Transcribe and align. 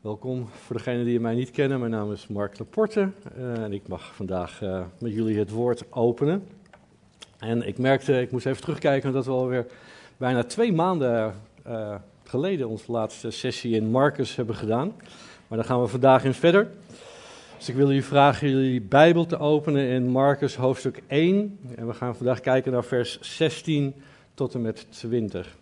Welkom 0.00 0.48
voor 0.48 0.76
degenen 0.76 1.04
die 1.04 1.20
mij 1.20 1.34
niet 1.34 1.50
kennen. 1.50 1.78
Mijn 1.78 1.90
naam 1.90 2.12
is 2.12 2.26
Mark 2.26 2.58
Laporte 2.58 3.10
uh, 3.38 3.62
en 3.62 3.72
ik 3.72 3.88
mag 3.88 4.14
vandaag 4.14 4.60
uh, 4.62 4.84
met 4.98 5.12
jullie 5.12 5.38
het 5.38 5.50
woord 5.50 5.92
openen. 5.92 6.46
En 7.38 7.66
ik 7.66 7.78
merkte, 7.78 8.20
ik 8.20 8.30
moest 8.30 8.46
even 8.46 8.60
terugkijken, 8.60 9.12
dat 9.12 9.24
we 9.24 9.30
alweer 9.30 9.66
bijna 10.16 10.44
twee 10.44 10.72
maanden 10.72 11.34
uh, 11.66 11.94
geleden 12.24 12.68
onze 12.68 12.92
laatste 12.92 13.30
sessie 13.30 13.74
in 13.74 13.90
Marcus 13.90 14.36
hebben 14.36 14.54
gedaan. 14.54 14.92
Maar 15.46 15.58
daar 15.58 15.66
gaan 15.66 15.80
we 15.80 15.86
vandaag 15.86 16.24
in 16.24 16.34
verder. 16.34 16.70
Dus 17.56 17.68
ik 17.68 17.74
wil 17.74 17.86
jullie 17.86 18.04
vragen 18.04 18.48
jullie 18.48 18.80
Bijbel 18.80 19.26
te 19.26 19.38
openen 19.38 19.88
in 19.88 20.08
Marcus 20.08 20.56
hoofdstuk 20.56 21.02
1. 21.06 21.58
En 21.76 21.86
we 21.86 21.94
gaan 21.94 22.16
vandaag 22.16 22.40
kijken 22.40 22.72
naar 22.72 22.84
vers 22.84 23.20
16 23.20 23.94
tot 24.34 24.54
en 24.54 24.62
met 24.62 24.86
20. 24.90 25.56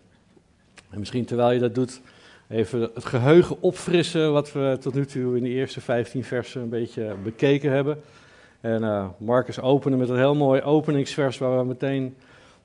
En 0.89 0.99
misschien 0.99 1.25
terwijl 1.25 1.51
je 1.51 1.59
dat 1.59 1.75
doet, 1.75 2.01
even 2.49 2.81
het 2.81 3.05
geheugen 3.05 3.61
opfrissen 3.61 4.31
wat 4.33 4.51
we 4.51 4.77
tot 4.79 4.93
nu 4.93 5.05
toe 5.05 5.37
in 5.37 5.43
de 5.43 5.49
eerste 5.49 5.81
15 5.81 6.23
versen 6.23 6.61
een 6.61 6.69
beetje 6.69 7.15
bekeken 7.23 7.71
hebben. 7.71 7.99
En 8.61 8.81
uh, 8.81 9.07
Marcus 9.17 9.59
openen 9.59 9.97
met 9.97 10.09
een 10.09 10.17
heel 10.17 10.35
mooi 10.35 10.61
openingsvers 10.61 11.37
waar 11.37 11.57
we 11.57 11.65
meteen 11.65 12.15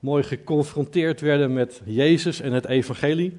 mooi 0.00 0.22
geconfronteerd 0.22 1.20
werden 1.20 1.52
met 1.52 1.80
Jezus 1.84 2.40
en 2.40 2.52
het 2.52 2.66
evangelie. 2.66 3.36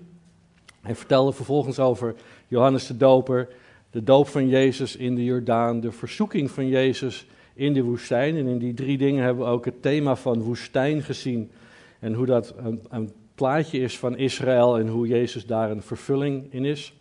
Hij 0.81 0.95
vertelde 0.95 1.33
vervolgens 1.33 1.79
over 1.79 2.15
Johannes 2.47 2.87
de 2.87 2.97
Doper, 2.97 3.47
de 3.91 4.03
doop 4.03 4.27
van 4.27 4.47
Jezus 4.47 4.95
in 4.95 5.15
de 5.15 5.23
Jordaan, 5.23 5.79
de 5.79 5.91
verzoeking 5.91 6.51
van 6.51 6.67
Jezus 6.67 7.27
in 7.53 7.73
de 7.73 7.83
woestijn. 7.83 8.37
En 8.37 8.47
in 8.47 8.57
die 8.57 8.73
drie 8.73 8.97
dingen 8.97 9.23
hebben 9.23 9.45
we 9.45 9.51
ook 9.51 9.65
het 9.65 9.81
thema 9.81 10.15
van 10.15 10.41
woestijn 10.41 11.01
gezien 11.03 11.51
en 11.99 12.13
hoe 12.13 12.25
dat 12.25 12.53
een, 12.57 12.81
een 12.89 13.11
plaatje 13.35 13.79
is 13.79 13.99
van 13.99 14.17
Israël 14.17 14.79
en 14.79 14.87
hoe 14.87 15.07
Jezus 15.07 15.45
daar 15.45 15.71
een 15.71 15.81
vervulling 15.81 16.53
in 16.53 16.65
is. 16.65 16.93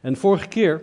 En 0.00 0.16
vorige 0.16 0.48
keer 0.48 0.82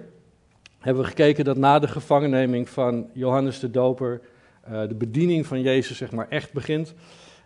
hebben 0.79 1.03
we 1.03 1.09
gekeken 1.09 1.45
dat 1.45 1.57
na 1.57 1.79
de 1.79 1.87
gevangenneming 1.87 2.69
van 2.69 3.09
Johannes 3.13 3.59
de 3.59 3.71
Doper 3.71 4.21
uh, 4.69 4.87
de 4.87 4.95
bediening 4.95 5.45
van 5.45 5.61
Jezus 5.61 5.97
zeg 5.97 6.11
maar 6.11 6.29
echt 6.29 6.53
begint. 6.53 6.93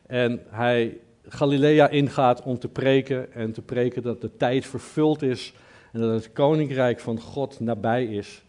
En 0.05 0.41
hij 0.49 0.97
Galilea 1.27 1.89
ingaat 1.89 2.43
om 2.43 2.59
te 2.59 2.67
preken 2.67 3.33
en 3.33 3.51
te 3.51 3.61
preken 3.61 4.01
dat 4.01 4.21
de 4.21 4.37
tijd 4.37 4.65
vervuld 4.65 5.21
is 5.21 5.53
en 5.91 5.99
dat 5.99 6.13
het 6.13 6.33
koninkrijk 6.33 6.99
van 6.99 7.19
God 7.19 7.59
nabij 7.59 8.05
is. 8.05 8.43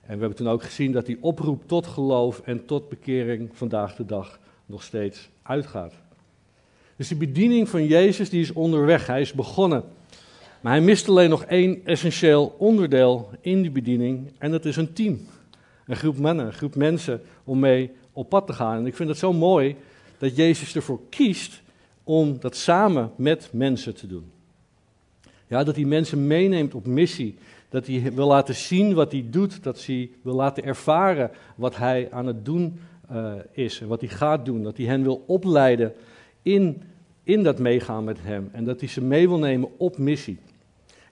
En 0.00 0.14
we 0.14 0.20
hebben 0.20 0.34
toen 0.34 0.48
ook 0.48 0.62
gezien 0.62 0.92
dat 0.92 1.06
die 1.06 1.18
oproep 1.20 1.68
tot 1.68 1.86
geloof 1.86 2.40
en 2.40 2.66
tot 2.66 2.88
bekering 2.88 3.50
vandaag 3.52 3.96
de 3.96 4.04
dag 4.04 4.38
nog 4.66 4.82
steeds 4.82 5.30
uitgaat. 5.42 6.03
Dus 6.96 7.08
die 7.08 7.16
bediening 7.16 7.68
van 7.68 7.86
Jezus 7.86 8.30
die 8.30 8.40
is 8.40 8.52
onderweg, 8.52 9.06
hij 9.06 9.20
is 9.20 9.32
begonnen. 9.32 9.84
Maar 10.60 10.72
hij 10.72 10.82
mist 10.82 11.08
alleen 11.08 11.30
nog 11.30 11.44
één 11.44 11.80
essentieel 11.84 12.54
onderdeel 12.58 13.30
in 13.40 13.62
die 13.62 13.70
bediening 13.70 14.32
en 14.38 14.50
dat 14.50 14.64
is 14.64 14.76
een 14.76 14.92
team. 14.92 15.20
Een 15.86 15.96
groep 15.96 16.18
mannen, 16.18 16.46
een 16.46 16.52
groep 16.52 16.74
mensen 16.74 17.20
om 17.44 17.58
mee 17.58 17.90
op 18.12 18.28
pad 18.28 18.46
te 18.46 18.52
gaan. 18.52 18.78
En 18.78 18.86
ik 18.86 18.96
vind 18.96 19.08
het 19.08 19.18
zo 19.18 19.32
mooi 19.32 19.76
dat 20.18 20.36
Jezus 20.36 20.74
ervoor 20.74 21.00
kiest 21.08 21.62
om 22.04 22.36
dat 22.40 22.56
samen 22.56 23.10
met 23.16 23.48
mensen 23.52 23.94
te 23.94 24.06
doen. 24.06 24.30
Ja, 25.46 25.64
dat 25.64 25.76
hij 25.76 25.84
mensen 25.84 26.26
meeneemt 26.26 26.74
op 26.74 26.86
missie. 26.86 27.38
Dat 27.68 27.86
hij 27.86 28.12
wil 28.14 28.26
laten 28.26 28.54
zien 28.54 28.94
wat 28.94 29.12
hij 29.12 29.26
doet. 29.30 29.62
Dat 29.62 29.86
hij 29.86 30.10
wil 30.22 30.34
laten 30.34 30.64
ervaren 30.64 31.30
wat 31.54 31.76
hij 31.76 32.08
aan 32.10 32.26
het 32.26 32.44
doen 32.44 32.80
uh, 33.12 33.32
is. 33.52 33.80
En 33.80 33.88
wat 33.88 34.00
hij 34.00 34.08
gaat 34.08 34.44
doen. 34.44 34.62
Dat 34.62 34.76
hij 34.76 34.86
hen 34.86 35.02
wil 35.02 35.24
opleiden 35.26 35.92
in, 36.44 36.82
in 37.22 37.42
dat 37.42 37.58
meegaan 37.58 38.04
met 38.04 38.18
hem. 38.20 38.48
En 38.52 38.64
dat 38.64 38.80
hij 38.80 38.88
ze 38.88 39.00
mee 39.00 39.28
wil 39.28 39.38
nemen 39.38 39.68
op 39.78 39.98
missie. 39.98 40.38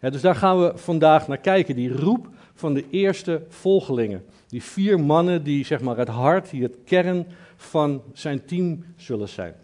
Dus 0.00 0.20
daar 0.20 0.34
gaan 0.34 0.60
we 0.60 0.72
vandaag 0.74 1.28
naar 1.28 1.38
kijken. 1.38 1.74
Die 1.74 1.96
roep 1.96 2.28
van 2.54 2.74
de 2.74 2.84
eerste 2.90 3.42
volgelingen. 3.48 4.24
Die 4.48 4.62
vier 4.62 5.00
mannen 5.00 5.42
die 5.42 5.64
zeg 5.64 5.80
maar 5.80 5.96
het 5.96 6.08
hart, 6.08 6.50
die 6.50 6.62
het 6.62 6.76
kern 6.84 7.26
van 7.56 8.02
zijn 8.12 8.44
team 8.44 8.84
zullen 8.96 9.28
zijn. 9.28 9.54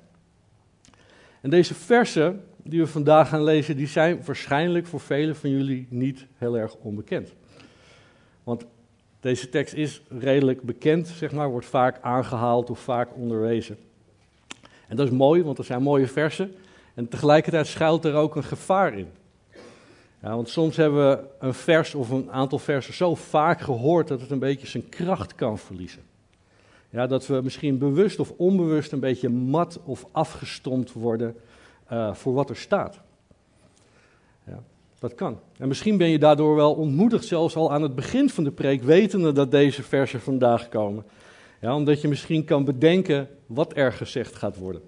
En 1.41 1.51
deze 1.51 1.75
versen 1.75 2.45
die 2.63 2.81
we 2.81 2.87
vandaag 2.87 3.29
gaan 3.29 3.45
lezen, 3.45 3.77
die 3.77 3.87
zijn 3.87 4.21
waarschijnlijk 4.25 4.87
voor 4.87 5.01
velen 5.01 5.37
van 5.37 5.51
jullie 5.51 5.87
niet 5.91 6.27
heel 6.37 6.59
erg 6.59 6.75
onbekend. 6.75 7.33
Want 8.45 8.67
deze 9.21 9.49
tekst 9.49 9.75
is 9.75 10.03
redelijk 10.09 10.63
bekend, 10.63 11.07
zeg 11.09 11.33
maar, 11.33 11.51
wordt 11.51 11.67
vaak 11.67 11.99
aangehaald 12.01 12.71
of 12.71 12.79
vaak 12.79 13.17
onderwezen. 13.17 13.77
En 14.89 14.97
dat 14.97 15.07
is 15.07 15.13
mooi, 15.13 15.43
want 15.43 15.59
er 15.59 15.65
zijn 15.65 15.83
mooie 15.83 16.07
versen. 16.07 16.55
En 16.95 17.09
tegelijkertijd 17.09 17.67
schuilt 17.67 18.05
er 18.05 18.15
ook 18.15 18.37
een 18.37 18.45
gevaar 18.45 18.99
in. 18.99 19.09
Ja, 20.23 20.35
want 20.35 20.49
soms 20.49 20.77
hebben 20.77 21.09
we 21.09 21.25
een 21.39 21.55
vers 21.55 21.95
of 21.95 22.11
een 22.11 22.31
aantal 22.31 22.59
versen 22.59 22.95
zo 22.95 23.15
vaak 23.15 23.61
gehoord 23.61 24.09
dat 24.09 24.21
het 24.21 24.31
een 24.31 24.39
beetje 24.39 24.67
zijn 24.67 24.89
kracht 24.89 25.35
kan 25.35 25.59
verliezen. 25.59 26.03
Ja, 26.91 27.07
dat 27.07 27.27
we 27.27 27.41
misschien 27.43 27.79
bewust 27.79 28.21
of 28.21 28.33
onbewust 28.37 28.93
een 28.93 29.01
beetje 29.01 29.29
mat 29.29 29.81
of 29.85 30.07
afgestompt 30.13 30.93
worden 30.93 31.37
uh, 31.93 32.15
voor 32.15 32.35
wat 32.35 32.51
er 32.51 32.57
staat. 32.57 33.01
Ja, 34.47 34.63
dat 34.99 35.15
kan. 35.15 35.39
En 35.59 35.69
misschien 35.69 35.97
ben 35.97 36.09
je 36.09 36.19
daardoor 36.19 36.55
wel 36.55 36.75
ontmoedigd, 36.75 37.25
zelfs 37.25 37.57
al 37.57 37.73
aan 37.73 37.83
het 37.83 37.95
begin 37.95 38.31
van 38.31 38.45
de 38.45 38.51
preek, 38.51 38.83
wetende 38.83 39.33
dat 39.33 39.51
deze 39.51 39.83
versen 39.83 40.21
vandaag 40.21 40.69
komen. 40.69 41.05
Ja, 41.61 41.75
omdat 41.75 42.01
je 42.01 42.09
misschien 42.09 42.45
kan 42.45 42.65
bedenken 42.65 43.29
wat 43.47 43.77
er 43.77 43.93
gezegd 43.93 44.35
gaat 44.35 44.57
worden. 44.57 44.83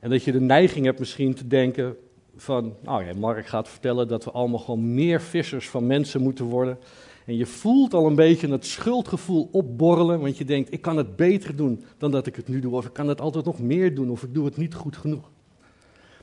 En 0.00 0.10
dat 0.10 0.24
je 0.24 0.32
de 0.32 0.40
neiging 0.40 0.84
hebt 0.84 0.98
misschien 0.98 1.34
te 1.34 1.46
denken 1.46 1.96
van, 2.36 2.76
nou 2.82 3.04
ja, 3.04 3.14
Mark 3.14 3.46
gaat 3.46 3.68
vertellen 3.68 4.08
dat 4.08 4.24
we 4.24 4.30
allemaal 4.30 4.58
gewoon 4.58 4.94
meer 4.94 5.20
vissers 5.20 5.68
van 5.68 5.86
mensen 5.86 6.22
moeten 6.22 6.44
worden. 6.44 6.78
En 7.26 7.36
je 7.36 7.46
voelt 7.46 7.94
al 7.94 8.06
een 8.06 8.14
beetje 8.14 8.48
het 8.48 8.66
schuldgevoel 8.66 9.48
opborrelen, 9.52 10.20
want 10.20 10.38
je 10.38 10.44
denkt, 10.44 10.72
ik 10.72 10.80
kan 10.80 10.96
het 10.96 11.16
beter 11.16 11.56
doen 11.56 11.84
dan 11.98 12.10
dat 12.10 12.26
ik 12.26 12.36
het 12.36 12.48
nu 12.48 12.60
doe, 12.60 12.74
of 12.74 12.86
ik 12.86 12.92
kan 12.92 13.08
het 13.08 13.20
altijd 13.20 13.44
nog 13.44 13.58
meer 13.58 13.94
doen, 13.94 14.10
of 14.10 14.22
ik 14.22 14.34
doe 14.34 14.44
het 14.44 14.56
niet 14.56 14.74
goed 14.74 14.96
genoeg. 14.96 15.30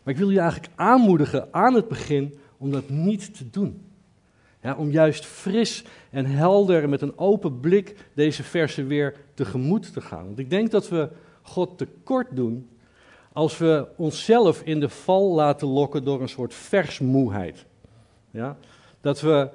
Maar 0.04 0.14
ik 0.14 0.20
wil 0.20 0.30
je 0.30 0.40
eigenlijk 0.40 0.74
aanmoedigen 0.76 1.48
aan 1.52 1.74
het 1.74 1.88
begin 1.88 2.34
om 2.58 2.72
dat 2.72 2.90
niet 2.90 3.38
te 3.38 3.50
doen. 3.50 3.82
Ja, 4.62 4.76
om 4.76 4.92
juist 4.92 5.26
fris 5.26 5.84
en 6.10 6.26
helder 6.26 6.90
met 6.90 7.02
een 7.02 7.18
open 7.18 7.60
blik 7.60 7.96
deze 8.14 8.44
versen 8.44 8.88
weer 8.88 9.16
tegemoet 9.34 9.94
te 9.94 10.02
gaan. 10.02 10.26
Want 10.26 10.40
ik 10.40 10.50
denk 10.50 10.72
dat 10.72 10.90
we 10.90 11.10
God 11.42 11.78
tekort 11.78 12.28
doen 12.36 12.70
als 13.34 13.58
we 13.58 13.88
onszelf 13.96 14.62
in 14.64 14.80
de 14.80 14.90
val 14.90 15.34
laten 15.34 15.68
lokken 15.68 16.04
door 16.04 16.22
een 16.22 16.30
soort 16.30 16.54
versmoeheid. 16.54 17.66
Ja? 18.32 18.58
Dat 19.02 19.22
we 19.22 19.50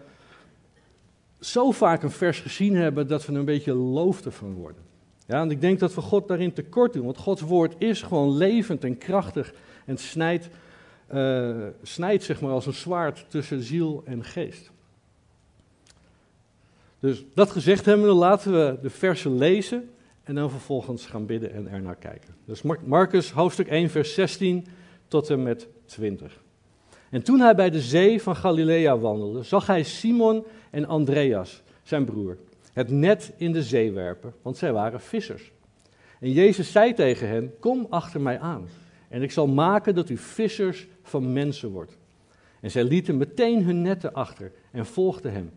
zo 1.40 1.70
vaak 1.70 2.02
een 2.02 2.10
vers 2.10 2.40
gezien 2.40 2.76
hebben 2.76 3.06
dat 3.06 3.26
we 3.26 3.32
een 3.32 3.44
beetje 3.44 3.74
loof 3.74 4.24
ervan 4.24 4.54
worden. 4.54 4.82
Ja, 5.26 5.40
en 5.40 5.50
ik 5.50 5.60
denk 5.60 5.78
dat 5.78 5.94
we 5.94 6.00
God 6.00 6.28
daarin 6.28 6.52
tekort 6.52 6.92
doen, 6.92 7.04
want 7.04 7.18
Gods 7.18 7.40
woord 7.40 7.74
is 7.78 8.02
gewoon 8.02 8.36
levend 8.36 8.84
en 8.84 8.98
krachtig 8.98 9.54
en 9.84 9.96
snijdt, 9.96 10.48
uh, 11.14 11.56
snijdt 11.82 12.24
zeg 12.24 12.40
maar 12.40 12.50
als 12.50 12.66
een 12.66 12.72
zwaard 12.72 13.24
tussen 13.28 13.62
ziel 13.62 14.02
en 14.04 14.24
geest. 14.24 14.70
Dus 17.00 17.24
dat 17.34 17.50
gezegd 17.50 17.84
hebben, 17.84 18.08
laten 18.08 18.52
we 18.52 18.78
de 18.82 18.90
versen 18.90 19.38
lezen 19.38 19.90
en 20.22 20.34
dan 20.34 20.50
vervolgens 20.50 21.06
gaan 21.06 21.26
bidden 21.26 21.52
en 21.52 21.68
er 21.68 21.82
naar 21.82 21.96
kijken. 21.96 22.34
Dus 22.44 22.62
Marcus 22.84 23.30
hoofdstuk 23.30 23.68
1 23.68 23.90
vers 23.90 24.14
16 24.14 24.66
tot 25.08 25.30
en 25.30 25.42
met 25.42 25.68
20. 25.84 26.42
En 27.10 27.22
toen 27.22 27.40
hij 27.40 27.54
bij 27.54 27.70
de 27.70 27.80
zee 27.80 28.22
van 28.22 28.36
Galilea 28.36 28.98
wandelde, 28.98 29.42
zag 29.42 29.66
hij 29.66 29.82
Simon 29.82 30.44
en 30.70 30.86
Andreas, 30.86 31.62
zijn 31.82 32.04
broer, 32.04 32.38
het 32.72 32.90
net 32.90 33.32
in 33.36 33.52
de 33.52 33.62
zee 33.62 33.92
werpen, 33.92 34.34
want 34.42 34.56
zij 34.56 34.72
waren 34.72 35.00
vissers. 35.00 35.52
En 36.20 36.32
Jezus 36.32 36.72
zei 36.72 36.94
tegen 36.94 37.28
hen: 37.28 37.54
Kom 37.60 37.86
achter 37.90 38.20
mij 38.20 38.38
aan, 38.38 38.68
en 39.08 39.22
ik 39.22 39.30
zal 39.30 39.46
maken 39.46 39.94
dat 39.94 40.08
u 40.08 40.16
vissers 40.16 40.86
van 41.02 41.32
mensen 41.32 41.70
wordt. 41.70 41.98
En 42.60 42.70
zij 42.70 42.84
lieten 42.84 43.16
meteen 43.16 43.64
hun 43.64 43.82
netten 43.82 44.12
achter 44.12 44.52
en 44.72 44.86
volgden 44.86 45.32
hem. 45.32 45.50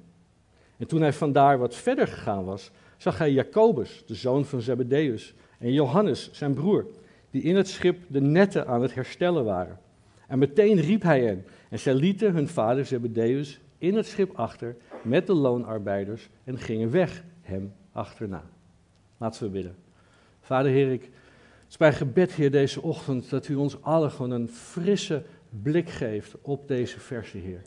En 0.80 0.88
toen 0.88 1.02
hij 1.02 1.14
vandaar 1.14 1.58
wat 1.58 1.76
verder 1.76 2.08
gegaan 2.08 2.46
was, 2.46 2.72
zag 2.98 3.18
hij 3.18 3.32
Jacobus, 3.32 4.04
de 4.06 4.16
zoon 4.16 4.46
van 4.46 4.62
Zebedeus, 4.62 5.34
en 5.58 5.74
Johannes, 5.74 6.30
zijn 6.32 6.54
broer, 6.54 6.86
die 7.32 7.42
in 7.42 7.56
het 7.56 7.68
schip 7.68 7.98
de 8.08 8.22
netten 8.22 8.68
aan 8.68 8.82
het 8.82 8.94
herstellen 8.94 9.46
waren. 9.46 9.80
En 10.28 10.40
meteen 10.40 10.80
riep 10.80 11.02
hij 11.02 11.24
hen. 11.24 11.46
En 11.70 11.80
zij 11.80 11.94
lieten 11.94 12.34
hun 12.34 12.48
vader 12.48 12.86
Zebedeus 12.86 13.60
in 13.78 13.96
het 13.96 14.06
schip 14.06 14.32
achter 14.36 14.76
met 15.04 15.28
de 15.28 15.34
loonarbeiders 15.34 16.30
en 16.44 16.58
gingen 16.58 16.92
weg 16.92 17.24
hem 17.42 17.74
achterna. 17.92 18.44
Laten 19.18 19.44
we 19.44 19.50
bidden. 19.50 19.76
Vader 20.42 20.72
Heer, 20.72 20.92
ik, 20.92 21.10
het 21.68 21.92
is 21.92 21.98
gebed, 21.98 22.32
Heer, 22.32 22.52
deze 22.52 22.82
ochtend 22.82 23.30
dat 23.30 23.48
u 23.48 23.56
ons 23.56 23.82
allen 23.82 24.12
gewoon 24.12 24.32
een 24.32 24.50
frisse 24.50 25.24
blik 25.50 25.90
geeft 25.90 26.36
op 26.42 26.68
deze 26.68 27.00
verse, 27.00 27.38
Heer. 27.38 27.62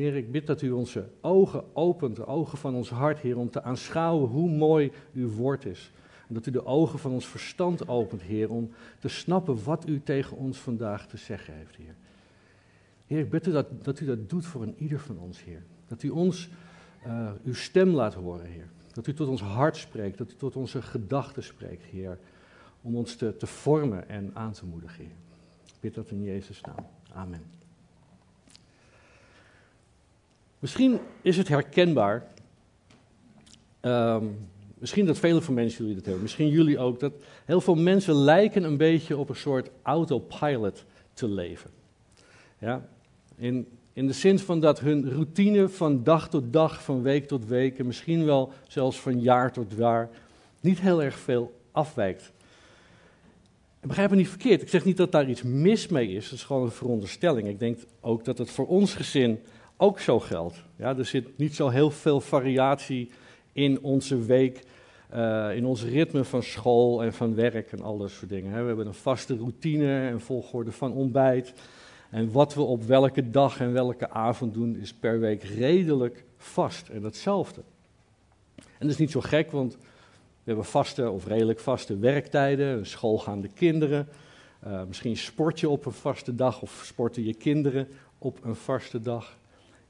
Heer, 0.00 0.16
ik 0.16 0.32
bid 0.32 0.46
dat 0.46 0.62
u 0.62 0.70
onze 0.70 1.08
ogen 1.20 1.64
opent, 1.72 2.16
de 2.16 2.26
ogen 2.26 2.58
van 2.58 2.74
ons 2.74 2.90
hart, 2.90 3.18
Heer, 3.18 3.38
om 3.38 3.50
te 3.50 3.62
aanschouwen 3.62 4.28
hoe 4.28 4.50
mooi 4.50 4.92
uw 5.14 5.30
woord 5.30 5.64
is. 5.64 5.92
En 6.28 6.34
dat 6.34 6.46
u 6.46 6.50
de 6.50 6.64
ogen 6.64 6.98
van 6.98 7.12
ons 7.12 7.26
verstand 7.26 7.88
opent, 7.88 8.22
Heer, 8.22 8.50
om 8.50 8.70
te 8.98 9.08
snappen 9.08 9.64
wat 9.64 9.88
u 9.88 10.00
tegen 10.02 10.36
ons 10.36 10.58
vandaag 10.58 11.06
te 11.06 11.16
zeggen 11.16 11.54
heeft, 11.54 11.76
Heer. 11.76 11.94
Heer, 13.06 13.18
ik 13.18 13.30
bid 13.30 13.46
u 13.46 13.52
dat, 13.52 13.84
dat 13.84 14.00
u 14.00 14.06
dat 14.06 14.28
doet 14.28 14.46
voor 14.46 14.62
een 14.62 14.74
ieder 14.78 15.00
van 15.00 15.18
ons, 15.18 15.44
Heer. 15.44 15.62
Dat 15.86 16.02
u 16.02 16.08
ons 16.08 16.48
uh, 17.06 17.30
uw 17.44 17.54
stem 17.54 17.88
laat 17.88 18.14
horen, 18.14 18.46
Heer. 18.46 18.68
Dat 18.92 19.06
u 19.06 19.14
tot 19.14 19.28
ons 19.28 19.42
hart 19.42 19.76
spreekt, 19.76 20.18
dat 20.18 20.30
u 20.30 20.34
tot 20.36 20.56
onze 20.56 20.82
gedachten 20.82 21.42
spreekt, 21.42 21.84
Heer. 21.84 22.18
Om 22.82 22.96
ons 22.96 23.16
te, 23.16 23.36
te 23.36 23.46
vormen 23.46 24.08
en 24.08 24.30
aan 24.34 24.52
te 24.52 24.66
moedigen, 24.66 25.04
Heer. 25.04 25.16
Ik 25.66 25.80
bid 25.80 25.94
dat 25.94 26.10
in 26.10 26.22
Jezus' 26.22 26.60
naam. 26.60 26.86
Amen. 27.12 27.59
Misschien 30.60 30.98
is 31.22 31.36
het 31.36 31.48
herkenbaar. 31.48 32.26
Um, 33.82 34.48
misschien 34.78 35.06
dat 35.06 35.18
vele 35.18 35.40
van 35.40 35.54
mensen 35.54 35.78
jullie 35.78 35.94
dat 35.94 36.04
hebben. 36.04 36.22
Misschien 36.22 36.48
jullie 36.48 36.78
ook. 36.78 37.00
Dat 37.00 37.12
heel 37.44 37.60
veel 37.60 37.74
mensen 37.74 38.14
lijken 38.14 38.64
een 38.64 38.76
beetje 38.76 39.16
op 39.16 39.28
een 39.28 39.36
soort 39.36 39.70
autopilot 39.82 40.84
te 41.12 41.28
leven. 41.28 41.70
Ja? 42.58 42.88
In, 43.36 43.66
in 43.92 44.06
de 44.06 44.12
zin 44.12 44.38
van 44.38 44.60
dat 44.60 44.80
hun 44.80 45.10
routine 45.10 45.68
van 45.68 46.02
dag 46.02 46.28
tot 46.28 46.52
dag, 46.52 46.82
van 46.82 47.02
week 47.02 47.28
tot 47.28 47.46
week 47.46 47.78
en 47.78 47.86
misschien 47.86 48.24
wel 48.24 48.52
zelfs 48.68 49.00
van 49.00 49.20
jaar 49.20 49.52
tot 49.52 49.72
jaar 49.76 50.08
niet 50.60 50.80
heel 50.80 51.02
erg 51.02 51.18
veel 51.18 51.60
afwijkt. 51.72 52.32
En 53.80 53.88
begrijp 53.88 54.10
me 54.10 54.16
niet 54.16 54.28
verkeerd, 54.28 54.62
ik 54.62 54.68
zeg 54.68 54.84
niet 54.84 54.96
dat 54.96 55.12
daar 55.12 55.28
iets 55.28 55.42
mis 55.42 55.88
mee 55.88 56.08
is, 56.08 56.24
dat 56.24 56.38
is 56.38 56.44
gewoon 56.44 56.62
een 56.62 56.70
veronderstelling. 56.70 57.48
Ik 57.48 57.58
denk 57.58 57.78
ook 58.00 58.24
dat 58.24 58.38
het 58.38 58.50
voor 58.50 58.66
ons 58.66 58.94
gezin 58.94 59.38
ook 59.80 60.00
zo 60.00 60.20
geldt. 60.20 60.62
Ja, 60.76 60.96
er 60.96 61.04
zit 61.04 61.38
niet 61.38 61.54
zo 61.54 61.68
heel 61.68 61.90
veel 61.90 62.20
variatie 62.20 63.10
in 63.52 63.80
onze 63.82 64.24
week, 64.24 64.62
uh, 65.14 65.56
in 65.56 65.64
ons 65.64 65.84
ritme 65.84 66.24
van 66.24 66.42
school 66.42 67.02
en 67.02 67.12
van 67.12 67.34
werk 67.34 67.72
en 67.72 67.82
al 67.82 67.98
dat 67.98 68.10
soort 68.10 68.28
dingen. 68.28 68.60
We 68.60 68.66
hebben 68.66 68.86
een 68.86 68.94
vaste 68.94 69.36
routine 69.36 70.08
en 70.08 70.20
volgorde 70.20 70.72
van 70.72 70.92
ontbijt. 70.92 71.52
En 72.10 72.32
wat 72.32 72.54
we 72.54 72.62
op 72.62 72.82
welke 72.82 73.30
dag 73.30 73.60
en 73.60 73.72
welke 73.72 74.10
avond 74.10 74.54
doen, 74.54 74.76
is 74.76 74.92
per 74.92 75.20
week 75.20 75.42
redelijk 75.42 76.24
vast 76.36 76.88
en 76.88 77.02
hetzelfde. 77.02 77.62
En 78.56 78.64
dat 78.78 78.90
is 78.90 78.96
niet 78.96 79.10
zo 79.10 79.20
gek, 79.20 79.50
want 79.50 79.72
we 80.42 80.44
hebben 80.44 80.64
vaste 80.64 81.10
of 81.10 81.26
redelijk 81.26 81.60
vaste 81.60 81.98
werktijden, 81.98 82.86
schoolgaande 82.86 83.48
kinderen. 83.48 84.08
Uh, 84.66 84.82
misschien 84.86 85.16
sport 85.16 85.60
je 85.60 85.68
op 85.68 85.86
een 85.86 85.92
vaste 85.92 86.34
dag 86.34 86.62
of 86.62 86.82
sporten 86.84 87.24
je 87.24 87.34
kinderen 87.34 87.88
op 88.18 88.44
een 88.44 88.56
vaste 88.56 89.00
dag. 89.00 89.38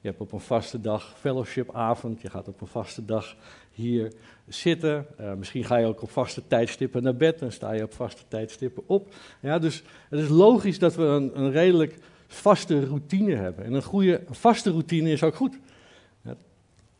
Je 0.01 0.07
hebt 0.07 0.21
op 0.21 0.31
een 0.31 0.39
vaste 0.39 0.81
dag 0.81 1.13
fellowshipavond, 1.19 2.21
je 2.21 2.29
gaat 2.29 2.47
op 2.47 2.61
een 2.61 2.67
vaste 2.67 3.05
dag 3.05 3.35
hier 3.71 4.13
zitten. 4.47 5.05
Uh, 5.19 5.33
misschien 5.33 5.63
ga 5.63 5.77
je 5.77 5.85
ook 5.85 6.01
op 6.01 6.11
vaste 6.11 6.47
tijdstippen 6.47 7.03
naar 7.03 7.15
bed 7.15 7.41
en 7.41 7.51
sta 7.51 7.71
je 7.71 7.83
op 7.83 7.93
vaste 7.93 8.21
tijdstippen 8.27 8.83
op. 8.85 9.13
Ja, 9.39 9.59
dus 9.59 9.83
het 10.09 10.19
is 10.19 10.29
logisch 10.29 10.79
dat 10.79 10.95
we 10.95 11.03
een, 11.03 11.39
een 11.39 11.51
redelijk 11.51 11.97
vaste 12.27 12.85
routine 12.85 13.35
hebben. 13.35 13.65
En 13.65 13.73
een 13.73 13.83
goede 13.83 14.21
vaste 14.29 14.69
routine 14.71 15.11
is 15.11 15.23
ook 15.23 15.35
goed. 15.35 15.59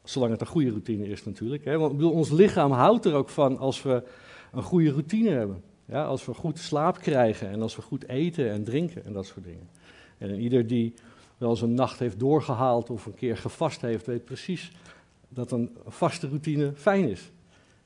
Zolang 0.03 0.31
het 0.31 0.41
een 0.41 0.47
goede 0.47 0.69
routine 0.69 1.07
is 1.07 1.23
natuurlijk. 1.23 1.65
Hè? 1.65 1.77
Want 1.77 2.03
ons 2.03 2.29
lichaam 2.29 2.71
houdt 2.71 3.05
er 3.05 3.13
ook 3.13 3.29
van 3.29 3.57
als 3.57 3.81
we 3.81 4.03
een 4.51 4.63
goede 4.63 4.89
routine 4.89 5.29
hebben. 5.29 5.63
Ja, 5.85 6.05
als 6.05 6.25
we 6.25 6.33
goed 6.33 6.59
slaap 6.59 6.97
krijgen 6.97 7.49
en 7.49 7.61
als 7.61 7.75
we 7.75 7.81
goed 7.81 8.07
eten 8.07 8.51
en 8.51 8.63
drinken 8.63 9.05
en 9.05 9.13
dat 9.13 9.25
soort 9.25 9.43
dingen. 9.45 9.69
En 10.17 10.39
ieder 10.39 10.67
die 10.67 10.93
wel 11.41 11.49
eens 11.49 11.61
een 11.61 11.73
nacht 11.73 11.99
heeft 11.99 12.19
doorgehaald 12.19 12.89
of 12.89 13.05
een 13.05 13.13
keer 13.13 13.37
gevast 13.37 13.81
heeft, 13.81 14.05
weet 14.05 14.25
precies 14.25 14.71
dat 15.29 15.51
een 15.51 15.77
vaste 15.87 16.27
routine 16.27 16.71
fijn 16.75 17.09
is. 17.09 17.31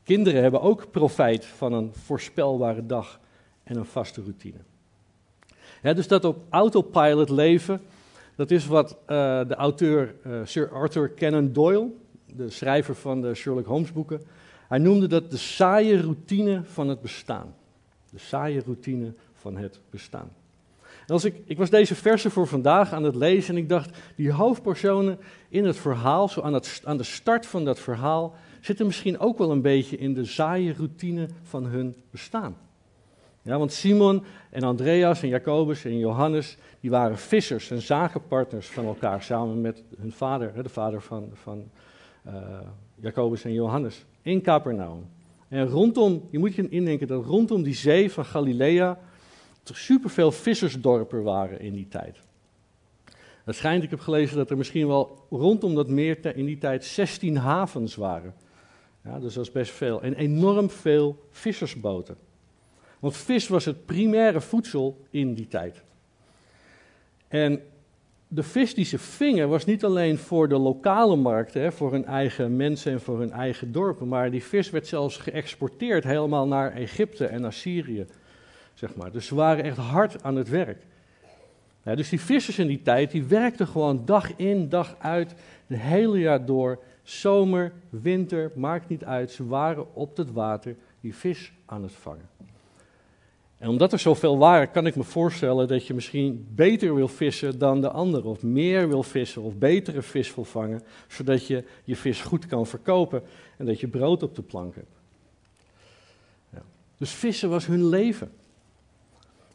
Kinderen 0.04 0.42
hebben 0.42 0.62
ook 0.62 0.92
profijt 0.92 1.46
van 1.46 1.74
een 1.74 1.94
voorspelbare 1.94 2.86
dag 2.86 3.20
en 3.64 3.78
een 3.78 3.86
vaste 3.86 4.22
routine. 4.22 4.58
Dus 5.82 6.08
dat 6.08 6.26
op 6.26 6.38
autopilot 6.50 7.30
leven, 7.30 7.82
dat 8.36 8.52
is 8.52 8.66
wat 8.66 8.92
uh, 8.92 8.98
de 9.48 9.56
auteur 9.56 10.16
uh, 10.28 10.40
Sir 10.44 10.70
Arthur 10.72 11.14
Conan 11.14 11.52
Doyle, 11.52 11.92
de 12.26 12.50
schrijver 12.50 12.96
van 12.96 13.22
de 13.22 13.34
Sherlock 13.34 13.66
Holmes 13.66 13.92
boeken, 13.92 14.22
hij 14.68 14.78
noemde 14.78 15.08
dat 15.08 15.32
de 15.32 15.38
saaie 15.38 16.02
routine 16.02 16.62
van 16.64 16.88
het 16.90 17.02
bestaan. 17.02 17.56
De 18.12 18.20
saaie 18.20 18.62
routine 18.66 19.14
van 19.34 19.58
het 19.58 19.80
bestaan. 19.90 20.32
Als 21.08 21.26
ik, 21.26 21.42
ik 21.46 21.58
was 21.58 21.70
deze 21.70 21.96
versen 21.96 22.32
voor 22.32 22.48
vandaag 22.48 22.94
aan 22.94 23.04
het 23.04 23.16
lezen 23.16 23.56
en 23.56 23.62
ik 23.62 23.70
dacht, 23.70 23.98
die 24.16 24.32
hoofdpersonen 24.32 25.20
in 25.50 25.66
het 25.66 25.78
verhaal, 25.78 26.28
zo 26.30 26.42
aan, 26.42 26.54
het, 26.54 26.82
aan 26.84 26.98
de 26.98 27.04
start 27.04 27.46
van 27.46 27.66
dat 27.66 27.80
verhaal, 27.80 28.36
zitten 28.62 28.86
misschien 28.86 29.20
ook 29.20 29.38
wel 29.38 29.52
een 29.52 29.62
beetje 29.62 29.98
in 29.98 30.14
de 30.14 30.26
saaie 30.26 30.74
routine 30.74 31.28
van 31.44 31.66
hun 31.66 31.96
bestaan. 32.12 32.58
Ja, 33.42 33.58
want 33.58 33.72
Simon 33.72 34.24
en 34.50 34.64
Andreas 34.64 35.22
en 35.22 35.28
Jacobus 35.28 35.86
en 35.86 35.98
Johannes, 35.98 36.58
die 36.80 36.90
waren 36.90 37.18
vissers 37.18 37.72
en 37.72 37.82
zakenpartners 37.82 38.68
van 38.68 38.86
elkaar, 38.86 39.24
samen 39.24 39.62
met 39.62 39.84
hun 39.98 40.12
vader, 40.12 40.64
de 40.64 40.70
vader 40.70 41.02
van, 41.02 41.30
van 41.34 41.64
uh, 42.28 42.34
Jacobus 42.96 43.44
en 43.44 43.54
Johannes, 43.54 44.06
in 44.22 44.42
Capernaum. 44.42 45.06
En 45.48 45.68
rondom, 45.68 46.28
je 46.30 46.40
moet 46.40 46.56
je 46.56 46.70
indenken 46.70 47.08
dat 47.08 47.26
rondom 47.26 47.64
die 47.64 47.74
zee 47.74 48.12
van 48.12 48.26
Galilea 48.26 48.98
er 49.70 49.76
superveel 49.76 50.32
vissersdorpen 50.32 51.24
waren 51.24 51.60
in 51.60 51.74
die 51.74 51.88
tijd. 51.88 52.18
Het 53.44 53.56
schijnt, 53.56 53.84
ik 53.84 53.90
heb 53.90 54.00
gelezen 54.00 54.38
dat 54.38 54.50
er 54.50 54.58
misschien 54.58 54.88
wel 54.88 55.26
rondom 55.30 55.76
dat 55.76 55.90
meer 55.90 56.36
in 56.36 56.46
die 56.46 56.58
tijd 56.58 56.86
16 56.86 57.38
havens 57.38 57.96
waren. 57.96 58.34
Ja, 59.04 59.20
dus 59.20 59.34
dat 59.34 59.44
is 59.44 59.52
best 59.52 59.72
veel. 59.72 60.02
En 60.02 60.14
enorm 60.14 60.70
veel 60.70 61.28
vissersboten. 61.32 62.18
Want 63.00 63.18
vis 63.18 63.48
was 63.48 63.66
het 63.66 63.86
primaire 63.86 64.42
voedsel 64.42 65.06
in 65.10 65.34
die 65.34 65.48
tijd. 65.48 65.84
En 67.28 67.62
de 68.28 68.44
vis 68.44 68.74
die 68.74 68.86
ze 68.86 69.00
vingen 69.00 69.50
was 69.50 69.66
niet 69.66 69.84
alleen 69.84 70.18
voor 70.18 70.48
de 70.48 70.58
lokale 70.58 71.16
markten, 71.16 71.62
hè, 71.62 71.72
voor 71.72 71.92
hun 71.92 72.06
eigen 72.06 72.56
mensen 72.56 72.92
en 72.92 73.02
voor 73.02 73.20
hun 73.20 73.32
eigen 73.32 73.72
dorpen, 73.72 74.08
maar 74.08 74.32
die 74.32 74.44
vis 74.44 74.70
werd 74.70 74.88
zelfs 74.88 75.18
geëxporteerd 75.18 76.04
helemaal 76.04 76.48
naar 76.48 76.72
Egypte 76.72 77.26
en 77.26 77.42
naar 77.42 77.54
Syrië. 77.54 78.06
Zeg 78.76 78.96
maar. 78.96 79.12
Dus 79.12 79.26
ze 79.26 79.36
waren 79.36 79.64
echt 79.64 79.78
hard 79.78 80.24
aan 80.24 80.36
het 80.36 80.50
werk. 80.50 80.86
Dus 81.84 82.10
die 82.10 82.22
vissers 82.22 82.60
in 82.60 82.68
die 82.68 82.82
tijd, 82.82 83.12
die 83.12 83.24
werkten 83.24 83.68
gewoon 83.68 84.06
dag 84.06 84.36
in, 84.36 84.70
dag 84.70 84.96
uit, 85.00 85.36
het 85.68 85.80
hele 85.80 86.20
jaar 86.20 86.46
door. 86.46 86.80
Zomer, 87.04 87.72
winter, 87.90 88.52
maakt 88.56 88.90
niet 88.90 89.04
uit. 89.04 89.32
Ze 89.32 89.48
waren 89.48 89.96
op 89.96 90.18
het 90.18 90.32
water 90.32 90.76
die 91.02 91.16
vis 91.16 91.52
aan 91.66 91.84
het 91.84 91.92
vangen. 91.92 92.30
En 93.58 93.70
omdat 93.70 93.94
er 93.94 94.00
zoveel 94.00 94.38
waren, 94.38 94.72
kan 94.72 94.86
ik 94.86 94.96
me 94.96 95.04
voorstellen 95.04 95.68
dat 95.68 95.88
je 95.88 95.94
misschien 95.94 96.48
beter 96.50 96.96
wil 96.96 97.08
vissen 97.08 97.60
dan 97.60 97.82
de 97.82 97.90
ander, 97.90 98.26
of 98.26 98.44
meer 98.44 98.88
wil 98.88 99.04
vissen, 99.04 99.42
of 99.42 99.58
betere 99.58 100.02
vis 100.02 100.36
wil 100.36 100.44
vangen, 100.44 100.82
zodat 101.08 101.48
je 101.48 101.64
je 101.84 101.96
vis 101.96 102.22
goed 102.22 102.46
kan 102.46 102.68
verkopen 102.68 103.24
en 103.58 103.66
dat 103.66 103.80
je 103.80 103.88
brood 103.88 104.24
op 104.24 104.36
de 104.36 104.42
plank 104.42 104.76
hebt. 104.76 104.96
Ja. 106.50 106.62
Dus 106.98 107.12
vissen 107.12 107.50
was 107.50 107.66
hun 107.66 107.86
leven. 107.86 108.32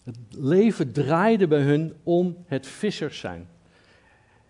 Het 0.04 0.18
leven 0.30 0.92
draaide 0.92 1.46
bij 1.46 1.62
hun 1.62 1.94
om 2.02 2.36
het 2.46 2.66
vissers 2.66 3.18
zijn. 3.18 3.48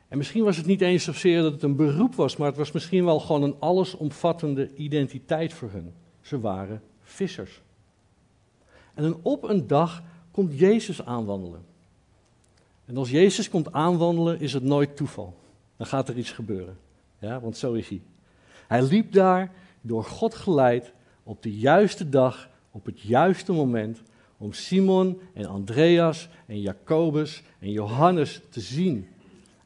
En 0.08 0.18
misschien 0.18 0.44
was 0.44 0.56
het 0.56 0.66
niet 0.66 0.80
eens 0.80 1.04
zozeer 1.04 1.42
dat 1.42 1.52
het 1.52 1.62
een 1.62 1.76
beroep 1.76 2.14
was, 2.14 2.36
maar 2.36 2.48
het 2.48 2.56
was 2.56 2.72
misschien 2.72 3.04
wel 3.04 3.20
gewoon 3.20 3.42
een 3.42 3.56
allesomvattende 3.58 4.74
identiteit 4.74 5.52
voor 5.52 5.70
hun. 5.70 5.92
Ze 6.20 6.40
waren 6.40 6.82
vissers. 7.02 7.60
En 8.94 9.16
op 9.22 9.42
een 9.42 9.66
dag 9.66 10.02
komt 10.30 10.58
Jezus 10.58 11.04
aanwandelen. 11.04 11.64
En 12.86 12.96
als 12.96 13.10
Jezus 13.10 13.48
komt 13.48 13.72
aanwandelen, 13.72 14.40
is 14.40 14.52
het 14.52 14.62
nooit 14.62 14.96
toeval. 14.96 15.36
Dan 15.76 15.86
gaat 15.86 16.08
er 16.08 16.18
iets 16.18 16.30
gebeuren. 16.30 16.78
Ja, 17.18 17.40
want 17.40 17.56
zo 17.56 17.72
is 17.72 17.88
hij. 17.88 18.02
Hij 18.66 18.82
liep 18.82 19.12
daar, 19.12 19.52
door 19.80 20.04
God 20.04 20.34
geleid, 20.34 20.92
op 21.22 21.42
de 21.42 21.58
juiste 21.58 22.08
dag, 22.08 22.48
op 22.70 22.84
het 22.84 23.00
juiste 23.00 23.52
moment, 23.52 24.02
om 24.40 24.52
Simon 24.52 25.20
en 25.34 25.46
Andreas 25.46 26.28
en 26.46 26.60
Jacobus 26.60 27.42
en 27.58 27.70
Johannes 27.70 28.40
te 28.50 28.60
zien. 28.60 29.08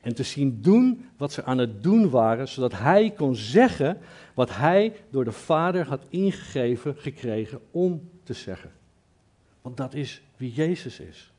En 0.00 0.14
te 0.14 0.23
zien 0.23 0.59
doen 0.62 1.09
wat 1.16 1.33
ze 1.33 1.45
aan 1.45 1.59
het 1.59 1.83
doen 1.83 2.11
waren, 2.11 2.49
zodat 2.49 2.73
hij 2.73 3.11
kon 3.11 3.35
zeggen 3.35 3.99
wat 4.35 4.57
hij 4.57 4.93
door 5.11 5.25
de 5.25 5.33
Vader 5.33 5.87
had 5.87 6.04
ingegeven 6.09 6.95
gekregen 6.97 7.61
om 7.71 8.09
te 8.23 8.33
zeggen. 8.33 8.71
Want 9.62 9.76
dat 9.76 9.95
is 9.95 10.23
wie 10.37 10.52
Jezus 10.52 11.00
is. 11.00 11.33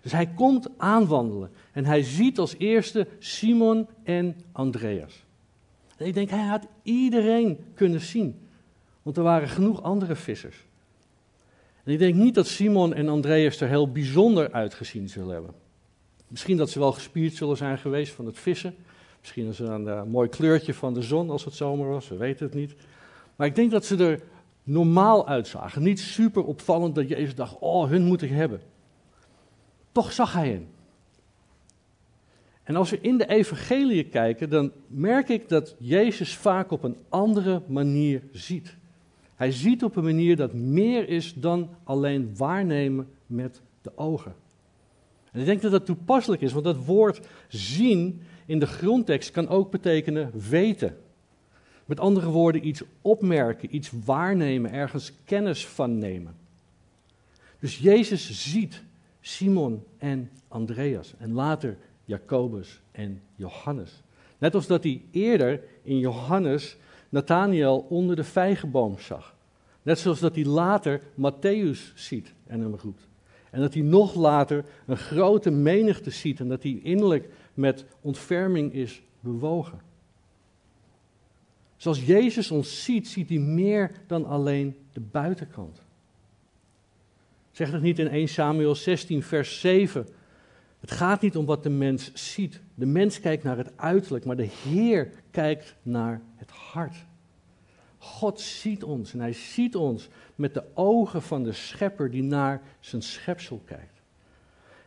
Dus 0.00 0.12
hij 0.12 0.26
komt 0.26 0.68
aanwandelen 0.76 1.50
en 1.72 1.84
hij 1.84 2.02
ziet 2.02 2.38
als 2.38 2.54
eerste 2.58 3.08
Simon 3.18 3.86
en 4.02 4.36
Andreas. 4.52 5.24
En 5.96 6.06
ik 6.06 6.14
denk, 6.14 6.30
hij 6.30 6.46
had 6.46 6.66
iedereen 6.82 7.58
kunnen 7.74 8.00
zien. 8.00 8.48
Want 9.02 9.16
er 9.16 9.22
waren 9.22 9.48
genoeg 9.48 9.82
andere 9.82 10.16
vissers. 10.16 10.64
En 11.84 11.92
ik 11.92 11.98
denk 11.98 12.14
niet 12.14 12.34
dat 12.34 12.46
Simon 12.46 12.94
en 12.94 13.08
Andreas 13.08 13.60
er 13.60 13.68
heel 13.68 13.92
bijzonder 13.92 14.52
uitgezien 14.52 15.08
zullen 15.08 15.32
hebben. 15.32 15.54
Misschien 16.28 16.56
dat 16.56 16.70
ze 16.70 16.78
wel 16.78 16.92
gespierd 16.92 17.34
zullen 17.34 17.56
zijn 17.56 17.78
geweest 17.78 18.12
van 18.12 18.26
het 18.26 18.38
vissen. 18.38 18.74
Misschien 19.20 19.48
is 19.48 19.60
er 19.60 19.68
een 19.68 20.08
mooi 20.08 20.28
kleurtje 20.28 20.74
van 20.74 20.94
de 20.94 21.02
zon 21.02 21.30
als 21.30 21.44
het 21.44 21.54
zomer 21.54 21.88
was, 21.88 22.08
we 22.08 22.16
weten 22.16 22.46
het 22.46 22.54
niet. 22.54 22.74
Maar 23.36 23.46
ik 23.46 23.54
denk 23.54 23.70
dat 23.70 23.84
ze 23.84 23.96
er 23.96 24.22
normaal 24.62 25.28
uitzagen. 25.28 25.82
Niet 25.82 26.00
super 26.00 26.44
opvallend 26.44 26.94
dat 26.94 27.08
Jezus 27.08 27.34
dacht, 27.34 27.56
oh, 27.58 27.88
hun 27.88 28.02
moet 28.02 28.22
ik 28.22 28.30
hebben. 28.30 28.60
Toch 29.92 30.12
zag 30.12 30.32
hij 30.32 30.48
hen. 30.48 30.68
En 32.62 32.76
als 32.76 32.90
we 32.90 33.00
in 33.00 33.18
de 33.18 33.28
evangelie 33.28 34.04
kijken, 34.04 34.50
dan 34.50 34.72
merk 34.86 35.28
ik 35.28 35.48
dat 35.48 35.74
Jezus 35.78 36.36
vaak 36.36 36.70
op 36.70 36.82
een 36.82 36.96
andere 37.08 37.62
manier 37.66 38.22
ziet. 38.32 38.76
Hij 39.42 39.52
ziet 39.52 39.84
op 39.84 39.96
een 39.96 40.04
manier 40.04 40.36
dat 40.36 40.52
meer 40.52 41.08
is 41.08 41.34
dan 41.34 41.70
alleen 41.84 42.36
waarnemen 42.36 43.08
met 43.26 43.60
de 43.80 43.92
ogen. 43.94 44.34
En 45.32 45.40
ik 45.40 45.46
denk 45.46 45.62
dat 45.62 45.70
dat 45.70 45.86
toepasselijk 45.86 46.42
is, 46.42 46.52
want 46.52 46.64
dat 46.64 46.84
woord 46.84 47.20
zien 47.48 48.22
in 48.46 48.58
de 48.58 48.66
grondtekst 48.66 49.30
kan 49.30 49.48
ook 49.48 49.70
betekenen 49.70 50.30
weten. 50.48 50.96
Met 51.84 52.00
andere 52.00 52.28
woorden, 52.28 52.66
iets 52.66 52.82
opmerken, 53.00 53.74
iets 53.74 53.90
waarnemen, 54.04 54.72
ergens 54.72 55.12
kennis 55.24 55.66
van 55.66 55.98
nemen. 55.98 56.34
Dus 57.58 57.78
Jezus 57.78 58.50
ziet 58.50 58.82
Simon 59.20 59.84
en 59.98 60.30
Andreas 60.48 61.14
en 61.18 61.32
later 61.32 61.76
Jacobus 62.04 62.80
en 62.92 63.20
Johannes. 63.34 64.02
Net 64.38 64.54
als 64.54 64.66
dat 64.66 64.82
hij 64.82 65.02
eerder 65.10 65.60
in 65.82 65.98
Johannes 65.98 66.76
Nathaniel 67.12 67.86
onder 67.88 68.16
de 68.16 68.24
vijgenboom 68.24 68.98
zag. 68.98 69.34
Net 69.82 69.98
zoals 69.98 70.20
dat 70.20 70.34
hij 70.34 70.44
later 70.44 71.00
Matthäus 71.00 71.94
ziet 71.94 72.32
en 72.46 72.60
hem 72.60 72.74
roept. 72.74 73.08
En 73.50 73.60
dat 73.60 73.74
hij 73.74 73.82
nog 73.82 74.14
later 74.14 74.64
een 74.86 74.96
grote 74.96 75.50
menigte 75.50 76.10
ziet 76.10 76.40
en 76.40 76.48
dat 76.48 76.62
hij 76.62 76.80
innerlijk 76.82 77.28
met 77.54 77.84
ontferming 78.00 78.72
is 78.72 79.02
bewogen. 79.20 79.80
Zoals 81.76 82.04
Jezus 82.04 82.50
ons 82.50 82.84
ziet, 82.84 83.08
ziet 83.08 83.28
hij 83.28 83.38
meer 83.38 83.92
dan 84.06 84.26
alleen 84.26 84.76
de 84.92 85.00
buitenkant. 85.00 85.82
Zegt 87.50 87.72
het 87.72 87.82
niet 87.82 87.98
in 87.98 88.08
1 88.08 88.28
Samuel 88.28 88.74
16, 88.74 89.22
vers 89.22 89.60
7. 89.60 90.06
Het 90.80 90.90
gaat 90.90 91.20
niet 91.20 91.36
om 91.36 91.44
wat 91.44 91.62
de 91.62 91.70
mens 91.70 92.10
ziet. 92.14 92.60
De 92.74 92.86
mens 92.86 93.20
kijkt 93.20 93.44
naar 93.44 93.56
het 93.56 93.72
uiterlijk, 93.76 94.24
maar 94.24 94.36
de 94.36 94.48
Heer 94.62 95.10
kijkt 95.30 95.74
naar 95.82 96.20
het 96.42 96.50
hart. 96.50 96.96
God 97.98 98.40
ziet 98.40 98.84
ons 98.84 99.12
en 99.12 99.20
hij 99.20 99.32
ziet 99.32 99.76
ons 99.76 100.08
met 100.34 100.54
de 100.54 100.64
ogen 100.74 101.22
van 101.22 101.42
de 101.42 101.52
schepper 101.52 102.10
die 102.10 102.22
naar 102.22 102.62
zijn 102.80 103.02
schepsel 103.02 103.62
kijkt. 103.64 104.00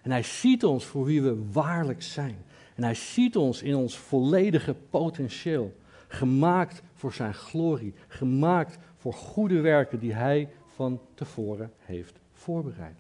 En 0.02 0.12
hij 0.12 0.24
ziet 0.24 0.66
ons 0.66 0.86
voor 0.86 1.06
wie 1.06 1.22
we 1.22 1.52
waarlijk 1.52 2.02
zijn. 2.02 2.38
En 2.76 2.84
hij 2.84 2.94
ziet 2.94 3.36
ons 3.36 3.62
in 3.62 3.76
ons 3.76 3.98
volledige 3.98 4.76
potentieel. 4.90 5.76
Gemaakt 6.08 6.82
voor 6.94 7.14
zijn 7.14 7.34
glorie. 7.34 7.94
Gemaakt 8.08 8.78
voor 8.98 9.14
goede 9.14 9.60
werken 9.60 10.00
die 10.00 10.14
hij 10.14 10.50
van 10.76 11.02
tevoren 11.14 11.72
heeft 11.80 12.20
voorbereid. 12.34 13.00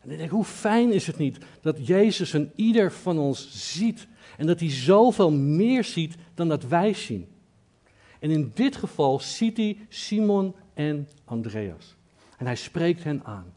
En 0.00 0.10
ik 0.10 0.18
denk, 0.18 0.30
hoe 0.30 0.44
fijn 0.44 0.92
is 0.92 1.06
het 1.06 1.18
niet 1.18 1.38
dat 1.60 1.86
Jezus 1.86 2.32
een 2.32 2.52
ieder 2.54 2.92
van 2.92 3.18
ons 3.18 3.48
ziet. 3.72 4.06
En 4.36 4.46
dat 4.46 4.60
hij 4.60 4.70
zoveel 4.70 5.30
meer 5.32 5.84
ziet 5.84 6.14
dan 6.34 6.48
dat 6.48 6.64
wij 6.64 6.94
zien. 6.94 7.28
En 8.24 8.30
in 8.30 8.50
dit 8.54 8.76
geval 8.76 9.20
ziet 9.20 9.56
hij 9.56 9.78
Simon 9.88 10.54
en 10.74 11.08
Andreas. 11.24 11.94
En 12.36 12.46
hij 12.46 12.56
spreekt 12.56 13.04
hen 13.04 13.24
aan. 13.24 13.52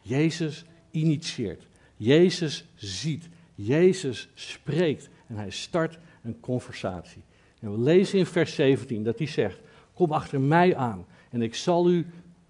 Jezus 0.00 0.64
initieert. 0.90 1.66
Jezus 1.96 2.64
ziet. 2.74 3.28
Jezus 3.54 4.28
spreekt. 4.34 5.08
En 5.26 5.36
hij 5.36 5.50
start 5.50 5.98
een 6.22 6.40
conversatie. 6.40 7.22
En 7.60 7.72
we 7.72 7.78
lezen 7.78 8.18
in 8.18 8.26
vers 8.26 8.54
17 8.54 9.02
dat 9.02 9.18
hij 9.18 9.26
zegt: 9.26 9.60
Kom 9.94 10.12
achter 10.12 10.40
mij 10.40 10.76
aan 10.76 11.06
en 11.30 11.42
ik 11.42 11.54
zal, 11.54 11.90
u, 11.90 12.06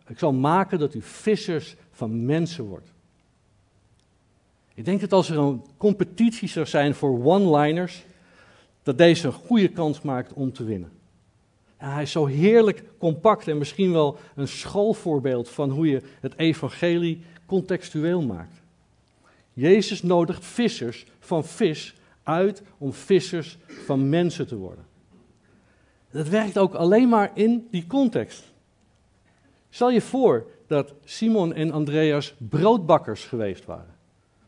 ik 0.06 0.18
zal 0.18 0.32
maken 0.32 0.78
dat 0.78 0.94
u 0.94 1.02
vissers 1.02 1.76
van 1.90 2.24
mensen 2.24 2.64
wordt. 2.64 2.92
Ik 4.74 4.84
denk 4.84 5.00
dat 5.00 5.12
als 5.12 5.30
er 5.30 5.38
een 5.38 5.64
competitie 5.76 6.48
zou 6.48 6.66
zijn 6.66 6.94
voor 6.94 7.24
one-liners, 7.24 8.04
dat 8.82 8.98
deze 8.98 9.26
een 9.26 9.32
goede 9.32 9.68
kans 9.68 10.02
maakt 10.02 10.32
om 10.32 10.52
te 10.52 10.64
winnen. 10.64 11.00
Hij 11.90 12.02
is 12.02 12.10
zo 12.10 12.26
heerlijk 12.26 12.84
compact 12.98 13.48
en 13.48 13.58
misschien 13.58 13.92
wel 13.92 14.16
een 14.34 14.48
schoolvoorbeeld 14.48 15.48
van 15.48 15.70
hoe 15.70 15.86
je 15.86 16.02
het 16.20 16.38
evangelie 16.38 17.22
contextueel 17.46 18.22
maakt. 18.22 18.62
Jezus 19.52 20.02
nodigt 20.02 20.44
vissers 20.44 21.06
van 21.18 21.44
vis 21.44 21.94
uit 22.22 22.62
om 22.78 22.92
vissers 22.92 23.58
van 23.66 24.08
mensen 24.08 24.46
te 24.46 24.56
worden. 24.56 24.84
Dat 26.10 26.28
werkt 26.28 26.58
ook 26.58 26.74
alleen 26.74 27.08
maar 27.08 27.30
in 27.34 27.68
die 27.70 27.86
context. 27.86 28.52
Stel 29.70 29.90
je 29.90 30.00
voor 30.00 30.46
dat 30.66 30.94
Simon 31.04 31.54
en 31.54 31.72
Andreas 31.72 32.34
broodbakkers 32.38 33.24
geweest 33.24 33.64
waren. 33.64 33.94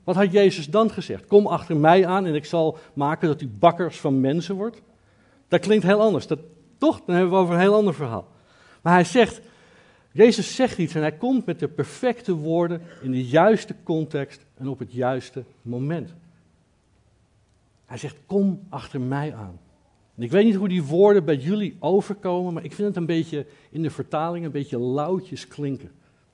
Wat 0.05 0.15
had 0.15 0.33
Jezus 0.33 0.67
dan 0.67 0.91
gezegd? 0.91 1.27
Kom 1.27 1.47
achter 1.47 1.77
mij 1.77 2.07
aan 2.07 2.27
en 2.27 2.35
ik 2.35 2.45
zal 2.45 2.79
maken 2.95 3.29
dat 3.29 3.41
u 3.41 3.49
bakkers 3.49 4.01
van 4.01 4.21
mensen 4.21 4.55
wordt. 4.55 4.83
Dat 5.49 5.61
klinkt 5.61 5.85
heel 5.85 6.01
anders. 6.01 6.27
Dat, 6.27 6.39
toch? 6.85 7.01
Dan 7.07 7.15
hebben 7.15 7.33
we 7.35 7.41
over 7.41 7.55
een 7.55 7.61
heel 7.61 7.75
ander 7.75 7.95
verhaal. 7.95 8.29
Maar 8.83 8.93
hij 8.93 9.05
zegt, 9.05 9.41
Jezus 10.13 10.55
zegt 10.55 10.79
iets 10.79 10.95
en 10.95 11.01
hij 11.01 11.13
komt 11.13 11.47
met 11.47 11.59
de 11.59 11.69
perfecte 11.69 12.35
woorden 12.35 12.83
in 13.03 13.11
de 13.11 13.25
juiste 13.25 13.75
context 13.83 14.47
en 14.55 14.69
op 14.69 14.79
het 14.79 14.93
juiste 14.93 15.45
moment. 15.63 16.15
Hij 17.87 17.99
zegt, 17.99 18.17
kom 18.27 18.61
achter 18.69 19.01
mij 19.01 19.35
aan. 19.35 19.59
En 20.17 20.23
ik 20.23 20.31
weet 20.31 20.45
niet 20.45 20.55
hoe 20.55 20.69
die 20.69 20.83
woorden 20.83 21.25
bij 21.25 21.37
jullie 21.37 21.77
overkomen, 21.79 22.53
maar 22.53 22.65
ik 22.65 22.73
vind 22.73 22.89
het 22.89 22.97
een 22.97 23.07
beetje 23.07 23.47
in 23.71 23.83
de 23.83 23.91
vertaling 23.91 24.45
een 24.45 24.51
beetje 24.51 24.81
lauwtjes 24.81 25.49
klinken. 25.49 25.91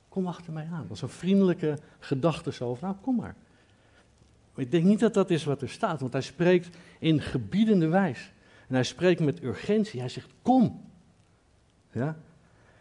Kom 0.08 0.26
achter 0.26 0.52
mij 0.52 0.68
aan. 0.72 0.84
Dat 0.88 0.96
is 0.96 1.02
een 1.02 1.08
vriendelijke 1.08 1.78
gedachte 1.98 2.52
zo 2.52 2.74
van, 2.74 2.88
nou 2.88 3.00
kom 3.02 3.16
maar. 3.16 3.36
Maar 4.54 4.64
ik 4.64 4.70
denk 4.70 4.84
niet 4.84 5.00
dat 5.00 5.14
dat 5.14 5.30
is 5.30 5.44
wat 5.44 5.62
er 5.62 5.68
staat, 5.68 6.00
want 6.00 6.12
hij 6.12 6.22
spreekt 6.22 6.76
in 6.98 7.20
gebiedende 7.20 7.88
wijs. 7.88 8.32
En 8.70 8.76
hij 8.76 8.84
spreekt 8.84 9.20
met 9.20 9.42
urgentie. 9.42 10.00
Hij 10.00 10.08
zegt, 10.08 10.30
kom. 10.42 10.80
Ja? 11.92 12.16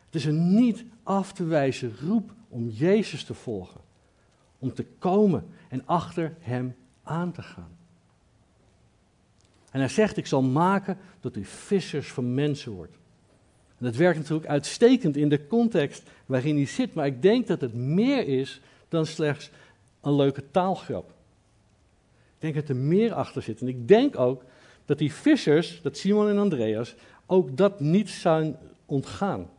Het 0.05 0.15
is 0.15 0.25
een 0.25 0.55
niet 0.55 0.85
af 1.03 1.33
te 1.33 1.43
wijzen 1.43 1.95
roep 2.07 2.31
om 2.49 2.69
Jezus 2.69 3.23
te 3.23 3.33
volgen. 3.33 3.81
Om 4.59 4.73
te 4.73 4.85
komen 4.99 5.47
en 5.69 5.85
achter 5.85 6.35
hem 6.39 6.75
aan 7.03 7.31
te 7.31 7.41
gaan. 7.41 7.77
En 9.71 9.79
hij 9.79 9.89
zegt, 9.89 10.17
ik 10.17 10.27
zal 10.27 10.41
maken 10.41 10.97
dat 11.19 11.35
u 11.35 11.45
vissers 11.45 12.11
van 12.11 12.33
mensen 12.33 12.71
wordt. 12.71 12.97
En 13.77 13.85
dat 13.85 13.95
werkt 13.95 14.17
natuurlijk 14.17 14.49
uitstekend 14.49 15.17
in 15.17 15.29
de 15.29 15.47
context 15.47 16.09
waarin 16.25 16.55
hij 16.55 16.65
zit, 16.65 16.93
maar 16.93 17.05
ik 17.05 17.21
denk 17.21 17.47
dat 17.47 17.61
het 17.61 17.73
meer 17.73 18.27
is 18.27 18.61
dan 18.87 19.05
slechts 19.05 19.51
een 20.01 20.15
leuke 20.15 20.51
taalgrap. 20.51 21.09
Ik 22.09 22.41
denk 22.41 22.55
dat 22.55 22.69
er 22.69 22.75
meer 22.75 23.13
achter 23.13 23.41
zit. 23.41 23.61
En 23.61 23.67
ik 23.67 23.87
denk 23.87 24.19
ook 24.19 24.43
dat 24.89 24.97
die 24.97 25.13
vissers, 25.13 25.79
dat 25.81 25.97
Simon 25.97 26.29
en 26.29 26.37
Andreas, 26.37 26.95
ook 27.25 27.57
dat 27.57 27.79
niet 27.79 28.09
zijn 28.09 28.57
ontgaan. 28.85 29.49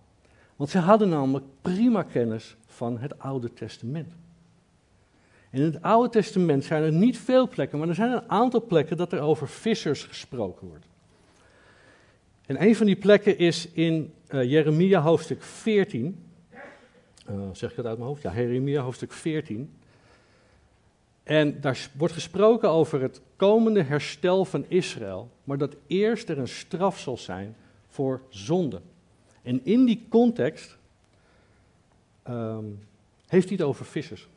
Want 0.57 0.71
ze 0.71 0.79
hadden 0.79 1.09
namelijk 1.09 1.45
prima 1.63 2.03
kennis 2.03 2.57
van 2.67 2.99
het 2.99 3.19
Oude 3.19 3.53
Testament. 3.53 4.13
In 5.51 5.63
het 5.63 5.83
Oude 5.83 6.09
Testament 6.09 6.65
zijn 6.65 6.83
er 6.83 6.93
niet 6.93 7.19
veel 7.19 7.49
plekken, 7.49 7.79
maar 7.79 7.89
er 7.89 7.95
zijn 7.95 8.13
een 8.13 8.31
aantal 8.31 8.65
plekken 8.67 8.97
dat 8.97 9.13
er 9.13 9.21
over 9.21 9.49
vissers 9.49 10.05
gesproken 10.05 10.69
wordt. 10.69 10.87
En 12.47 12.63
een 12.63 12.77
van 12.77 12.87
die 12.87 12.97
plekken 12.97 13.39
is 13.39 13.69
in 13.73 14.13
uh, 14.31 14.51
Jeremia 14.51 15.01
hoofdstuk 15.01 15.43
14. 15.43 16.25
Uh, 17.31 17.35
eh, 17.35 17.41
zeg 17.53 17.71
ik 17.71 17.77
dat 17.77 17.87
uit 17.87 17.97
mijn 17.97 18.09
hoofd? 18.09 18.23
Ja, 18.23 18.35
Jeremia 18.35 18.83
hoofdstuk 18.83 19.13
14. 19.13 19.71
En 21.31 21.61
daar 21.61 21.91
wordt 21.97 22.15
gesproken 22.15 22.71
over 22.71 23.01
het 23.01 23.21
komende 23.37 23.83
herstel 23.83 24.45
van 24.45 24.65
Israël, 24.69 25.31
maar 25.45 25.59
dat 25.59 25.77
eerst 25.87 26.29
er 26.29 26.39
een 26.39 26.49
straf 26.49 26.99
zal 26.99 27.17
zijn 27.17 27.57
voor 27.89 28.21
zonde. 28.29 28.81
En 29.43 29.65
in 29.65 29.85
die 29.85 30.07
context 30.09 30.79
um, 32.29 32.79
heeft 33.27 33.49
hij 33.49 33.57
het 33.57 33.67
over 33.67 33.85
vissers. 33.85 34.29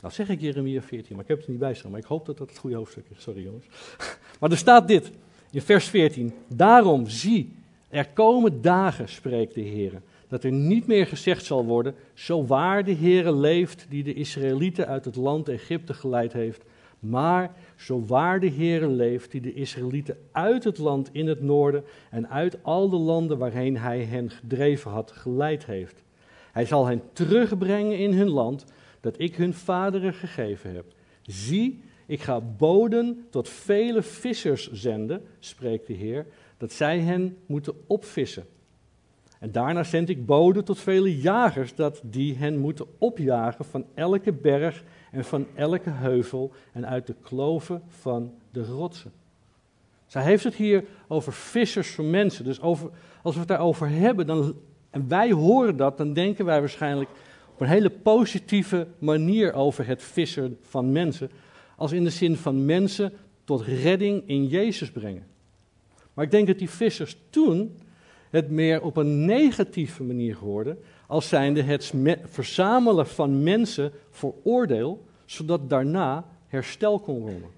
Nou 0.00 0.14
zeg 0.14 0.28
ik 0.28 0.40
Jeremia 0.40 0.82
14, 0.82 1.14
maar 1.14 1.22
ik 1.22 1.30
heb 1.30 1.38
het 1.38 1.48
niet 1.48 1.58
bij 1.58 1.74
staan, 1.74 1.90
maar 1.90 2.00
ik 2.00 2.06
hoop 2.06 2.26
dat 2.26 2.38
dat 2.38 2.48
het 2.48 2.58
goede 2.58 2.76
hoofdstuk 2.76 3.04
is. 3.10 3.22
Sorry 3.22 3.42
jongens. 3.42 3.66
Maar 4.40 4.50
er 4.50 4.56
staat 4.56 4.88
dit 4.88 5.10
in 5.50 5.62
vers 5.62 5.88
14. 5.88 6.32
Daarom 6.46 7.08
zie, 7.08 7.56
er 7.88 8.08
komen 8.08 8.62
dagen, 8.62 9.08
spreekt 9.08 9.54
de 9.54 9.60
Heer, 9.60 10.02
dat 10.30 10.44
er 10.44 10.52
niet 10.52 10.86
meer 10.86 11.06
gezegd 11.06 11.44
zal 11.44 11.64
worden, 11.64 11.94
zo 12.14 12.46
waar 12.46 12.84
de 12.84 12.94
Heere 12.94 13.34
leeft 13.34 13.86
die 13.88 14.02
de 14.02 14.14
Israëlieten 14.14 14.86
uit 14.86 15.04
het 15.04 15.16
land 15.16 15.48
Egypte 15.48 15.94
geleid 15.94 16.32
heeft, 16.32 16.64
Maar 17.00 17.54
zo 17.76 18.04
waar 18.06 18.40
de 18.40 18.50
Heere 18.50 18.88
leeft, 18.88 19.30
die 19.30 19.40
de 19.40 19.54
Israëlieten 19.54 20.16
uit 20.32 20.64
het 20.64 20.78
land 20.78 21.08
in 21.12 21.26
het 21.26 21.42
noorden 21.42 21.84
en 22.10 22.28
uit 22.28 22.58
al 22.62 22.88
de 22.88 22.96
landen 22.96 23.38
waarheen 23.38 23.76
hij 23.76 24.04
hen 24.04 24.30
gedreven 24.30 24.90
had, 24.90 25.12
geleid 25.12 25.66
heeft. 25.66 26.02
Hij 26.52 26.66
zal 26.66 26.86
hen 26.86 27.02
terugbrengen 27.12 27.98
in 27.98 28.12
hun 28.12 28.30
land, 28.30 28.64
dat 29.00 29.20
ik 29.20 29.36
hun 29.36 29.54
vaderen 29.54 30.14
gegeven 30.14 30.74
heb. 30.74 30.84
Zie, 31.22 31.82
ik 32.06 32.20
ga 32.20 32.40
boden 32.40 33.26
tot 33.30 33.48
vele 33.48 34.02
vissers 34.02 34.72
zenden, 34.72 35.22
spreekt 35.38 35.86
de 35.86 35.92
Heer, 35.92 36.26
dat 36.56 36.72
zij 36.72 37.00
hen 37.00 37.36
moeten 37.46 37.74
opvissen. 37.86 38.44
En 39.40 39.52
daarna 39.52 39.84
zend 39.84 40.08
ik 40.08 40.26
boden 40.26 40.64
tot 40.64 40.78
vele 40.78 41.20
jagers, 41.20 41.74
dat 41.74 42.00
die 42.04 42.36
hen 42.36 42.58
moeten 42.58 42.86
opjagen 42.98 43.64
van 43.64 43.84
elke 43.94 44.32
berg 44.32 44.84
en 45.10 45.24
van 45.24 45.46
elke 45.54 45.90
heuvel 45.90 46.52
en 46.72 46.86
uit 46.86 47.06
de 47.06 47.14
kloven 47.22 47.82
van 47.88 48.34
de 48.50 48.64
rotsen. 48.64 49.12
Zij 50.06 50.22
heeft 50.22 50.44
het 50.44 50.54
hier 50.54 50.84
over 51.08 51.32
vissers 51.32 51.90
van 51.90 52.10
mensen. 52.10 52.44
Dus 52.44 52.60
over, 52.60 52.90
als 53.22 53.34
we 53.34 53.40
het 53.40 53.48
daarover 53.48 53.88
hebben, 53.88 54.26
dan, 54.26 54.54
en 54.90 55.08
wij 55.08 55.32
horen 55.32 55.76
dat, 55.76 55.96
dan 55.96 56.12
denken 56.12 56.44
wij 56.44 56.60
waarschijnlijk 56.60 57.10
op 57.52 57.60
een 57.60 57.68
hele 57.68 57.90
positieve 57.90 58.86
manier 58.98 59.52
over 59.52 59.86
het 59.86 60.02
vissen 60.02 60.58
van 60.62 60.92
mensen. 60.92 61.30
Als 61.76 61.92
in 61.92 62.04
de 62.04 62.10
zin 62.10 62.36
van 62.36 62.64
mensen 62.64 63.12
tot 63.44 63.62
redding 63.62 64.22
in 64.26 64.46
Jezus 64.46 64.90
brengen. 64.90 65.26
Maar 66.14 66.24
ik 66.24 66.30
denk 66.30 66.46
dat 66.46 66.58
die 66.58 66.70
vissers 66.70 67.16
toen 67.30 67.76
het 68.30 68.50
meer 68.50 68.82
op 68.82 68.96
een 68.96 69.24
negatieve 69.24 70.02
manier 70.02 70.36
hoorden, 70.36 70.78
als 71.06 71.28
zijnde 71.28 71.62
het 71.62 71.92
verzamelen 72.24 73.06
van 73.06 73.42
mensen 73.42 73.92
voor 74.10 74.34
oordeel, 74.42 75.04
zodat 75.24 75.70
daarna 75.70 76.24
herstel 76.46 76.98
kon 76.98 77.20
komen. 77.20 77.50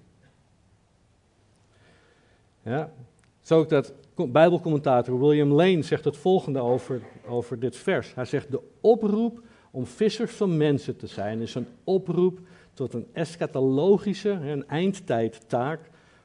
Ja, 2.63 2.93
zo 3.41 3.59
ook 3.59 3.69
dat 3.69 3.93
Bijbelcommentator 4.15 5.19
William 5.19 5.51
Lane 5.51 5.81
zegt 5.81 6.05
het 6.05 6.17
volgende 6.17 6.59
over, 6.59 7.01
over 7.27 7.59
dit 7.59 7.77
vers. 7.77 8.15
Hij 8.15 8.25
zegt: 8.25 8.51
De 8.51 8.61
oproep 8.81 9.41
om 9.71 9.85
vissers 9.85 10.31
van 10.31 10.57
mensen 10.57 10.97
te 10.97 11.07
zijn 11.07 11.39
is 11.39 11.55
een 11.55 11.67
oproep 11.83 12.39
tot 12.73 12.93
een 12.93 13.07
eschatologische, 13.13 14.29
een 14.29 14.67
eindtijdtaak 14.67 15.79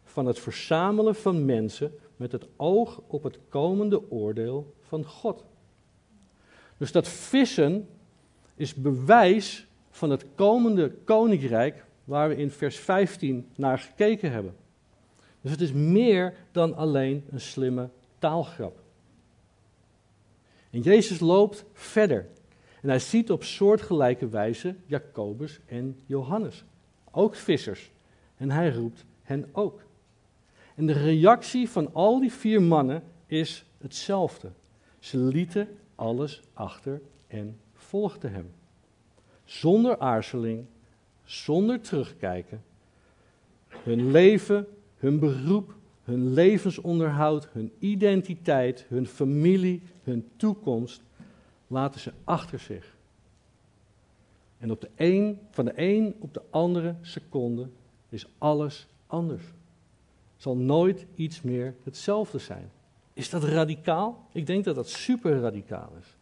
van 0.05 0.27
het 0.27 0.39
verzamelen 0.39 1.15
van 1.15 1.45
mensen 1.45 1.93
met 2.19 2.33
het 2.33 2.47
oog 2.57 3.01
op 3.07 3.23
het 3.23 3.39
komende 3.49 4.11
oordeel 4.11 4.75
van 4.81 5.05
God. 5.05 5.45
Dus 6.77 6.93
dat 6.93 7.09
vissen 7.09 7.89
is 8.55 8.75
bewijs 8.75 9.67
van 9.91 10.11
het 10.11 10.27
komende 10.35 10.91
koninkrijk 11.05 11.85
waar 12.05 12.29
we 12.29 12.37
in 12.37 12.51
vers 12.51 12.79
15 12.79 13.49
naar 13.57 13.79
gekeken 13.79 14.33
hebben. 14.33 14.57
Dus 15.41 15.51
het 15.51 15.61
is 15.61 15.73
meer 15.73 16.35
dan 16.53 16.75
alleen 16.75 17.25
een 17.31 17.41
slimme 17.41 17.89
taalgrap. 18.19 18.81
En 20.71 20.81
Jezus 20.81 21.21
loopt 21.21 21.65
verder. 21.73 22.27
En 22.83 22.89
hij 22.89 22.99
ziet 22.99 23.31
op 23.31 23.45
soortgelijke 23.45 24.29
wijze 24.29 24.75
Jacobus 24.87 25.61
en 25.67 26.01
Johannes, 26.07 26.65
ook 27.11 27.35
vissers. 27.35 27.91
En 28.37 28.51
hij 28.51 28.71
roept 28.71 29.05
hen 29.23 29.49
ook. 29.53 29.87
En 30.79 30.87
de 30.87 30.93
reactie 30.93 31.69
van 31.69 31.95
al 31.95 32.21
die 32.21 32.33
vier 32.33 32.63
mannen 32.63 33.03
is 33.27 33.65
hetzelfde. 33.79 34.51
Ze 34.99 35.19
lieten 35.19 35.69
alles 35.95 36.43
achter 36.53 37.01
en 37.27 37.61
volgden 37.75 38.33
hem. 38.33 38.51
Zonder 39.45 39.99
aarzeling, 39.99 40.65
zonder 41.25 41.81
terugkijken. 41.81 42.63
Hun 43.69 44.11
leven, 44.11 44.67
hun 44.97 45.19
beroep, 45.19 45.75
hun 46.05 46.33
levensonderhoud, 46.33 47.49
hun 47.53 47.73
identiteit, 47.79 48.87
hun 48.89 49.07
familie, 49.07 49.83
hun 50.03 50.29
toekomst 50.37 51.03
laten 51.67 52.01
ze 52.01 52.13
achter 52.25 52.59
zich. 52.59 52.97
En 54.59 54.71
op 54.71 54.81
de 54.81 54.91
een, 54.97 55.39
van 55.51 55.65
de 55.65 55.73
een 55.75 56.15
op 56.19 56.35
de 56.35 56.43
andere 56.51 56.95
seconde 57.01 57.69
is 58.09 58.27
alles 58.39 58.87
anders 59.07 59.45
zal 60.39 60.57
nooit 60.57 61.07
iets 61.15 61.43
meer 61.43 61.75
hetzelfde 61.85 62.39
zijn. 62.39 62.71
Is 63.13 63.31
dat 63.31 63.45
radicaal? 63.45 64.29
Ik 64.33 64.47
denk 64.47 64.65
dat 64.65 64.75
dat 64.75 64.89
super 64.89 65.41
radicaal 65.41 65.93
is. 66.01 66.17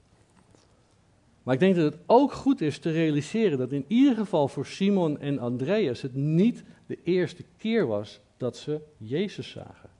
Maar 1.42 1.54
ik 1.54 1.60
denk 1.60 1.76
dat 1.76 1.92
het 1.92 2.02
ook 2.06 2.32
goed 2.32 2.60
is 2.60 2.78
te 2.78 2.90
realiseren 2.90 3.58
dat 3.58 3.72
in 3.72 3.84
ieder 3.88 4.14
geval 4.14 4.48
voor 4.48 4.66
Simon 4.66 5.18
en 5.20 5.38
Andreas 5.38 6.02
het 6.02 6.14
niet 6.14 6.64
de 6.86 6.98
eerste 7.02 7.44
keer 7.56 7.86
was 7.86 8.20
dat 8.36 8.56
ze 8.56 8.80
Jezus 8.96 9.50
zagen. 9.50 9.90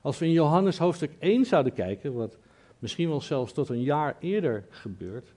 Als 0.00 0.18
we 0.18 0.26
in 0.26 0.32
Johannes 0.32 0.78
hoofdstuk 0.78 1.12
1 1.18 1.44
zouden 1.44 1.72
kijken, 1.72 2.14
wat 2.14 2.38
misschien 2.78 3.08
wel 3.08 3.20
zelfs 3.20 3.52
tot 3.52 3.68
een 3.68 3.82
jaar 3.82 4.16
eerder 4.20 4.64
gebeurt, 4.70 5.32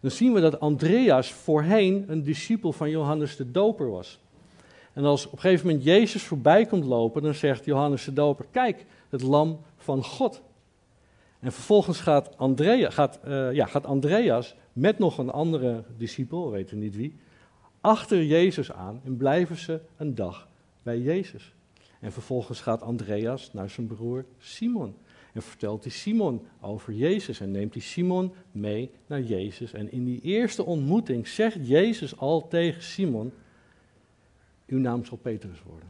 dan 0.00 0.10
zien 0.10 0.32
we 0.32 0.40
dat 0.40 0.60
Andreas 0.60 1.32
voorheen 1.32 2.04
een 2.06 2.22
discipel 2.22 2.72
van 2.72 2.90
Johannes 2.90 3.36
de 3.36 3.50
Doper 3.50 3.90
was. 3.90 4.20
En 4.94 5.04
als 5.04 5.26
op 5.26 5.32
een 5.32 5.38
gegeven 5.38 5.66
moment 5.66 5.84
Jezus 5.84 6.22
voorbij 6.22 6.66
komt 6.66 6.84
lopen, 6.84 7.22
dan 7.22 7.34
zegt 7.34 7.64
Johannes 7.64 8.04
de 8.04 8.12
Doper: 8.12 8.46
Kijk, 8.50 8.86
het 9.08 9.22
lam 9.22 9.60
van 9.76 10.04
God. 10.04 10.42
En 11.40 11.52
vervolgens 11.52 12.00
gaat, 12.00 12.30
gaat, 12.38 13.20
uh, 13.26 13.52
ja, 13.52 13.66
gaat 13.66 13.86
Andreas 13.86 14.54
met 14.72 14.98
nog 14.98 15.18
een 15.18 15.30
andere 15.30 15.84
discipel, 15.96 16.44
we 16.44 16.50
weten 16.50 16.78
niet 16.78 16.96
wie, 16.96 17.16
achter 17.80 18.24
Jezus 18.24 18.72
aan 18.72 19.00
en 19.04 19.16
blijven 19.16 19.56
ze 19.56 19.80
een 19.96 20.14
dag 20.14 20.48
bij 20.82 20.98
Jezus. 20.98 21.54
En 22.00 22.12
vervolgens 22.12 22.60
gaat 22.60 22.82
Andreas 22.82 23.52
naar 23.52 23.70
zijn 23.70 23.86
broer 23.86 24.24
Simon. 24.38 24.94
En 25.32 25.42
vertelt 25.42 25.82
hij 25.84 25.92
Simon 25.92 26.46
over 26.60 26.92
Jezus 26.92 27.40
en 27.40 27.50
neemt 27.50 27.74
hij 27.74 27.82
Simon 27.82 28.32
mee 28.52 28.90
naar 29.06 29.22
Jezus. 29.22 29.72
En 29.72 29.92
in 29.92 30.04
die 30.04 30.20
eerste 30.20 30.64
ontmoeting 30.64 31.28
zegt 31.28 31.68
Jezus 31.68 32.16
al 32.16 32.48
tegen 32.48 32.82
Simon: 32.82 33.32
uw 34.66 34.78
naam 34.78 35.04
zal 35.04 35.16
Petrus 35.16 35.62
worden. 35.62 35.88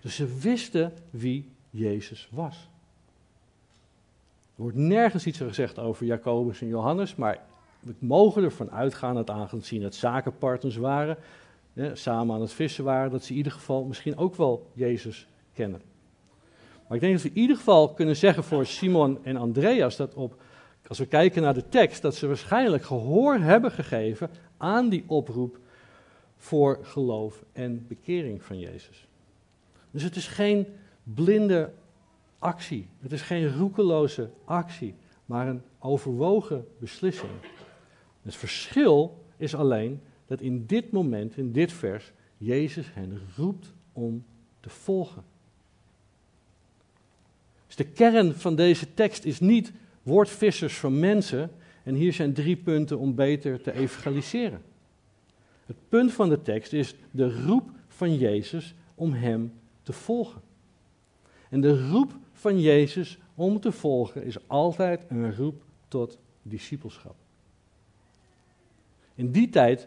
Dus 0.00 0.14
ze 0.14 0.38
wisten 0.38 0.92
wie 1.10 1.50
Jezus 1.70 2.28
was. 2.30 2.68
Er 4.56 4.62
wordt 4.62 4.76
nergens 4.76 5.26
iets 5.26 5.38
gezegd 5.38 5.78
over 5.78 6.06
Jacobus 6.06 6.60
en 6.60 6.68
Johannes, 6.68 7.14
maar 7.14 7.38
we 7.80 7.94
mogen 7.98 8.44
ervan 8.44 8.70
uitgaan 8.70 9.14
dat 9.14 9.30
aangezien 9.30 9.82
het 9.82 9.94
zakenpartners 9.94 10.76
waren, 10.76 11.16
samen 11.92 12.34
aan 12.34 12.40
het 12.40 12.52
vissen 12.52 12.84
waren, 12.84 13.10
dat 13.10 13.24
ze 13.24 13.30
in 13.30 13.36
ieder 13.36 13.52
geval 13.52 13.84
misschien 13.84 14.16
ook 14.16 14.34
wel 14.34 14.70
Jezus 14.72 15.26
kennen. 15.54 15.80
Maar 16.86 16.96
ik 16.96 17.00
denk 17.00 17.12
dat 17.12 17.22
we 17.22 17.28
in 17.28 17.40
ieder 17.40 17.56
geval 17.56 17.94
kunnen 17.94 18.16
zeggen 18.16 18.44
voor 18.44 18.66
Simon 18.66 19.18
en 19.24 19.36
Andreas 19.36 19.96
dat 19.96 20.14
op, 20.14 20.42
als 20.86 20.98
we 20.98 21.06
kijken 21.06 21.42
naar 21.42 21.54
de 21.54 21.68
tekst, 21.68 22.02
dat 22.02 22.14
ze 22.14 22.26
waarschijnlijk 22.26 22.82
gehoor 22.82 23.34
hebben 23.34 23.70
gegeven 23.70 24.30
aan 24.56 24.88
die 24.88 25.04
oproep 25.06 25.58
voor 26.40 26.78
geloof 26.82 27.44
en 27.52 27.86
bekering 27.88 28.42
van 28.42 28.58
Jezus. 28.58 29.08
Dus 29.90 30.02
het 30.02 30.16
is 30.16 30.26
geen 30.26 30.66
blinde 31.02 31.72
actie, 32.38 32.88
het 33.00 33.12
is 33.12 33.22
geen 33.22 33.56
roekeloze 33.56 34.30
actie, 34.44 34.94
maar 35.26 35.48
een 35.48 35.62
overwogen 35.78 36.66
beslissing. 36.78 37.30
Het 38.22 38.36
verschil 38.36 39.24
is 39.36 39.54
alleen 39.54 40.00
dat 40.26 40.40
in 40.40 40.66
dit 40.66 40.90
moment, 40.90 41.36
in 41.36 41.52
dit 41.52 41.72
vers, 41.72 42.12
Jezus 42.36 42.94
hen 42.94 43.20
roept 43.36 43.72
om 43.92 44.24
te 44.60 44.68
volgen. 44.68 45.24
Dus 47.66 47.76
de 47.76 47.84
kern 47.84 48.34
van 48.34 48.54
deze 48.54 48.94
tekst 48.94 49.24
is 49.24 49.40
niet 49.40 49.72
word 50.02 50.28
vissers 50.28 50.78
van 50.78 50.98
mensen 50.98 51.50
en 51.82 51.94
hier 51.94 52.12
zijn 52.12 52.32
drie 52.32 52.56
punten 52.56 52.98
om 52.98 53.14
beter 53.14 53.60
te 53.60 53.72
evangeliseren. 53.72 54.62
Het 55.70 55.88
punt 55.88 56.12
van 56.12 56.28
de 56.28 56.42
tekst 56.42 56.72
is 56.72 56.94
de 57.10 57.44
roep 57.44 57.70
van 57.88 58.16
Jezus 58.16 58.74
om 58.94 59.12
Hem 59.12 59.52
te 59.82 59.92
volgen. 59.92 60.40
En 61.48 61.60
de 61.60 61.88
roep 61.88 62.12
van 62.32 62.60
Jezus 62.60 63.18
om 63.34 63.60
te 63.60 63.72
volgen 63.72 64.24
is 64.24 64.48
altijd 64.48 65.04
een 65.08 65.36
roep 65.36 65.62
tot 65.88 66.18
discipelschap. 66.42 67.14
In 69.14 69.30
die 69.30 69.48
tijd 69.48 69.86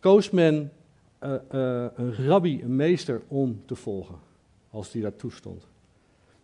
koos 0.00 0.30
men 0.30 0.72
uh, 1.22 1.30
uh, 1.30 1.86
een 1.94 2.14
rabbi, 2.14 2.62
een 2.62 2.76
meester, 2.76 3.22
om 3.28 3.62
te 3.66 3.74
volgen, 3.74 4.18
als 4.70 4.90
die 4.90 5.02
dat 5.02 5.18
toestond. 5.18 5.66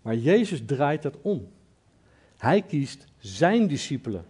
Maar 0.03 0.17
Jezus 0.17 0.63
draait 0.67 1.03
dat 1.03 1.17
om. 1.23 1.49
Hij 2.37 2.63
kiest 2.63 3.07
zijn 3.19 3.67
discipelen 3.67 4.25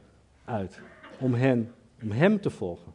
uit 0.44 0.81
om, 1.21 1.35
hen, 1.35 1.73
om 2.03 2.11
hem 2.11 2.40
te 2.40 2.51
volgen. 2.51 2.92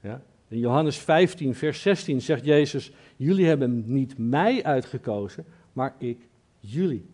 Ja? 0.00 0.22
In 0.48 0.58
Johannes 0.58 0.98
15, 0.98 1.54
vers 1.54 1.82
16 1.82 2.20
zegt 2.20 2.44
Jezus: 2.44 2.92
Jullie 3.16 3.46
hebben 3.46 3.82
niet 3.86 4.18
mij 4.18 4.64
uitgekozen, 4.64 5.44
maar 5.72 5.94
ik 5.98 6.18
jullie. 6.60 7.06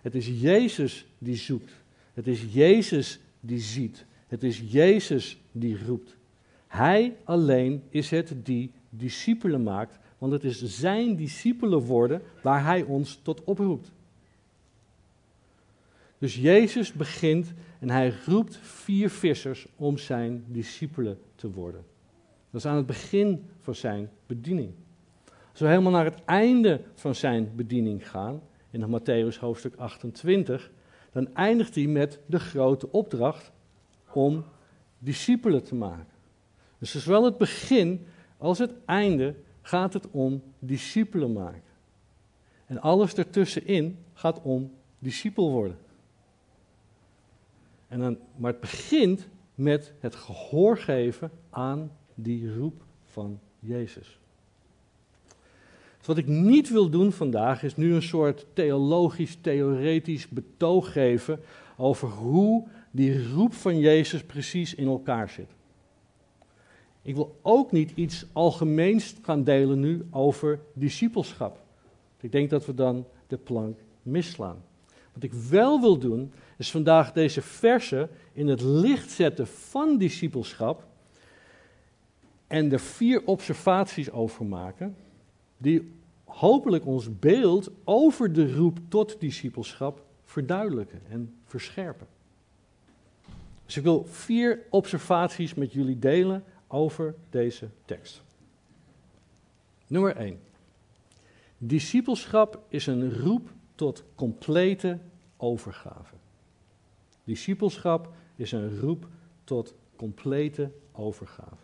Het 0.00 0.14
is 0.14 0.28
Jezus 0.40 1.06
die 1.18 1.36
zoekt. 1.36 1.72
Het 2.14 2.26
is 2.26 2.44
Jezus 2.50 3.18
die 3.40 3.60
ziet. 3.60 4.04
Het 4.26 4.42
is 4.42 4.62
Jezus 4.66 5.38
die 5.52 5.84
roept. 5.86 6.16
Hij 6.66 7.16
alleen 7.24 7.82
is 7.88 8.10
het 8.10 8.34
die 8.42 8.70
discipelen 8.90 9.62
maakt, 9.62 9.98
want 10.18 10.32
het 10.32 10.44
is 10.44 10.62
zijn 10.62 11.16
discipelen 11.16 11.80
worden 11.80 12.22
waar 12.42 12.64
hij 12.64 12.82
ons 12.82 13.20
tot 13.22 13.44
oproept. 13.44 13.90
Dus 16.18 16.36
Jezus 16.36 16.92
begint 16.92 17.52
en 17.80 17.90
hij 17.90 18.14
roept 18.26 18.56
vier 18.56 19.10
vissers 19.10 19.66
om 19.76 19.98
zijn 19.98 20.44
discipelen 20.48 21.18
te 21.34 21.50
worden. 21.50 21.84
Dat 22.54 22.64
is 22.64 22.70
aan 22.70 22.76
het 22.76 22.86
begin 22.86 23.50
van 23.58 23.74
zijn 23.74 24.10
bediening. 24.26 24.72
Als 25.50 25.60
we 25.60 25.66
helemaal 25.66 25.92
naar 25.92 26.04
het 26.04 26.24
einde 26.24 26.80
van 26.94 27.14
zijn 27.14 27.52
bediening 27.56 28.10
gaan, 28.10 28.42
in 28.70 29.00
Matthäus 29.00 29.38
hoofdstuk 29.38 29.74
28, 29.76 30.70
dan 31.12 31.34
eindigt 31.34 31.74
hij 31.74 31.86
met 31.86 32.20
de 32.26 32.38
grote 32.38 32.92
opdracht 32.92 33.52
om 34.12 34.44
discipelen 34.98 35.64
te 35.64 35.74
maken. 35.74 36.12
Dus 36.78 37.02
zowel 37.02 37.24
het 37.24 37.38
begin 37.38 38.06
als 38.38 38.58
het 38.58 38.72
einde 38.84 39.34
gaat 39.62 39.92
het 39.92 40.10
om 40.10 40.42
discipelen 40.58 41.32
maken. 41.32 41.62
En 42.66 42.80
alles 42.80 43.14
ertussenin 43.14 43.98
gaat 44.12 44.42
om 44.42 44.72
discipel 44.98 45.50
worden. 45.50 45.78
En 47.88 47.98
dan, 48.00 48.18
maar 48.36 48.50
het 48.50 48.60
begint 48.60 49.28
met 49.54 49.92
het 49.98 50.14
gehoor 50.14 50.78
geven 50.78 51.30
aan 51.50 51.90
die 52.14 52.54
roep 52.54 52.82
van 53.04 53.38
Jezus. 53.60 54.18
Wat 56.04 56.18
ik 56.18 56.26
niet 56.26 56.70
wil 56.70 56.88
doen 56.88 57.12
vandaag 57.12 57.62
is 57.62 57.76
nu 57.76 57.94
een 57.94 58.02
soort 58.02 58.46
theologisch, 58.52 59.38
theoretisch 59.40 60.28
betoog 60.28 60.92
geven 60.92 61.40
over 61.76 62.08
hoe 62.08 62.66
die 62.90 63.32
roep 63.32 63.54
van 63.54 63.78
Jezus 63.78 64.22
precies 64.22 64.74
in 64.74 64.86
elkaar 64.86 65.28
zit. 65.28 65.48
Ik 67.02 67.14
wil 67.14 67.38
ook 67.42 67.72
niet 67.72 67.92
iets 67.94 68.26
algemeens 68.32 69.14
gaan 69.22 69.44
delen 69.44 69.80
nu 69.80 70.06
over 70.10 70.60
discipelschap. 70.72 71.60
Ik 72.20 72.32
denk 72.32 72.50
dat 72.50 72.66
we 72.66 72.74
dan 72.74 73.06
de 73.26 73.36
plank 73.36 73.78
misslaan. 74.02 74.62
Wat 75.12 75.22
ik 75.22 75.32
wel 75.32 75.80
wil 75.80 75.98
doen, 75.98 76.32
is 76.58 76.70
vandaag 76.70 77.12
deze 77.12 77.42
versen 77.42 78.08
in 78.32 78.48
het 78.48 78.60
licht 78.60 79.10
zetten 79.10 79.46
van 79.46 79.98
discipelschap 79.98 80.86
en 82.46 82.72
er 82.72 82.80
vier 82.80 83.26
observaties 83.26 84.10
over 84.10 84.44
maken, 84.44 84.96
die 85.56 85.92
hopelijk 86.24 86.86
ons 86.86 87.18
beeld 87.18 87.70
over 87.84 88.32
de 88.32 88.54
roep 88.54 88.78
tot 88.88 89.20
discipelschap 89.20 90.04
verduidelijken 90.24 91.00
en 91.08 91.34
verscherpen. 91.44 92.06
Dus 93.64 93.76
ik 93.76 93.82
wil 93.82 94.04
vier 94.04 94.58
observaties 94.70 95.54
met 95.54 95.72
jullie 95.72 95.98
delen 95.98 96.44
over 96.66 97.14
deze 97.30 97.68
tekst. 97.84 98.22
Nummer 99.86 100.16
1. 100.16 100.38
Discipelschap 101.58 102.64
is 102.68 102.86
een 102.86 103.18
roep 103.18 103.48
tot 103.74 104.04
complete 104.14 104.98
overgave. 105.36 106.14
Discipelschap 107.24 108.14
is 108.36 108.52
een 108.52 108.80
roep 108.80 109.06
tot 109.44 109.74
complete 109.96 110.70
overgave. 110.92 111.63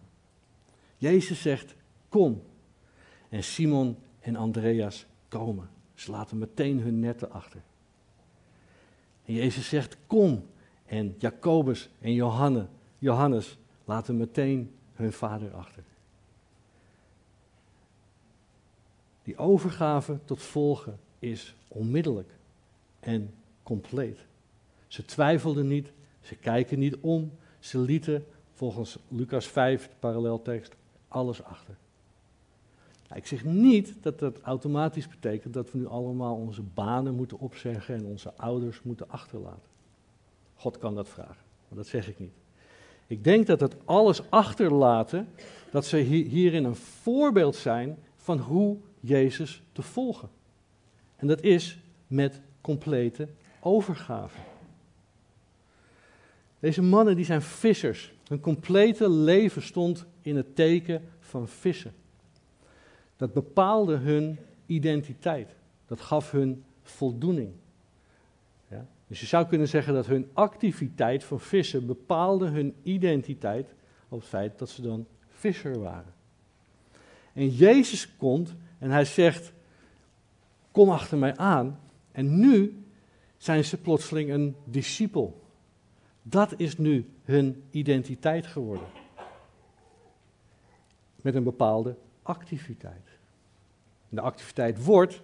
Jezus 1.00 1.42
zegt: 1.42 1.74
Kom. 2.08 2.42
En 3.28 3.44
Simon 3.44 3.96
en 4.20 4.36
Andreas 4.36 5.06
komen. 5.28 5.70
Ze 5.94 6.10
laten 6.10 6.38
meteen 6.38 6.80
hun 6.80 7.00
netten 7.00 7.30
achter. 7.30 7.62
En 9.24 9.34
Jezus 9.34 9.68
zegt: 9.68 9.96
Kom. 10.06 10.46
En 10.86 11.14
Jacobus 11.18 11.90
en 12.00 12.14
Johannes, 12.14 12.66
Johannes 12.98 13.58
laten 13.84 14.16
meteen 14.16 14.74
hun 14.94 15.12
vader 15.12 15.54
achter. 15.54 15.82
Die 19.22 19.36
overgave 19.36 20.18
tot 20.24 20.42
volgen 20.42 20.98
is 21.18 21.54
onmiddellijk 21.68 22.30
en 23.00 23.34
compleet. 23.62 24.26
Ze 24.86 25.04
twijfelden 25.04 25.66
niet, 25.66 25.92
ze 26.20 26.34
kijken 26.34 26.78
niet 26.78 26.96
om, 26.96 27.32
ze 27.58 27.78
lieten 27.78 28.26
volgens 28.52 28.98
Lucas 29.08 29.46
5, 29.46 29.88
de 29.88 29.94
paralleltekst, 29.98 30.76
alles 31.10 31.42
achter. 31.42 31.76
Nou, 33.08 33.20
ik 33.20 33.26
zeg 33.26 33.44
niet 33.44 33.94
dat 34.00 34.18
dat 34.18 34.40
automatisch 34.40 35.08
betekent 35.08 35.54
dat 35.54 35.72
we 35.72 35.78
nu 35.78 35.86
allemaal 35.86 36.36
onze 36.36 36.62
banen 36.62 37.14
moeten 37.14 37.38
opzeggen 37.38 37.94
en 37.94 38.04
onze 38.04 38.32
ouders 38.36 38.82
moeten 38.82 39.10
achterlaten. 39.10 39.68
God 40.54 40.78
kan 40.78 40.94
dat 40.94 41.08
vragen, 41.08 41.44
maar 41.68 41.78
dat 41.78 41.86
zeg 41.86 42.08
ik 42.08 42.18
niet. 42.18 42.32
Ik 43.06 43.24
denk 43.24 43.46
dat 43.46 43.60
het 43.60 43.76
alles 43.84 44.30
achterlaten, 44.30 45.28
dat 45.70 45.86
ze 45.86 45.96
hierin 45.96 46.64
een 46.64 46.76
voorbeeld 46.76 47.56
zijn 47.56 47.98
van 48.16 48.38
hoe 48.38 48.76
Jezus 49.00 49.62
te 49.72 49.82
volgen. 49.82 50.28
En 51.16 51.26
dat 51.26 51.40
is 51.40 51.78
met 52.06 52.40
complete 52.60 53.28
overgave. 53.60 54.38
Deze 56.60 56.82
mannen 56.82 57.16
die 57.16 57.24
zijn 57.24 57.42
vissers. 57.42 58.12
Hun 58.28 58.40
complete 58.40 59.10
leven 59.10 59.62
stond 59.62 60.06
in 60.22 60.36
het 60.36 60.56
teken 60.56 61.02
van 61.20 61.48
vissen. 61.48 61.92
Dat 63.16 63.32
bepaalde 63.32 63.96
hun 63.96 64.38
identiteit. 64.66 65.54
Dat 65.86 66.00
gaf 66.00 66.30
hun 66.30 66.64
voldoening. 66.82 67.52
Ja? 68.68 68.86
Dus 69.06 69.20
je 69.20 69.26
zou 69.26 69.46
kunnen 69.46 69.68
zeggen 69.68 69.94
dat 69.94 70.06
hun 70.06 70.30
activiteit 70.32 71.24
van 71.24 71.40
vissen 71.40 71.86
bepaalde 71.86 72.48
hun 72.48 72.74
identiteit 72.82 73.74
op 74.08 74.18
het 74.18 74.28
feit 74.28 74.58
dat 74.58 74.68
ze 74.68 74.82
dan 74.82 75.06
visser 75.28 75.80
waren. 75.80 76.12
En 77.32 77.48
Jezus 77.48 78.16
komt 78.16 78.54
en 78.78 78.90
hij 78.90 79.04
zegt: 79.04 79.52
Kom 80.70 80.90
achter 80.90 81.18
mij 81.18 81.36
aan. 81.36 81.80
En 82.12 82.38
nu 82.38 82.84
zijn 83.36 83.64
ze 83.64 83.76
plotseling 83.76 84.30
een 84.30 84.56
discipel. 84.64 85.39
Dat 86.22 86.54
is 86.56 86.78
nu 86.78 87.10
hun 87.24 87.62
identiteit 87.70 88.46
geworden. 88.46 88.86
Met 91.22 91.34
een 91.34 91.44
bepaalde 91.44 91.96
activiteit. 92.22 93.18
de 94.08 94.20
activiteit 94.20 94.84
wordt 94.84 95.22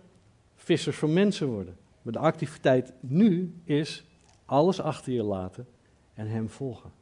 vissers 0.55 0.97
van 0.97 1.13
mensen 1.13 1.47
worden. 1.47 1.77
Maar 2.03 2.13
de 2.13 2.19
activiteit 2.19 2.93
nu 3.01 3.55
is 3.65 4.05
alles 4.45 4.81
achter 4.81 5.13
je 5.13 5.23
laten 5.23 5.67
en 6.15 6.29
hem 6.29 6.49
volgen. 6.49 6.93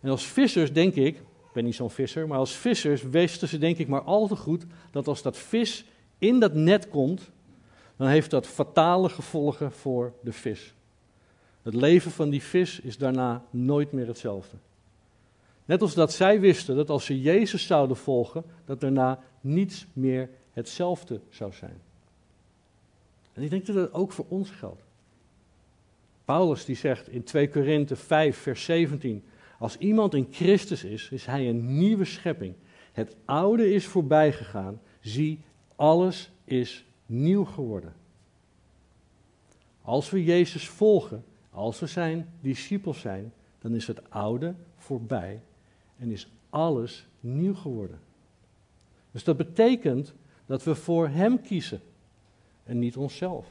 En 0.00 0.10
als 0.10 0.26
vissers 0.26 0.72
denk 0.72 0.94
ik, 0.94 1.16
ik 1.16 1.52
ben 1.52 1.64
niet 1.64 1.74
zo'n 1.74 1.90
visser, 1.90 2.28
maar 2.28 2.38
als 2.38 2.56
vissers 2.56 3.02
wisten 3.02 3.48
ze 3.48 3.58
denk 3.58 3.78
ik 3.78 3.88
maar 3.88 4.02
al 4.02 4.26
te 4.26 4.36
goed 4.36 4.64
dat 4.90 5.08
als 5.08 5.22
dat 5.22 5.36
vis 5.36 5.86
in 6.18 6.40
dat 6.40 6.54
net 6.54 6.88
komt, 6.88 7.30
dan 7.96 8.08
heeft 8.08 8.30
dat 8.30 8.46
fatale 8.46 9.08
gevolgen 9.08 9.72
voor 9.72 10.14
de 10.22 10.32
vis. 10.32 10.74
Het 11.62 11.74
leven 11.74 12.10
van 12.10 12.30
die 12.30 12.42
vis 12.42 12.80
is 12.80 12.98
daarna 12.98 13.44
nooit 13.50 13.92
meer 13.92 14.06
hetzelfde. 14.06 14.56
Net 15.64 15.82
als 15.82 15.94
dat 15.94 16.12
zij 16.12 16.40
wisten 16.40 16.76
dat 16.76 16.90
als 16.90 17.04
ze 17.04 17.20
Jezus 17.20 17.66
zouden 17.66 17.96
volgen, 17.96 18.44
dat 18.64 18.80
daarna 18.80 19.22
niets 19.40 19.86
meer 19.92 20.28
hetzelfde 20.52 21.20
zou 21.28 21.52
zijn. 21.52 21.80
En 23.32 23.42
ik 23.42 23.50
denk 23.50 23.66
dat 23.66 23.76
dat 23.76 23.92
ook 23.92 24.12
voor 24.12 24.26
ons 24.28 24.50
geldt. 24.50 24.82
Paulus 26.24 26.64
die 26.64 26.76
zegt 26.76 27.08
in 27.08 27.22
2 27.22 27.48
Korinthe 27.48 27.96
5, 27.96 28.36
vers 28.36 28.64
17, 28.64 29.24
als 29.58 29.76
iemand 29.76 30.14
in 30.14 30.28
Christus 30.30 30.84
is, 30.84 31.08
is 31.10 31.26
hij 31.26 31.48
een 31.48 31.78
nieuwe 31.78 32.04
schepping. 32.04 32.54
Het 32.92 33.16
oude 33.24 33.72
is 33.72 33.86
voorbij 33.86 34.32
gegaan, 34.32 34.80
zie, 35.00 35.40
alles 35.76 36.30
is 36.44 36.84
nieuw 37.06 37.44
geworden. 37.44 37.94
Als 39.82 40.10
we 40.10 40.24
Jezus 40.24 40.68
volgen, 40.68 41.24
als 41.52 41.80
we 41.80 41.86
zijn 41.86 42.28
discipels 42.40 43.00
zijn, 43.00 43.32
dan 43.58 43.74
is 43.74 43.86
het 43.86 44.10
oude 44.10 44.54
voorbij 44.76 45.40
en 45.98 46.10
is 46.10 46.28
alles 46.50 47.06
nieuw 47.20 47.54
geworden. 47.54 47.98
Dus 49.10 49.24
dat 49.24 49.36
betekent 49.36 50.14
dat 50.46 50.64
we 50.64 50.74
voor 50.74 51.08
Hem 51.08 51.40
kiezen 51.40 51.80
en 52.64 52.78
niet 52.78 52.96
onszelf. 52.96 53.46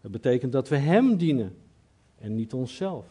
Dat 0.00 0.10
betekent 0.10 0.52
dat 0.52 0.68
we 0.68 0.76
Hem 0.76 1.16
dienen 1.16 1.56
en 2.18 2.34
niet 2.34 2.52
onszelf. 2.52 3.06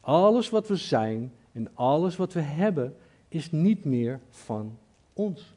Alles 0.00 0.50
wat 0.50 0.68
we 0.68 0.76
zijn 0.76 1.32
en 1.52 1.68
alles 1.74 2.16
wat 2.16 2.32
we 2.32 2.40
hebben 2.40 2.96
is 3.28 3.50
niet 3.50 3.84
meer 3.84 4.20
van 4.30 4.78
ons. 5.12 5.54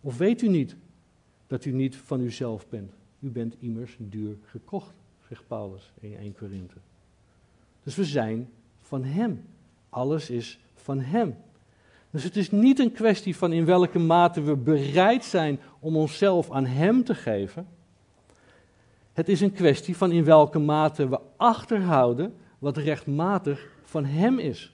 Of 0.00 0.18
weet 0.18 0.42
u 0.42 0.48
niet 0.48 0.76
dat 1.46 1.64
u 1.64 1.72
niet 1.72 1.96
van 1.96 2.20
uzelf 2.20 2.68
bent? 2.68 2.92
U 3.18 3.30
bent 3.30 3.54
immers 3.58 3.96
duur 3.98 4.36
gekocht, 4.44 4.94
zegt 5.28 5.46
Paulus 5.46 5.92
in 6.00 6.16
1 6.16 6.34
Korinthe. 6.34 6.76
Dus 7.82 7.96
we 7.96 8.04
zijn 8.04 8.50
van 8.80 9.04
Hem. 9.04 9.44
Alles 9.88 10.30
is 10.30 10.58
van 10.74 11.00
Hem. 11.00 11.36
Dus 12.10 12.22
het 12.24 12.36
is 12.36 12.50
niet 12.50 12.78
een 12.78 12.92
kwestie 12.92 13.36
van 13.36 13.52
in 13.52 13.64
welke 13.64 13.98
mate 13.98 14.42
we 14.42 14.56
bereid 14.56 15.24
zijn 15.24 15.60
om 15.78 15.96
onszelf 15.96 16.50
aan 16.50 16.66
Hem 16.66 17.04
te 17.04 17.14
geven. 17.14 17.66
Het 19.12 19.28
is 19.28 19.40
een 19.40 19.52
kwestie 19.52 19.96
van 19.96 20.12
in 20.12 20.24
welke 20.24 20.58
mate 20.58 21.08
we 21.08 21.20
achterhouden 21.36 22.34
wat 22.58 22.76
rechtmatig 22.76 23.68
van 23.82 24.04
Hem 24.04 24.38
is. 24.38 24.72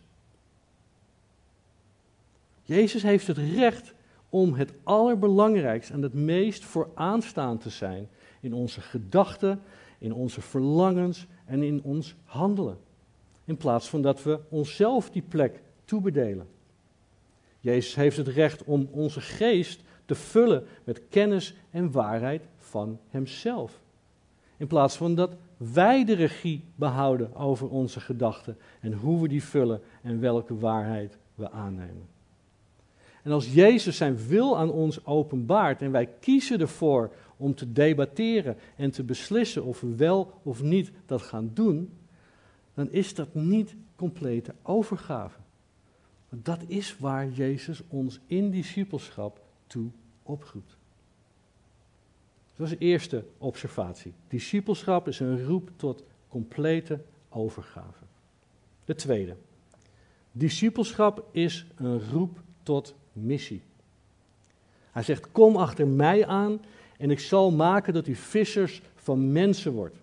Jezus 2.62 3.03
heeft 3.03 3.27
het 3.27 3.38
recht 3.38 3.95
om 4.29 4.55
het 4.55 4.73
allerbelangrijkste 4.83 5.93
en 5.93 6.03
het 6.03 6.14
meest 6.14 6.64
vooraanstaand 6.64 7.61
te 7.61 7.71
zijn 7.71 8.09
in 8.40 8.53
onze 8.53 8.81
gedachten, 8.81 9.62
in 10.05 10.14
onze 10.14 10.40
verlangens 10.40 11.27
en 11.45 11.62
in 11.62 11.83
ons 11.83 12.14
handelen. 12.25 12.79
In 13.45 13.57
plaats 13.57 13.88
van 13.88 14.03
dat 14.03 14.23
we 14.23 14.40
onszelf 14.49 15.11
die 15.11 15.23
plek 15.23 15.62
toebedelen. 15.85 16.47
Jezus 17.61 17.95
heeft 17.95 18.17
het 18.17 18.29
recht 18.29 18.64
om 18.64 18.88
onze 18.90 19.21
geest 19.21 19.83
te 20.05 20.14
vullen 20.14 20.64
met 20.85 21.09
kennis 21.09 21.55
en 21.71 21.90
waarheid 21.90 22.43
van 22.57 22.99
Hemzelf. 23.09 23.81
In 24.57 24.67
plaats 24.67 24.97
van 24.97 25.14
dat 25.14 25.37
wij 25.57 26.05
de 26.05 26.14
regie 26.14 26.64
behouden 26.75 27.35
over 27.35 27.69
onze 27.69 28.01
gedachten 28.01 28.59
en 28.81 28.93
hoe 28.93 29.23
we 29.23 29.29
die 29.29 29.45
vullen 29.45 29.81
en 30.03 30.21
welke 30.21 30.59
waarheid 30.59 31.19
we 31.35 31.51
aannemen. 31.51 32.09
En 33.23 33.33
als 33.33 33.53
Jezus 33.53 33.97
zijn 33.97 34.17
wil 34.17 34.59
aan 34.59 34.71
ons 34.71 35.07
openbaart 35.07 35.83
en 35.83 35.90
wij 35.90 36.09
kiezen 36.21 36.61
ervoor 36.61 37.11
om 37.37 37.55
te 37.55 37.73
debatteren 37.73 38.57
en 38.77 38.90
te 38.90 39.03
beslissen 39.03 39.64
of 39.64 39.81
we 39.81 39.94
wel 39.94 40.40
of 40.42 40.62
niet 40.62 40.92
dat 41.07 41.23
gaan 41.23 41.51
doen, 41.55 41.92
dan 42.75 42.90
is 42.90 43.14
dat 43.14 43.35
niet 43.35 43.75
complete 43.97 44.55
overgave. 44.62 45.38
Dat 46.29 46.61
is 46.66 46.99
waar 46.99 47.29
Jezus 47.29 47.83
ons 47.88 48.20
in 48.27 48.51
discipelschap 48.51 49.40
toe 49.66 49.90
oproept. 50.23 50.77
Dat 52.57 52.68
was 52.68 52.70
de 52.70 52.79
eerste 52.79 53.25
observatie. 53.38 54.12
Discipelschap 54.29 55.09
is 55.09 55.20
een 55.20 55.44
roep 55.44 55.70
tot 55.77 56.05
complete 56.29 57.01
overgave. 57.29 58.05
De 58.85 58.94
tweede. 58.94 59.37
Discipelschap 60.33 61.25
is 61.31 61.66
een 61.77 62.11
roep 62.11 62.40
tot 62.62 62.94
missie. 63.12 63.62
Hij 64.90 65.03
zegt: 65.03 65.33
Kom 65.33 65.57
achter 65.57 65.88
mij 65.88 66.27
aan 66.27 66.61
en 67.05 67.11
ik 67.11 67.21
zal 67.21 67.51
maken 67.51 67.93
dat 67.93 68.07
u 68.07 68.14
vissers 68.14 68.83
van 68.95 69.33
mensen 69.33 69.73
wordt. 69.73 69.97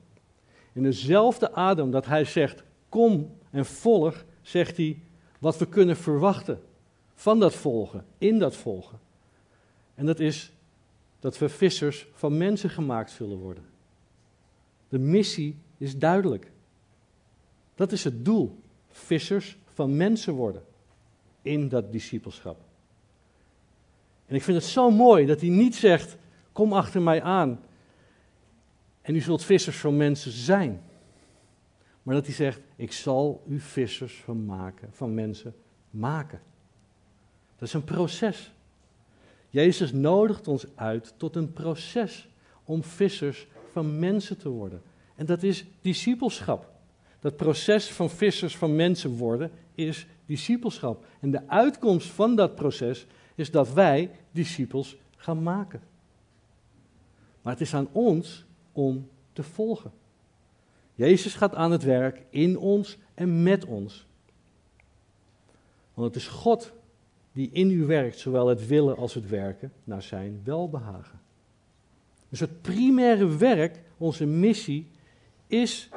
In 0.74 0.84
dezelfde 0.84 1.54
adem 1.54 1.92
dat 1.92 2.06
hij 2.06 2.26
zegt: 2.26 2.64
Kom 2.90 3.36
en 3.50 3.66
volg, 3.66 4.26
zegt 4.42 4.78
hij 4.78 5.00
wat 5.40 5.58
we 5.58 5.68
kunnen 5.68 5.98
verwachten 5.98 6.62
van 7.16 7.40
dat 7.40 7.56
volgen, 7.56 8.06
in 8.18 8.40
dat 8.40 8.56
volgen. 8.56 9.00
En 9.96 10.06
dat 10.06 10.20
is 10.20 10.52
dat 11.20 11.38
we 11.38 11.50
vissers 11.50 12.08
van 12.14 12.38
mensen 12.38 12.70
gemaakt 12.70 13.12
zullen 13.12 13.38
worden. 13.38 13.64
De 14.90 15.00
missie 15.00 15.58
is 15.78 15.98
duidelijk. 15.98 16.52
Dat 17.76 17.92
is 17.92 18.04
het 18.04 18.26
doel. 18.26 18.60
Vissers 18.90 19.58
van 19.74 19.98
mensen 19.98 20.34
worden 20.34 20.64
in 21.42 21.70
dat 21.70 21.92
discipelschap. 21.92 22.60
En 24.26 24.36
ik 24.36 24.44
vind 24.44 24.58
het 24.58 24.66
zo 24.66 24.92
mooi 24.92 25.26
dat 25.26 25.42
hij 25.42 25.50
niet 25.50 25.76
zegt: 25.76 26.20
Kom 26.52 26.74
achter 26.74 27.02
mij 27.02 27.22
aan 27.22 27.60
en 29.02 29.16
u 29.16 29.20
zult 29.20 29.44
vissers 29.44 29.78
van 29.78 29.98
mensen 29.98 30.32
zijn. 30.32 30.82
Maar 32.04 32.16
dat 32.16 32.26
hij 32.26 32.36
zegt: 32.36 32.60
Ik 32.76 32.92
zal 32.92 33.44
u 33.48 33.60
vissers 33.60 34.22
van, 34.24 34.46
maken, 34.46 34.90
van 34.92 35.14
mensen 35.14 35.56
maken. 35.90 36.42
Dat 37.58 37.68
is 37.68 37.74
een 37.74 37.84
proces. 37.84 38.52
Jezus 39.50 39.92
nodigt 39.92 40.48
ons 40.48 40.66
uit 40.76 41.14
tot 41.18 41.36
een 41.36 41.54
proces 41.54 42.30
om 42.64 42.84
vissers 42.84 43.48
van 43.72 44.00
mensen 44.00 44.38
te 44.38 44.50
worden. 44.50 44.82
En 45.16 45.26
dat 45.26 45.44
is 45.44 45.66
discipelschap. 45.82 46.70
Dat 47.20 47.36
proces 47.36 47.92
van 47.92 48.10
vissers 48.10 48.58
van 48.58 48.76
mensen 48.76 49.18
worden 49.18 49.52
is 49.76 50.08
discipelschap. 50.26 51.06
En 51.20 51.32
de 51.32 51.48
uitkomst 51.48 52.08
van 52.08 52.36
dat 52.36 52.56
proces 52.56 53.06
is 53.36 53.52
dat 53.52 53.74
wij 53.74 54.12
discipels 54.32 54.98
gaan 55.16 55.44
maken. 55.44 55.82
Maar 57.42 57.54
het 57.54 57.62
is 57.62 57.74
aan 57.74 57.88
ons 57.92 58.46
om 58.72 59.10
te 59.34 59.44
volgen. 59.44 59.92
Jezus 60.96 61.34
gaat 61.34 61.56
aan 61.56 61.72
het 61.72 61.84
werk 61.84 62.22
in 62.30 62.58
ons 62.58 62.98
en 63.14 63.44
met 63.44 63.66
ons. 63.66 64.08
Want 65.94 66.08
het 66.08 66.16
is 66.16 66.28
God 66.28 66.74
die 67.32 67.50
in 67.52 67.72
u 67.72 67.86
werkt, 67.86 68.20
zowel 68.20 68.48
het 68.48 68.68
willen 68.68 68.98
als 68.98 69.14
het 69.14 69.30
werken, 69.30 69.72
naar 69.84 70.02
zijn 70.02 70.42
welbehagen. 70.44 71.20
Dus 72.30 72.40
het 72.40 72.62
primaire 72.62 73.38
werk, 73.38 73.82
onze 73.98 74.26
missie, 74.26 74.88
is 75.48 75.90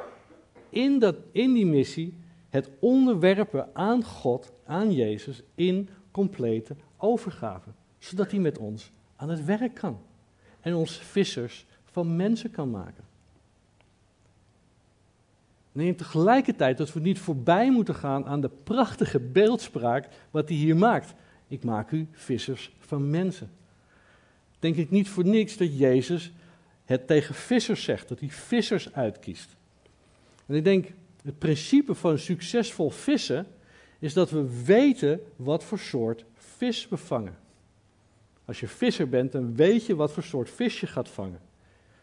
in, 0.69 0.99
dat, 0.99 1.15
in 1.31 1.53
die 1.53 1.65
missie 1.65 2.13
het 2.49 2.69
onderwerpen 2.79 3.75
aan 3.75 4.03
God, 4.03 4.51
aan 4.65 4.93
Jezus, 4.93 5.43
in 5.55 5.89
complete 6.11 6.75
overgave. 6.97 7.69
Zodat 7.97 8.31
hij 8.31 8.39
met 8.39 8.57
ons 8.57 8.91
aan 9.15 9.29
het 9.29 9.45
werk 9.45 9.73
kan. 9.73 9.97
En 10.65 10.75
ons 10.75 10.97
vissers 10.97 11.65
van 11.91 12.15
mensen 12.15 12.51
kan 12.51 12.69
maken. 12.69 13.03
Neem 15.71 15.95
tegelijkertijd 15.95 16.77
dat 16.77 16.93
we 16.93 16.99
niet 16.99 17.19
voorbij 17.19 17.71
moeten 17.71 17.95
gaan 17.95 18.25
aan 18.25 18.41
de 18.41 18.49
prachtige 18.63 19.19
beeldspraak 19.19 20.07
wat 20.31 20.49
hij 20.49 20.57
hier 20.57 20.75
maakt. 20.75 21.13
Ik 21.47 21.63
maak 21.63 21.91
u 21.91 22.07
vissers 22.11 22.71
van 22.79 23.09
mensen. 23.09 23.51
Denk 24.59 24.75
ik 24.75 24.89
niet 24.89 25.09
voor 25.09 25.25
niks 25.25 25.57
dat 25.57 25.77
Jezus 25.77 26.31
het 26.85 27.07
tegen 27.07 27.35
vissers 27.35 27.83
zegt, 27.83 28.07
dat 28.07 28.19
hij 28.19 28.29
vissers 28.29 28.93
uitkiest. 28.93 29.55
En 30.45 30.55
ik 30.55 30.63
denk, 30.63 30.91
het 31.23 31.39
principe 31.39 31.95
van 31.95 32.19
succesvol 32.19 32.89
vissen 32.89 33.47
is 33.99 34.13
dat 34.13 34.29
we 34.29 34.63
weten 34.63 35.19
wat 35.35 35.63
voor 35.63 35.79
soort 35.79 36.25
vis 36.35 36.89
we 36.89 36.97
vangen. 36.97 37.43
Als 38.45 38.59
je 38.59 38.67
visser 38.67 39.09
bent, 39.09 39.31
dan 39.31 39.55
weet 39.55 39.85
je 39.85 39.95
wat 39.95 40.11
voor 40.11 40.23
soort 40.23 40.49
vis 40.49 40.79
je 40.79 40.87
gaat 40.87 41.09
vangen. 41.09 41.39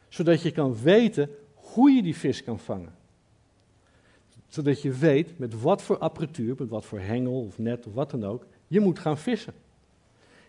Zodat 0.09 0.43
je 0.43 0.51
kan 0.51 0.77
weten 0.83 1.31
hoe 1.55 1.91
je 1.91 2.03
die 2.03 2.17
vis 2.17 2.45
kan 2.45 2.59
vangen. 2.59 2.95
Zodat 4.49 4.83
je 4.83 4.93
weet 4.93 5.39
met 5.39 5.61
wat 5.61 5.83
voor 5.83 5.99
apparatuur, 5.99 6.55
met 6.59 6.69
wat 6.69 6.85
voor 6.85 7.01
hengel 7.01 7.41
of 7.41 7.59
net 7.59 7.87
of 7.87 7.95
wat 7.95 8.11
dan 8.11 8.25
ook, 8.25 8.47
je 8.67 8.81
moet 8.81 8.99
gaan 8.99 9.19
vissen. 9.19 9.55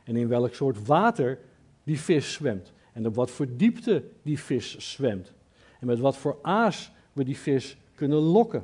En 0.03 0.15
in 0.15 0.27
welk 0.27 0.53
soort 0.53 0.85
water 0.85 1.39
die 1.83 1.99
vis 1.99 2.33
zwemt. 2.33 2.73
En 2.93 3.07
op 3.07 3.15
wat 3.15 3.31
voor 3.31 3.47
diepte 3.57 4.03
die 4.21 4.39
vis 4.39 4.77
zwemt. 4.77 5.33
En 5.79 5.87
met 5.87 5.99
wat 5.99 6.17
voor 6.17 6.37
aas 6.41 6.91
we 7.13 7.23
die 7.23 7.37
vis 7.37 7.77
kunnen 7.95 8.19
lokken. 8.19 8.63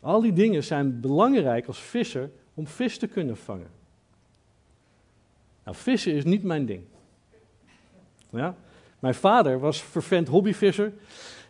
Al 0.00 0.20
die 0.20 0.32
dingen 0.32 0.64
zijn 0.64 1.00
belangrijk 1.00 1.66
als 1.66 1.80
visser 1.80 2.30
om 2.54 2.66
vis 2.66 2.98
te 2.98 3.06
kunnen 3.06 3.36
vangen. 3.36 3.79
Nou, 5.64 5.76
vissen 5.76 6.12
is 6.12 6.24
niet 6.24 6.42
mijn 6.42 6.66
ding. 6.66 6.82
Ja? 8.30 8.56
Mijn 8.98 9.14
vader 9.14 9.58
was 9.58 9.82
vervent 9.82 10.28
hobbyvisser. 10.28 10.92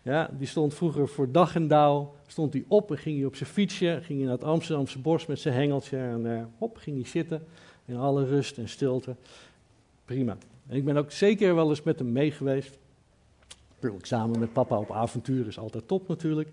Ja, 0.02 0.30
die 0.38 0.46
stond 0.46 0.74
vroeger 0.74 1.08
voor 1.08 1.32
dag 1.32 1.54
en 1.54 1.68
dauw. 1.68 2.14
Stond 2.26 2.52
hij 2.52 2.64
op 2.68 2.90
en 2.90 2.98
ging 2.98 3.16
hij 3.16 3.26
op 3.26 3.36
zijn 3.36 3.48
fietsje. 3.48 3.98
Ging 4.02 4.18
hij 4.18 4.28
naar 4.28 4.36
het 4.36 4.46
Amsterdamse 4.46 4.98
bos 4.98 5.26
met 5.26 5.38
zijn 5.38 5.54
hengeltje. 5.54 5.96
En 5.96 6.24
uh, 6.24 6.42
hop, 6.58 6.76
ging 6.76 6.96
hij 6.96 7.06
zitten. 7.06 7.46
In 7.84 7.96
alle 7.96 8.24
rust 8.24 8.58
en 8.58 8.68
stilte. 8.68 9.14
Prima. 10.04 10.36
En 10.66 10.76
ik 10.76 10.84
ben 10.84 10.96
ook 10.96 11.10
zeker 11.10 11.54
wel 11.54 11.68
eens 11.68 11.82
met 11.82 11.98
hem 11.98 12.12
mee 12.12 12.30
geweest. 12.30 12.78
Samen 14.00 14.38
met 14.38 14.52
papa 14.52 14.78
op 14.78 14.90
avontuur 14.90 15.46
is 15.46 15.58
altijd 15.58 15.88
top 15.88 16.08
natuurlijk. 16.08 16.48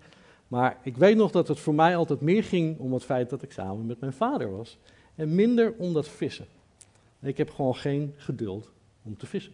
Maar 0.48 0.78
ik 0.82 0.96
weet 0.96 1.16
nog 1.16 1.30
dat 1.30 1.48
het 1.48 1.58
voor 1.58 1.74
mij 1.74 1.96
altijd 1.96 2.20
meer 2.20 2.44
ging 2.44 2.78
om 2.78 2.92
het 2.92 3.04
feit 3.04 3.30
dat 3.30 3.42
ik 3.42 3.52
samen 3.52 3.86
met 3.86 4.00
mijn 4.00 4.12
vader 4.12 4.56
was. 4.56 4.78
En 5.14 5.34
minder 5.34 5.74
om 5.78 5.92
dat 5.92 6.08
vissen. 6.08 6.46
Ik 7.20 7.36
heb 7.36 7.50
gewoon 7.50 7.76
geen 7.76 8.14
geduld 8.16 8.72
om 9.02 9.16
te 9.16 9.26
vissen. 9.26 9.52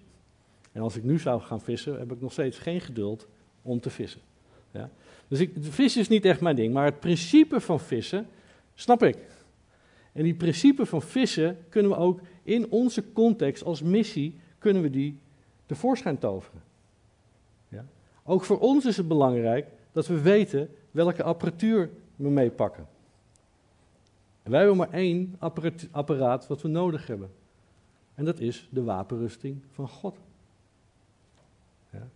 En 0.73 0.83
als 0.83 0.97
ik 0.97 1.05
nu 1.05 1.19
zou 1.19 1.41
gaan 1.41 1.61
vissen, 1.61 1.99
heb 1.99 2.13
ik 2.13 2.21
nog 2.21 2.33
steeds 2.33 2.59
geen 2.59 2.81
geduld 2.81 3.29
om 3.63 3.81
te 3.81 3.91
vissen. 3.91 4.21
Ja? 4.71 4.91
Dus 5.29 5.41
ik, 5.41 5.53
vissen 5.61 6.01
is 6.01 6.09
niet 6.09 6.25
echt 6.25 6.41
mijn 6.41 6.57
ding, 6.57 6.75
maar 6.75 6.85
het 6.85 7.01
principe 7.01 7.61
van 7.61 7.81
vissen 7.81 8.27
snap 8.75 9.03
ik. 9.03 9.17
En 10.13 10.23
die 10.23 10.35
principe 10.35 10.87
van 10.87 11.03
vissen 11.03 11.59
kunnen 11.69 11.91
we 11.91 11.97
ook 11.97 12.21
in 12.43 12.71
onze 12.71 13.13
context 13.13 13.65
als 13.65 13.83
missie, 13.83 14.39
kunnen 14.59 14.83
we 14.83 14.91
die 14.91 15.19
tevoorschijn 15.67 16.19
toveren. 16.19 16.63
Ja? 17.69 17.85
Ook 18.23 18.45
voor 18.45 18.59
ons 18.59 18.85
is 18.85 18.97
het 18.97 19.09
belangrijk 19.09 19.67
dat 19.93 20.07
we 20.07 20.21
weten 20.21 20.71
welke 20.91 21.23
apparatuur 21.23 21.91
we 22.17 22.31
meepakken. 22.31 22.87
En 24.43 24.51
wij 24.51 24.61
hebben 24.61 24.77
maar 24.77 24.93
één 24.93 25.37
apparaat 25.91 26.47
wat 26.47 26.63
we 26.63 26.69
nodig 26.69 27.07
hebben. 27.07 27.31
En 28.15 28.25
dat 28.25 28.41
is 28.41 28.69
de 28.71 28.83
wapenrusting 28.83 29.63
van 29.71 29.89
God. 29.89 30.17
Ja. 31.91 32.09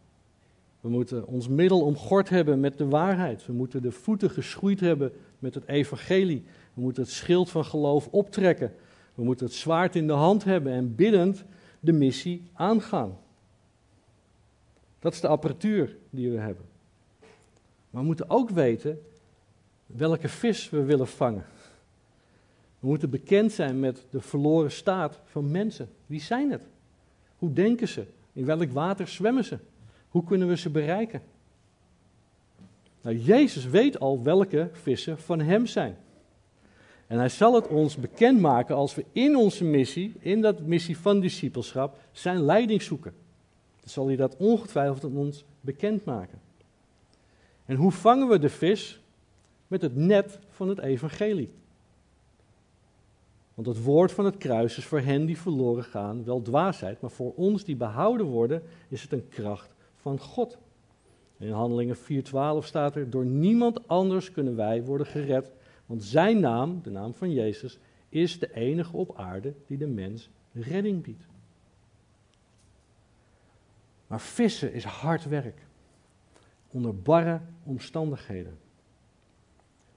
We 0.80 0.88
moeten 0.88 1.26
ons 1.26 1.48
middel 1.48 1.80
omgord 1.80 2.28
hebben 2.28 2.60
met 2.60 2.78
de 2.78 2.88
waarheid. 2.88 3.46
We 3.46 3.52
moeten 3.52 3.82
de 3.82 3.92
voeten 3.92 4.30
geschoeid 4.30 4.80
hebben 4.80 5.12
met 5.38 5.54
het 5.54 5.66
evangelie. 5.66 6.44
We 6.74 6.80
moeten 6.80 7.02
het 7.02 7.12
schild 7.12 7.50
van 7.50 7.64
geloof 7.64 8.08
optrekken. 8.10 8.74
We 9.14 9.24
moeten 9.24 9.46
het 9.46 9.54
zwaard 9.54 9.96
in 9.96 10.06
de 10.06 10.12
hand 10.12 10.44
hebben 10.44 10.72
en 10.72 10.94
biddend 10.94 11.44
de 11.80 11.92
missie 11.92 12.42
aangaan. 12.52 13.18
Dat 14.98 15.12
is 15.12 15.20
de 15.20 15.28
apparatuur 15.28 15.96
die 16.10 16.30
we 16.30 16.38
hebben. 16.38 16.64
Maar 17.90 18.00
we 18.00 18.06
moeten 18.06 18.30
ook 18.30 18.50
weten 18.50 19.02
welke 19.86 20.28
vis 20.28 20.70
we 20.70 20.82
willen 20.82 21.06
vangen. 21.06 21.44
We 22.78 22.86
moeten 22.86 23.10
bekend 23.10 23.52
zijn 23.52 23.80
met 23.80 24.06
de 24.10 24.20
verloren 24.20 24.70
staat 24.70 25.20
van 25.24 25.50
mensen. 25.50 25.88
Wie 26.06 26.20
zijn 26.20 26.50
het? 26.50 26.62
Hoe 27.38 27.52
denken 27.52 27.88
ze? 27.88 28.06
In 28.32 28.44
welk 28.44 28.72
water 28.72 29.08
zwemmen 29.08 29.44
ze? 29.44 29.58
Hoe 30.08 30.24
kunnen 30.24 30.48
we 30.48 30.56
ze 30.56 30.70
bereiken? 30.70 31.22
Nou, 33.00 33.16
Jezus 33.16 33.64
weet 33.64 34.00
al 34.00 34.22
welke 34.22 34.68
vissen 34.72 35.18
van 35.18 35.40
hem 35.40 35.66
zijn. 35.66 35.96
En 37.06 37.18
hij 37.18 37.28
zal 37.28 37.54
het 37.54 37.68
ons 37.68 37.96
bekendmaken 37.96 38.74
als 38.74 38.94
we 38.94 39.04
in 39.12 39.36
onze 39.36 39.64
missie, 39.64 40.14
in 40.18 40.40
dat 40.40 40.60
missie 40.60 40.98
van 40.98 41.20
discipelschap, 41.20 41.98
zijn 42.12 42.40
leiding 42.40 42.82
zoeken. 42.82 43.14
Dan 43.80 43.90
zal 43.90 44.06
hij 44.06 44.16
dat 44.16 44.36
ongetwijfeld 44.36 45.04
aan 45.04 45.16
ons 45.16 45.44
bekendmaken. 45.60 46.40
En 47.64 47.76
hoe 47.76 47.92
vangen 47.92 48.28
we 48.28 48.38
de 48.38 48.48
vis? 48.48 49.00
Met 49.66 49.82
het 49.82 49.96
net 49.96 50.38
van 50.50 50.68
het 50.68 50.78
evangelie. 50.78 51.50
Want 53.58 53.70
het 53.70 53.82
woord 53.82 54.12
van 54.12 54.24
het 54.24 54.36
kruis 54.36 54.78
is 54.78 54.84
voor 54.84 55.00
hen 55.00 55.26
die 55.26 55.38
verloren 55.38 55.84
gaan 55.84 56.24
wel 56.24 56.42
dwaasheid, 56.42 57.00
maar 57.00 57.10
voor 57.10 57.34
ons 57.34 57.64
die 57.64 57.76
behouden 57.76 58.26
worden 58.26 58.62
is 58.88 59.02
het 59.02 59.12
een 59.12 59.28
kracht 59.28 59.74
van 59.96 60.18
God. 60.18 60.58
In 61.38 61.50
Handelingen 61.50 61.96
4:12 61.96 62.66
staat 62.66 62.96
er: 62.96 63.10
Door 63.10 63.24
niemand 63.24 63.88
anders 63.88 64.32
kunnen 64.32 64.56
wij 64.56 64.84
worden 64.84 65.06
gered, 65.06 65.52
want 65.86 66.04
zijn 66.04 66.40
naam, 66.40 66.82
de 66.82 66.90
naam 66.90 67.14
van 67.14 67.32
Jezus, 67.32 67.78
is 68.08 68.38
de 68.38 68.54
enige 68.54 68.96
op 68.96 69.16
aarde 69.16 69.54
die 69.66 69.78
de 69.78 69.86
mens 69.86 70.30
redding 70.52 71.02
biedt. 71.02 71.26
Maar 74.06 74.20
vissen 74.20 74.72
is 74.72 74.84
hard 74.84 75.24
werk, 75.24 75.66
onder 76.68 76.96
barre 76.96 77.40
omstandigheden. 77.62 78.58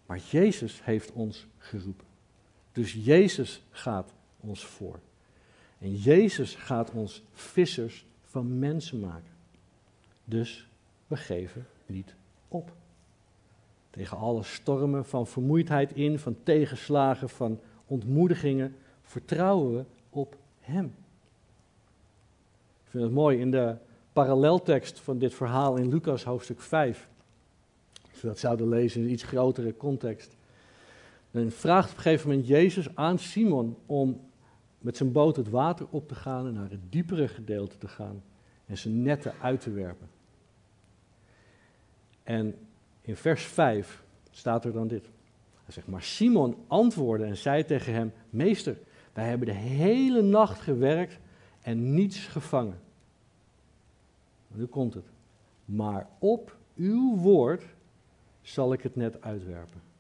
Maar 0.06 0.20
Jezus 0.20 0.84
heeft 0.84 1.12
ons 1.12 1.48
geroepen. 1.58 2.10
Dus 2.72 2.94
Jezus 2.94 3.64
gaat 3.70 4.14
ons 4.40 4.66
voor. 4.66 5.00
En 5.78 5.96
Jezus 5.96 6.56
gaat 6.56 6.92
ons 6.92 7.24
vissers 7.34 8.06
van 8.24 8.60
mensen 8.60 9.00
maken. 9.00 9.32
Dus 10.26 10.68
we 11.08 11.18
geven 11.18 11.68
niet 11.86 12.16
op. 12.48 12.72
Tegen 13.90 14.18
alle 14.18 14.44
stormen 14.44 15.06
van 15.06 15.28
vermoeidheid 15.28 15.92
in, 15.92 16.20
van 16.20 16.36
tegenslagen, 16.44 17.30
van 17.30 17.60
ontmoedigingen, 17.86 18.76
vertrouwen 19.02 19.78
we 19.78 19.86
op 20.10 20.38
Hem. 20.60 20.86
Ik 22.84 22.90
vind 22.90 23.04
het 23.04 23.14
mooi 23.14 23.40
in 23.40 23.52
de 23.52 23.76
paralleltekst 24.14 25.00
van 25.00 25.18
dit 25.18 25.34
verhaal 25.34 25.78
in 25.78 25.90
Lucas 25.90 26.24
hoofdstuk 26.24 26.62
5. 26.62 27.10
Als 28.12 28.22
we 28.22 28.28
dat 28.28 28.40
zouden 28.40 28.70
lezen 28.70 29.02
in 29.02 29.08
een 29.08 29.14
iets 29.14 29.24
grotere 29.24 29.78
context. 29.78 30.36
Dan 31.32 31.52
vraagt 31.52 31.92
op 31.92 31.96
een 31.96 32.02
gegeven 32.02 32.30
moment 32.30 32.48
Jezus 32.48 32.96
aan 32.96 33.20
Simon 33.20 33.78
om 33.86 34.30
met 34.80 34.98
zijn 34.98 35.12
boot 35.12 35.36
het 35.36 35.50
water 35.50 35.88
op 35.90 36.08
te 36.08 36.16
gaan 36.16 36.48
en 36.48 36.54
naar 36.54 36.70
het 36.70 36.92
diepere 36.92 37.28
gedeelte 37.28 37.78
te 37.78 37.88
gaan 37.88 38.24
en 38.66 38.78
zijn 38.78 39.02
netten 39.02 39.34
uit 39.42 39.62
te 39.62 39.72
werpen. 39.72 40.10
En 42.24 42.56
in 43.02 43.16
vers 43.16 43.44
5 43.44 44.04
staat 44.32 44.66
er 44.66 44.72
dan 44.72 44.88
dit. 44.88 45.10
Hij 45.64 45.74
zegt, 45.74 45.88
maar 45.88 46.04
Simon 46.04 46.56
antwoordde 46.68 47.26
en 47.26 47.38
zei 47.38 47.66
tegen 47.66 47.94
hem, 47.94 48.14
meester, 48.30 48.78
wij 49.14 49.28
hebben 49.28 49.48
de 49.48 49.54
hele 49.54 50.22
nacht 50.22 50.62
gewerkt 50.62 51.20
en 51.62 51.94
niets 51.94 52.28
gevangen. 52.28 52.80
Nu 54.48 54.66
komt 54.66 54.94
het. 54.94 55.06
Maar 55.66 56.08
op 56.20 56.58
uw 56.76 57.16
woord 57.16 57.64
zal 58.42 58.74
ik 58.74 58.82
het 58.82 58.96
net 58.96 59.22
uitwerpen. 59.22 59.91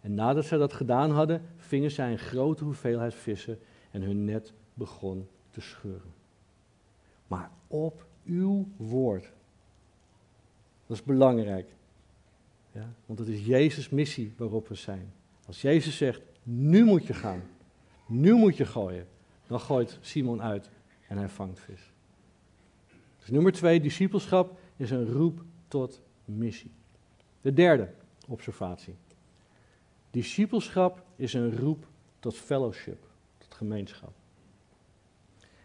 En 0.00 0.14
nadat 0.14 0.44
zij 0.44 0.58
dat 0.58 0.72
gedaan 0.72 1.10
hadden, 1.10 1.42
vingen 1.56 1.90
zij 1.90 2.12
een 2.12 2.18
grote 2.18 2.64
hoeveelheid 2.64 3.14
vissen 3.14 3.58
en 3.90 4.02
hun 4.02 4.24
net 4.24 4.52
begon 4.74 5.28
te 5.50 5.60
scheuren. 5.60 6.12
Maar 7.26 7.50
op 7.66 8.06
uw 8.24 8.68
woord. 8.76 9.32
Dat 10.86 10.96
is 10.96 11.02
belangrijk. 11.02 11.68
Ja, 12.72 12.92
want 13.06 13.18
het 13.18 13.28
is 13.28 13.46
Jezus' 13.46 13.88
missie 13.88 14.34
waarop 14.36 14.68
we 14.68 14.74
zijn. 14.74 15.12
Als 15.46 15.62
Jezus 15.62 15.96
zegt, 15.96 16.20
nu 16.42 16.84
moet 16.84 17.06
je 17.06 17.14
gaan, 17.14 17.42
nu 18.06 18.34
moet 18.34 18.56
je 18.56 18.64
gooien, 18.64 19.06
dan 19.46 19.60
gooit 19.60 19.98
Simon 20.00 20.42
uit 20.42 20.70
en 21.08 21.18
hij 21.18 21.28
vangt 21.28 21.58
vis. 21.58 21.92
Dus 23.18 23.28
nummer 23.28 23.52
twee, 23.52 23.80
discipelschap 23.80 24.58
is 24.76 24.90
een 24.90 25.12
roep 25.12 25.44
tot 25.68 26.00
missie. 26.24 26.70
De 27.40 27.52
derde 27.52 27.92
observatie. 28.26 28.94
Discipelschap 30.10 31.04
is 31.16 31.34
een 31.34 31.56
roep 31.56 31.86
tot 32.18 32.36
fellowship, 32.36 33.06
tot 33.38 33.54
gemeenschap. 33.54 34.12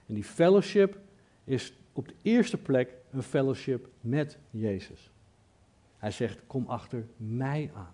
En 0.05 0.13
die 0.13 0.23
fellowship 0.23 0.99
is 1.43 1.73
op 1.93 2.07
de 2.07 2.13
eerste 2.21 2.57
plek 2.57 2.93
een 3.11 3.23
fellowship 3.23 3.87
met 4.01 4.37
Jezus. 4.49 5.11
Hij 5.97 6.11
zegt: 6.11 6.39
Kom 6.47 6.65
achter 6.67 7.05
mij 7.17 7.71
aan. 7.73 7.93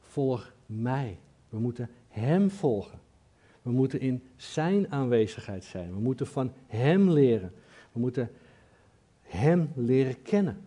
Volg 0.00 0.52
mij. 0.66 1.18
We 1.48 1.58
moeten 1.58 1.90
Hem 2.08 2.50
volgen. 2.50 3.00
We 3.62 3.70
moeten 3.70 4.00
in 4.00 4.22
Zijn 4.36 4.92
aanwezigheid 4.92 5.64
zijn. 5.64 5.92
We 5.92 6.00
moeten 6.00 6.26
van 6.26 6.52
Hem 6.66 7.10
leren. 7.10 7.52
We 7.92 8.00
moeten 8.00 8.30
Hem 9.22 9.72
leren 9.74 10.22
kennen. 10.22 10.62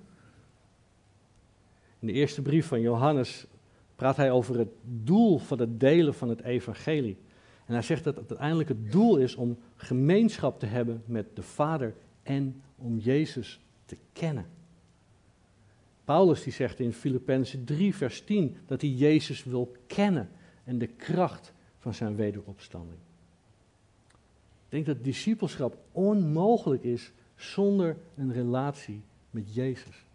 In 2.00 2.08
de 2.08 2.14
eerste 2.14 2.42
brief 2.42 2.68
van 2.68 2.82
Johannes 2.82 3.46
praat 4.02 4.18
hij 4.18 4.32
over 4.32 4.58
het 4.58 4.70
doel 4.84 5.38
van 5.38 5.60
het 5.60 5.80
delen 5.80 6.14
van 6.14 6.30
het 6.30 6.42
evangelie. 6.42 7.18
En 7.66 7.74
hij 7.74 7.82
zegt 7.82 8.04
dat 8.04 8.16
het 8.16 8.30
uiteindelijk 8.30 8.70
het 8.70 8.92
doel 8.92 9.18
is 9.18 9.36
om 9.36 9.58
gemeenschap 9.76 10.60
te 10.60 10.66
hebben 10.66 11.04
met 11.06 11.36
de 11.36 11.42
Vader 11.42 11.94
en 12.24 12.62
om 12.78 12.98
Jezus 12.98 13.60
te 13.86 13.98
kennen. 14.14 14.46
Paulus 16.04 16.44
die 16.44 16.54
zegt 16.54 16.80
in 16.80 16.94
Filippenzen 16.94 17.64
3 17.64 17.96
vers 17.96 18.24
10 18.24 18.58
dat 18.66 18.82
hij 18.82 18.90
Jezus 18.90 19.44
wil 19.44 19.76
kennen 19.88 20.30
en 20.64 20.78
de 20.78 20.88
kracht 20.88 21.54
van 21.78 21.94
zijn 21.94 22.16
wederopstanding. 22.16 23.00
Ik 24.66 24.70
denk 24.70 24.86
dat 24.86 25.04
discipelschap 25.04 25.78
onmogelijk 25.92 26.84
is 26.84 27.12
zonder 27.36 27.98
een 28.16 28.34
relatie 28.34 29.02
met 29.30 29.54
Jezus. 29.54 30.06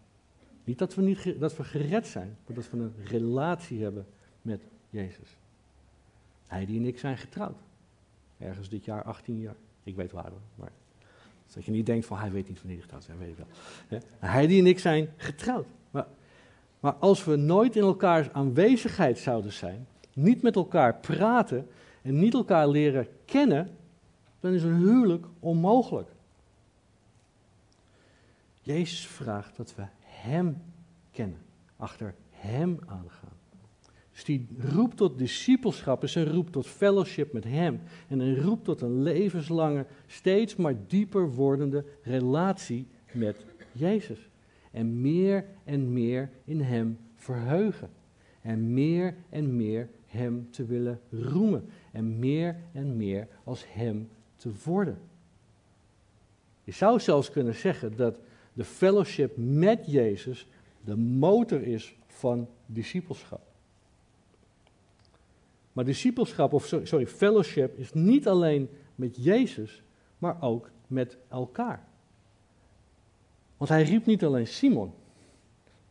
Niet 0.67 0.77
dat 0.77 0.95
we, 0.95 1.01
niet, 1.01 1.39
dat 1.39 1.57
we 1.57 1.63
gered 1.63 2.07
zijn, 2.07 2.37
maar 2.45 2.55
dat 2.55 2.69
we 2.69 2.77
een 2.77 2.93
relatie 3.03 3.83
hebben 3.83 4.05
met 4.41 4.61
Jezus. 4.89 5.37
Hij 6.47 6.65
die 6.65 6.79
en 6.79 6.85
ik 6.85 6.99
zijn 6.99 7.17
getrouwd. 7.17 7.57
Ergens 8.37 8.69
dit 8.69 8.85
jaar, 8.85 9.03
18 9.03 9.39
jaar. 9.39 9.55
Ik 9.83 9.95
weet 9.95 10.11
waar, 10.11 10.31
maar 10.55 10.71
dat 11.53 11.65
je 11.65 11.71
niet 11.71 11.85
denkt 11.85 12.05
van 12.05 12.17
hij 12.17 12.31
weet 12.31 12.47
niet 12.47 12.57
wanneer 12.57 12.75
hij 12.75 12.81
getrouwd 12.81 13.03
zijn, 13.03 13.17
weet 13.17 13.29
ik 13.29 13.37
wel. 13.37 13.99
Hij 14.19 14.47
die 14.47 14.59
en 14.59 14.67
ik 14.67 14.79
zijn 14.79 15.09
getrouwd. 15.17 15.65
Maar, 15.91 16.07
maar 16.79 16.93
als 16.93 17.23
we 17.23 17.35
nooit 17.35 17.75
in 17.75 17.81
elkaars 17.81 18.29
aanwezigheid 18.29 19.17
zouden 19.17 19.53
zijn, 19.53 19.87
niet 20.13 20.41
met 20.41 20.55
elkaar 20.55 20.95
praten 20.95 21.67
en 22.01 22.19
niet 22.19 22.33
elkaar 22.33 22.67
leren 22.67 23.07
kennen, 23.25 23.69
dan 24.39 24.53
is 24.53 24.63
een 24.63 24.77
huwelijk 24.77 25.25
onmogelijk. 25.39 26.09
Jezus 28.61 29.07
vraagt 29.07 29.57
dat 29.57 29.75
we 29.75 29.83
Hem 30.17 30.61
kennen, 31.11 31.39
achter 31.75 32.15
Hem 32.29 32.79
aangaan. 32.85 33.35
Dus 34.17 34.25
die 34.25 34.47
roep 34.57 34.93
tot 34.93 35.17
discipelschap 35.17 36.03
is 36.03 36.15
een 36.15 36.31
roep 36.31 36.51
tot 36.51 36.67
fellowship 36.67 37.33
met 37.33 37.43
Hem. 37.43 37.79
En 38.07 38.19
een 38.19 38.41
roep 38.41 38.63
tot 38.63 38.81
een 38.81 39.01
levenslange, 39.01 39.85
steeds 40.07 40.55
maar 40.55 40.75
dieper 40.87 41.33
wordende 41.33 41.85
relatie 42.01 42.87
met 43.11 43.45
Jezus. 43.71 44.29
En 44.71 45.01
meer 45.01 45.45
en 45.63 45.93
meer 45.93 46.29
in 46.43 46.61
Hem 46.61 46.97
verheugen. 47.15 47.89
En 48.41 48.73
meer 48.73 49.15
en 49.29 49.55
meer 49.55 49.89
Hem 50.05 50.47
te 50.51 50.65
willen 50.65 50.99
roemen. 51.09 51.69
En 51.91 52.19
meer 52.19 52.55
en 52.71 52.97
meer 52.97 53.27
als 53.43 53.65
Hem 53.67 54.09
te 54.35 54.51
worden. 54.63 54.97
Je 56.63 56.71
zou 56.71 56.99
zelfs 56.99 57.31
kunnen 57.31 57.55
zeggen 57.55 57.95
dat 57.95 58.19
de 58.57 58.63
fellowship 58.63 59.37
met 59.37 59.85
Jezus 59.85 60.47
de 60.83 60.95
motor 60.95 61.61
is 61.61 61.95
van 62.07 62.47
discipelschap. 62.65 63.41
Maar 65.73 65.85
discipelschap, 65.85 66.53
of 66.53 66.65
sorry, 66.65 67.07
fellowship 67.07 67.77
is 67.77 67.93
niet 67.93 68.27
alleen 68.27 68.69
met 68.95 69.23
Jezus, 69.23 69.83
maar 70.17 70.41
ook 70.41 70.69
met 70.87 71.17
elkaar. 71.27 71.87
Want 73.57 73.69
hij 73.69 73.83
riep 73.83 74.05
niet 74.05 74.23
alleen 74.23 74.47
Simon, 74.47 74.93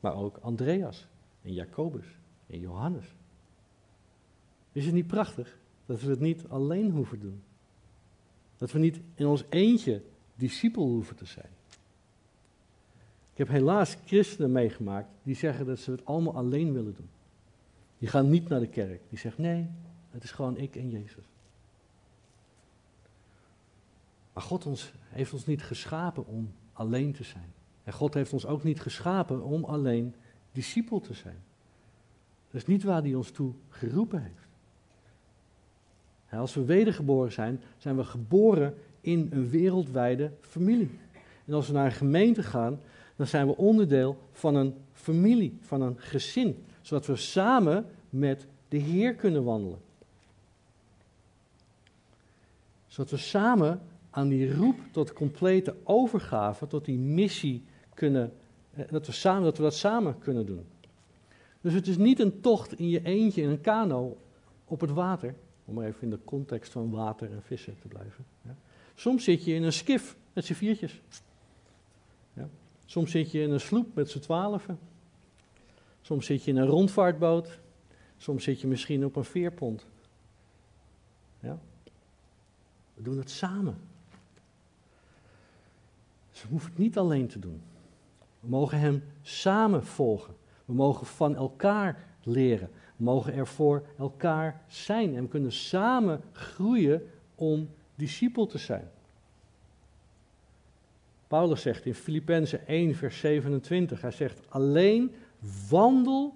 maar 0.00 0.16
ook 0.16 0.36
Andreas 0.36 1.06
en 1.42 1.52
Jacobus 1.52 2.06
en 2.46 2.60
Johannes. 2.60 3.14
Is 4.72 4.84
het 4.84 4.94
niet 4.94 5.06
prachtig 5.06 5.58
dat 5.84 6.00
we 6.00 6.10
het 6.10 6.20
niet 6.20 6.44
alleen 6.48 6.90
hoeven 6.90 7.20
doen? 7.20 7.42
Dat 8.56 8.72
we 8.72 8.78
niet 8.78 9.00
in 9.14 9.26
ons 9.26 9.44
eentje 9.48 10.02
discipel 10.34 10.86
hoeven 10.86 11.16
te 11.16 11.26
zijn. 11.26 11.55
Ik 13.36 13.46
heb 13.46 13.56
helaas 13.56 13.96
christenen 14.04 14.52
meegemaakt 14.52 15.08
die 15.22 15.34
zeggen 15.34 15.66
dat 15.66 15.78
ze 15.78 15.90
het 15.90 16.04
allemaal 16.04 16.34
alleen 16.34 16.72
willen 16.72 16.94
doen. 16.96 17.08
Die 17.98 18.08
gaan 18.08 18.30
niet 18.30 18.48
naar 18.48 18.60
de 18.60 18.68
kerk. 18.68 19.00
Die 19.08 19.18
zeggen, 19.18 19.42
nee, 19.42 19.68
Het 20.10 20.24
is 20.24 20.30
gewoon 20.30 20.56
ik 20.56 20.76
en 20.76 20.90
Jezus. 20.90 21.24
Maar 24.32 24.42
God 24.42 24.66
ons, 24.66 24.92
heeft 25.08 25.32
ons 25.32 25.46
niet 25.46 25.62
geschapen 25.62 26.26
om 26.26 26.52
alleen 26.72 27.12
te 27.12 27.24
zijn. 27.24 27.52
En 27.84 27.92
God 27.92 28.14
heeft 28.14 28.32
ons 28.32 28.46
ook 28.46 28.62
niet 28.62 28.80
geschapen 28.80 29.42
om 29.42 29.64
alleen 29.64 30.14
discipel 30.52 31.00
te 31.00 31.14
zijn. 31.14 31.38
Dat 32.50 32.60
is 32.60 32.66
niet 32.66 32.82
waar 32.82 33.02
hij 33.02 33.14
ons 33.14 33.30
toe 33.30 33.52
geroepen 33.68 34.22
heeft. 34.22 34.46
Als 36.30 36.54
we 36.54 36.64
wedergeboren 36.64 37.32
zijn, 37.32 37.60
zijn 37.78 37.96
we 37.96 38.04
geboren 38.04 38.74
in 39.00 39.28
een 39.32 39.48
wereldwijde 39.48 40.32
familie. 40.40 40.98
En 41.44 41.54
als 41.54 41.66
we 41.66 41.72
naar 41.72 41.84
een 41.84 41.92
gemeente 41.92 42.42
gaan, 42.42 42.80
dan 43.16 43.26
zijn 43.26 43.46
we 43.46 43.56
onderdeel 43.56 44.18
van 44.32 44.54
een 44.54 44.74
familie, 44.92 45.58
van 45.60 45.80
een 45.80 45.98
gezin. 45.98 46.64
Zodat 46.80 47.06
we 47.06 47.16
samen 47.16 47.86
met 48.10 48.46
de 48.68 48.76
Heer 48.76 49.14
kunnen 49.14 49.44
wandelen. 49.44 49.78
Zodat 52.86 53.10
we 53.10 53.16
samen 53.16 53.80
aan 54.10 54.28
die 54.28 54.54
roep 54.54 54.78
tot 54.90 55.12
complete 55.12 55.74
overgave, 55.84 56.66
tot 56.66 56.84
die 56.84 56.98
missie 56.98 57.64
kunnen, 57.94 58.32
eh, 58.74 58.84
dat 58.90 59.06
we, 59.06 59.12
samen, 59.12 59.42
dat 59.42 59.56
we 59.56 59.62
dat 59.62 59.74
samen 59.74 60.18
kunnen 60.18 60.46
doen. 60.46 60.64
Dus 61.60 61.72
het 61.72 61.86
is 61.86 61.96
niet 61.96 62.20
een 62.20 62.40
tocht 62.40 62.78
in 62.78 62.88
je 62.88 63.04
eentje 63.04 63.42
in 63.42 63.48
een 63.48 63.60
kano 63.60 64.16
op 64.64 64.80
het 64.80 64.90
water, 64.90 65.34
om 65.64 65.74
maar 65.74 65.86
even 65.86 66.02
in 66.02 66.10
de 66.10 66.18
context 66.24 66.72
van 66.72 66.90
water 66.90 67.30
en 67.30 67.42
vissen 67.42 67.76
te 67.80 67.88
blijven. 67.88 68.24
Soms 68.94 69.24
zit 69.24 69.44
je 69.44 69.54
in 69.54 69.62
een 69.62 69.72
skif 69.72 70.16
met 70.32 70.44
z'n 70.44 70.52
viertjes. 70.52 71.00
Soms 72.86 73.10
zit 73.10 73.30
je 73.30 73.40
in 73.40 73.50
een 73.50 73.60
sloep 73.60 73.94
met 73.94 74.10
z'n 74.10 74.18
twaalfen. 74.18 74.78
Soms 76.00 76.26
zit 76.26 76.44
je 76.44 76.50
in 76.50 76.56
een 76.56 76.66
rondvaartboot. 76.66 77.58
Soms 78.16 78.44
zit 78.44 78.60
je 78.60 78.66
misschien 78.66 79.04
op 79.04 79.16
een 79.16 79.24
veerpont. 79.24 79.86
Ja. 81.40 81.58
We 82.94 83.02
doen 83.02 83.18
het 83.18 83.30
samen. 83.30 83.78
We 86.32 86.48
hoeven 86.48 86.70
het 86.70 86.78
niet 86.78 86.98
alleen 86.98 87.26
te 87.26 87.38
doen. 87.38 87.62
We 88.40 88.48
mogen 88.48 88.78
Hem 88.78 89.02
samen 89.22 89.84
volgen. 89.84 90.34
We 90.64 90.72
mogen 90.72 91.06
van 91.06 91.36
elkaar 91.36 92.04
leren. 92.22 92.70
We 92.96 93.04
mogen 93.04 93.32
er 93.32 93.46
voor 93.46 93.86
elkaar 93.98 94.64
zijn. 94.68 95.16
En 95.16 95.22
we 95.22 95.28
kunnen 95.28 95.52
samen 95.52 96.20
groeien 96.32 97.10
om 97.34 97.68
discipel 97.94 98.46
te 98.46 98.58
zijn. 98.58 98.90
Paulus 101.26 101.62
zegt 101.62 101.86
in 101.86 101.94
Filippenzen 101.94 102.66
1, 102.66 102.94
vers 102.94 103.18
27, 103.18 104.00
hij 104.00 104.10
zegt, 104.10 104.40
alleen 104.48 105.14
wandel 105.68 106.34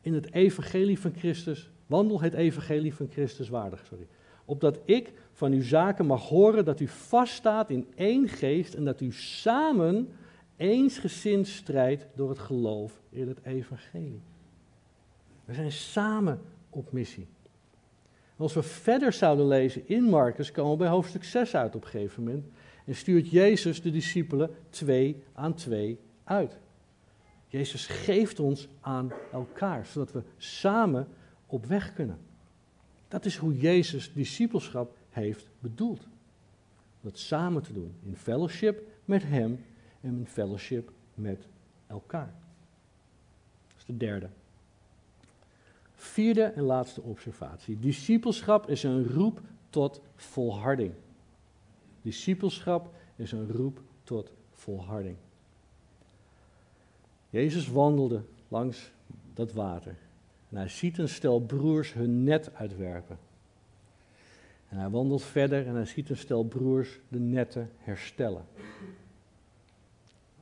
in 0.00 0.14
het 0.14 0.32
evangelie 0.32 0.98
van 0.98 1.12
Christus, 1.16 1.70
wandel 1.86 2.20
het 2.20 2.34
evangelie 2.34 2.94
van 2.94 3.08
Christus 3.10 3.48
waardig, 3.48 3.86
sorry. 3.86 4.06
Opdat 4.44 4.78
ik 4.84 5.12
van 5.32 5.52
uw 5.52 5.62
zaken 5.62 6.06
mag 6.06 6.28
horen 6.28 6.64
dat 6.64 6.80
u 6.80 6.88
vaststaat 6.88 7.70
in 7.70 7.86
één 7.94 8.28
geest 8.28 8.74
en 8.74 8.84
dat 8.84 9.00
u 9.00 9.12
samen 9.12 10.08
eensgezind 10.56 11.46
strijdt 11.46 12.06
door 12.14 12.28
het 12.28 12.38
geloof 12.38 13.00
in 13.10 13.28
het 13.28 13.38
evangelie. 13.42 14.22
We 15.44 15.54
zijn 15.54 15.72
samen 15.72 16.40
op 16.70 16.92
missie. 16.92 17.26
Als 18.36 18.54
we 18.54 18.62
verder 18.62 19.12
zouden 19.12 19.46
lezen 19.46 19.88
in 19.88 20.02
Marcus, 20.02 20.52
komen 20.52 20.72
we 20.72 20.78
bij 20.78 20.88
hoofdstuk 20.88 21.24
6 21.24 21.54
uit 21.54 21.74
op 21.74 21.84
een 21.84 21.88
gegeven 21.88 22.22
moment. 22.22 22.44
En 22.84 22.94
stuurt 22.94 23.30
Jezus 23.30 23.82
de 23.82 23.90
discipelen 23.90 24.50
twee 24.70 25.22
aan 25.32 25.54
twee 25.54 25.98
uit. 26.24 26.58
Jezus 27.48 27.86
geeft 27.86 28.40
ons 28.40 28.68
aan 28.80 29.12
elkaar, 29.32 29.86
zodat 29.86 30.12
we 30.12 30.22
samen 30.36 31.08
op 31.46 31.66
weg 31.66 31.94
kunnen. 31.94 32.18
Dat 33.08 33.24
is 33.24 33.36
hoe 33.36 33.58
Jezus 33.58 34.12
discipelschap 34.12 34.96
heeft 35.10 35.48
bedoeld. 35.58 36.06
Dat 37.00 37.18
samen 37.18 37.62
te 37.62 37.72
doen, 37.72 37.94
in 38.02 38.16
fellowship 38.16 38.82
met 39.04 39.22
Hem 39.22 39.64
en 40.00 40.16
in 40.18 40.26
fellowship 40.26 40.90
met 41.14 41.46
elkaar. 41.86 42.34
Dat 43.68 43.76
is 43.78 43.84
de 43.84 43.96
derde. 43.96 44.28
Vierde 45.94 46.42
en 46.42 46.62
laatste 46.62 47.02
observatie. 47.02 47.78
Discipelschap 47.78 48.68
is 48.68 48.82
een 48.82 49.08
roep 49.08 49.40
tot 49.70 50.00
volharding. 50.14 50.92
Discipelschap 52.02 52.94
is 53.16 53.32
een 53.32 53.52
roep 53.52 53.80
tot 54.04 54.32
volharding. 54.52 55.16
Jezus 57.30 57.68
wandelde 57.68 58.22
langs 58.48 58.92
dat 59.34 59.52
water. 59.52 59.96
En 60.48 60.56
hij 60.56 60.68
ziet 60.68 60.98
een 60.98 61.08
stel 61.08 61.40
broers 61.40 61.92
hun 61.92 62.24
net 62.24 62.54
uitwerpen. 62.54 63.18
En 64.68 64.78
hij 64.78 64.90
wandelt 64.90 65.22
verder 65.22 65.66
en 65.66 65.74
hij 65.74 65.86
ziet 65.86 66.10
een 66.10 66.16
stel 66.16 66.44
broers 66.44 67.00
de 67.08 67.18
netten 67.18 67.70
herstellen. 67.78 68.44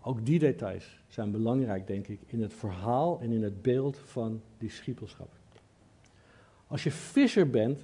Ook 0.03 0.27
die 0.27 0.39
details 0.39 0.99
zijn 1.09 1.31
belangrijk, 1.31 1.87
denk 1.87 2.07
ik, 2.07 2.21
in 2.27 2.43
het 2.43 2.55
verhaal 2.55 3.21
en 3.21 3.33
in 3.33 3.43
het 3.43 3.63
beeld 3.63 3.99
van 3.99 4.43
discipelschap. 4.59 5.29
Als 6.67 6.83
je 6.83 6.91
visser 6.91 7.51
bent, 7.51 7.81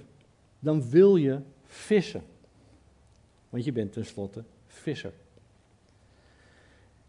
dan 0.59 0.89
wil 0.89 1.15
je 1.15 1.39
vissen. 1.65 2.23
Want 3.49 3.63
je 3.63 3.71
bent 3.71 3.93
tenslotte 3.93 4.43
visser. 4.67 5.13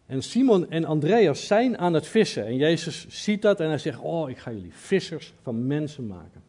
En 0.05 0.23
Simon 0.23 0.69
en 0.69 0.85
Andreas 0.85 1.47
zijn 1.47 1.77
aan 1.77 1.93
het 1.93 2.07
vissen. 2.07 2.45
En 2.45 2.55
Jezus 2.55 3.07
ziet 3.07 3.41
dat 3.41 3.59
en 3.59 3.67
hij 3.67 3.77
zegt: 3.77 3.99
Oh, 3.99 4.29
ik 4.29 4.37
ga 4.37 4.51
jullie 4.51 4.73
vissers 4.73 5.33
van 5.41 5.67
mensen 5.67 6.07
maken. 6.07 6.41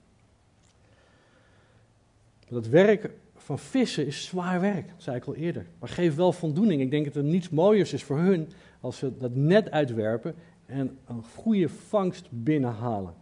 Dat 2.48 2.66
werk 2.66 3.10
van 3.36 3.58
vissen 3.58 4.06
is 4.06 4.24
zwaar 4.24 4.60
werk, 4.60 4.90
zei 4.96 5.16
ik 5.16 5.24
al 5.24 5.34
eerder. 5.34 5.66
Maar 5.78 5.88
geeft 5.88 6.16
wel 6.16 6.32
voldoening. 6.32 6.80
Ik 6.80 6.90
denk 6.90 7.04
dat 7.04 7.16
er 7.16 7.22
niets 7.22 7.48
mooiers 7.48 7.92
is 7.92 8.02
voor 8.02 8.18
hun 8.18 8.48
als 8.80 8.98
ze 8.98 9.16
dat 9.16 9.34
net 9.34 9.70
uitwerpen 9.70 10.34
en 10.66 10.98
een 11.06 11.24
goede 11.24 11.68
vangst 11.68 12.26
binnenhalen. 12.30 13.14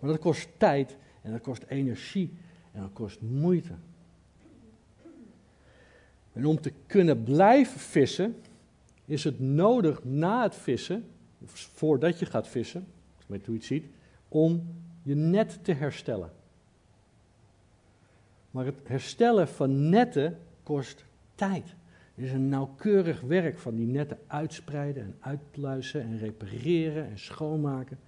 Maar 0.00 0.10
dat 0.10 0.20
kost 0.20 0.48
tijd 0.56 0.96
en 1.22 1.32
dat 1.32 1.40
kost 1.40 1.64
energie 1.68 2.32
en 2.72 2.80
dat 2.80 2.92
kost 2.92 3.20
moeite. 3.20 3.72
En 6.34 6.46
om 6.46 6.60
te 6.60 6.72
kunnen 6.86 7.22
blijven 7.22 7.80
vissen, 7.80 8.36
is 9.04 9.24
het 9.24 9.40
nodig 9.40 10.04
na 10.04 10.42
het 10.42 10.54
vissen, 10.54 11.04
voordat 11.44 12.18
je 12.18 12.26
gaat 12.26 12.48
vissen, 12.48 12.86
met 13.26 13.46
hoe 13.46 13.54
je 13.54 13.60
het 13.60 13.68
ziet, 13.68 13.84
om 14.28 14.66
je 15.02 15.14
net 15.14 15.58
te 15.62 15.72
herstellen. 15.72 16.30
Maar 18.50 18.64
het 18.64 18.74
herstellen 18.84 19.48
van 19.48 19.88
netten 19.88 20.38
kost 20.62 21.04
tijd. 21.34 21.74
Het 22.14 22.24
is 22.24 22.32
een 22.32 22.48
nauwkeurig 22.48 23.20
werk 23.20 23.58
van 23.58 23.74
die 23.74 23.86
netten 23.86 24.18
uitspreiden 24.26 25.02
en 25.02 25.16
uitpluizen 25.20 26.02
en 26.02 26.18
repareren 26.18 27.10
en 27.10 27.18
schoonmaken. 27.18 27.98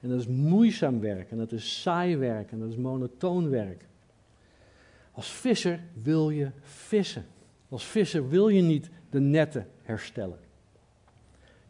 En 0.00 0.08
dat 0.08 0.20
is 0.20 0.26
moeizaam 0.26 1.00
werk 1.00 1.30
en 1.30 1.36
dat 1.36 1.52
is 1.52 1.82
saai 1.82 2.16
werk 2.16 2.50
en 2.50 2.58
dat 2.58 2.68
is 2.68 2.76
monotoon 2.76 3.50
werk. 3.50 3.84
Als 5.12 5.30
visser 5.30 5.80
wil 6.02 6.30
je 6.30 6.50
vissen. 6.62 7.24
Als 7.72 7.84
visser 7.84 8.28
wil 8.28 8.48
je 8.48 8.62
niet 8.62 8.90
de 9.10 9.20
netten 9.20 9.68
herstellen. 9.82 10.38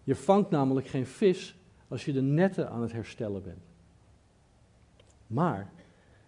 Je 0.04 0.14
vangt 0.14 0.50
namelijk 0.50 0.86
geen 0.86 1.06
vis 1.06 1.56
als 1.88 2.04
je 2.04 2.12
de 2.12 2.22
netten 2.22 2.70
aan 2.70 2.82
het 2.82 2.92
herstellen 2.92 3.42
bent. 3.42 3.62
Maar 5.26 5.70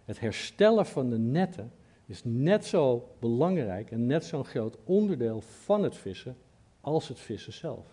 het 0.05 0.19
herstellen 0.19 0.85
van 0.85 1.09
de 1.09 1.17
netten 1.17 1.71
is 2.05 2.21
net 2.23 2.65
zo 2.65 3.09
belangrijk 3.19 3.91
en 3.91 4.05
net 4.05 4.25
zo'n 4.25 4.45
groot 4.45 4.77
onderdeel 4.83 5.41
van 5.41 5.83
het 5.83 5.95
vissen 5.95 6.37
als 6.81 7.07
het 7.07 7.19
vissen 7.19 7.53
zelf. 7.53 7.85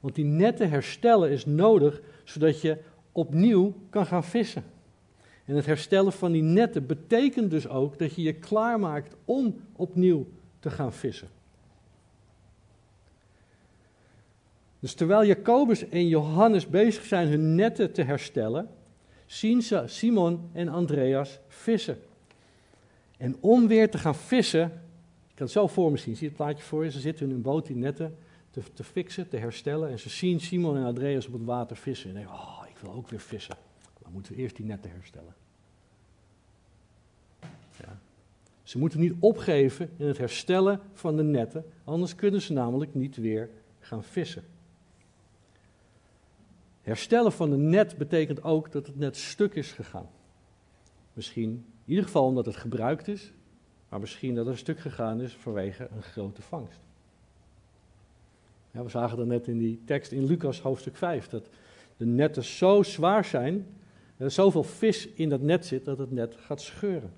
Want 0.00 0.14
die 0.14 0.24
netten 0.24 0.70
herstellen 0.70 1.30
is 1.30 1.46
nodig 1.46 2.00
zodat 2.24 2.60
je 2.60 2.78
opnieuw 3.12 3.74
kan 3.88 4.06
gaan 4.06 4.24
vissen. 4.24 4.64
En 5.44 5.56
het 5.56 5.66
herstellen 5.66 6.12
van 6.12 6.32
die 6.32 6.42
netten 6.42 6.86
betekent 6.86 7.50
dus 7.50 7.68
ook 7.68 7.98
dat 7.98 8.14
je 8.14 8.22
je 8.22 8.32
klaarmaakt 8.32 9.16
om 9.24 9.60
opnieuw 9.72 10.26
te 10.58 10.70
gaan 10.70 10.92
vissen. 10.92 11.28
Dus 14.80 14.94
terwijl 14.94 15.24
Jacobus 15.24 15.88
en 15.88 16.08
Johannes 16.08 16.66
bezig 16.66 17.04
zijn 17.04 17.28
hun 17.28 17.54
netten 17.54 17.92
te 17.92 18.02
herstellen, 18.02 18.68
zien 19.26 19.62
ze 19.62 19.82
Simon 19.86 20.50
en 20.52 20.68
Andreas 20.68 21.38
vissen. 21.48 21.98
En 23.16 23.36
om 23.40 23.68
weer 23.68 23.90
te 23.90 23.98
gaan 23.98 24.14
vissen, 24.14 24.64
ik 25.28 25.34
kan 25.34 25.46
het 25.46 25.50
zo 25.50 25.66
voor 25.66 25.90
me 25.90 25.96
zien, 25.96 26.14
zie 26.16 26.22
je 26.22 26.28
het 26.28 26.36
plaatje 26.36 26.64
voor 26.64 26.84
je, 26.84 26.90
ze 26.90 27.00
zitten 27.00 27.26
in 27.26 27.32
hun 27.32 27.42
boot 27.42 27.66
die 27.66 27.76
netten 27.76 28.16
te, 28.50 28.60
te 28.74 28.84
fixen, 28.84 29.28
te 29.28 29.36
herstellen. 29.36 29.90
En 29.90 29.98
ze 29.98 30.08
zien 30.08 30.40
Simon 30.40 30.76
en 30.76 30.84
Andreas 30.84 31.26
op 31.26 31.32
het 31.32 31.44
water 31.44 31.76
vissen. 31.76 32.08
En 32.08 32.14
denken, 32.14 32.34
oh, 32.34 32.62
ik 32.68 32.78
wil 32.78 32.92
ook 32.92 33.08
weer 33.08 33.20
vissen. 33.20 33.56
Dan 34.10 34.18
moeten 34.18 34.36
we 34.36 34.42
eerst 34.42 34.56
die 34.56 34.66
netten 34.66 34.90
herstellen. 34.90 35.34
Ja. 37.78 37.98
Ze 38.62 38.78
moeten 38.78 39.00
niet 39.00 39.14
opgeven 39.18 39.90
in 39.96 40.06
het 40.06 40.18
herstellen 40.18 40.80
van 40.92 41.16
de 41.16 41.22
netten, 41.22 41.64
anders 41.84 42.14
kunnen 42.14 42.40
ze 42.40 42.52
namelijk 42.52 42.94
niet 42.94 43.16
weer 43.16 43.50
gaan 43.80 44.04
vissen. 44.04 44.44
Herstellen 46.82 47.32
van 47.32 47.50
de 47.50 47.56
net 47.56 47.96
betekent 47.96 48.42
ook 48.42 48.72
dat 48.72 48.86
het 48.86 48.98
net 48.98 49.16
stuk 49.16 49.54
is 49.54 49.72
gegaan. 49.72 50.08
Misschien 51.12 51.50
in 51.50 51.64
ieder 51.84 52.04
geval 52.04 52.24
omdat 52.24 52.46
het 52.46 52.56
gebruikt 52.56 53.08
is, 53.08 53.32
maar 53.88 54.00
misschien 54.00 54.34
dat 54.34 54.44
het 54.44 54.54
een 54.54 54.60
stuk 54.60 54.80
gegaan 54.80 55.20
is 55.20 55.36
vanwege 55.36 55.88
een 55.94 56.02
grote 56.02 56.42
vangst. 56.42 56.80
Ja, 58.70 58.82
we 58.82 58.88
zagen 58.88 59.16
dat 59.16 59.26
net 59.26 59.46
in 59.46 59.58
die 59.58 59.80
tekst 59.84 60.12
in 60.12 60.24
Lucas 60.24 60.60
hoofdstuk 60.60 60.96
5, 60.96 61.28
dat 61.28 61.48
de 61.96 62.06
netten 62.06 62.44
zo 62.44 62.82
zwaar 62.82 63.24
zijn, 63.24 63.66
er 64.20 64.30
zoveel 64.30 64.62
vis 64.62 65.08
in 65.08 65.28
dat 65.28 65.40
net 65.40 65.66
zit 65.66 65.84
dat 65.84 65.98
het 65.98 66.10
net 66.10 66.36
gaat 66.36 66.60
scheuren. 66.60 67.12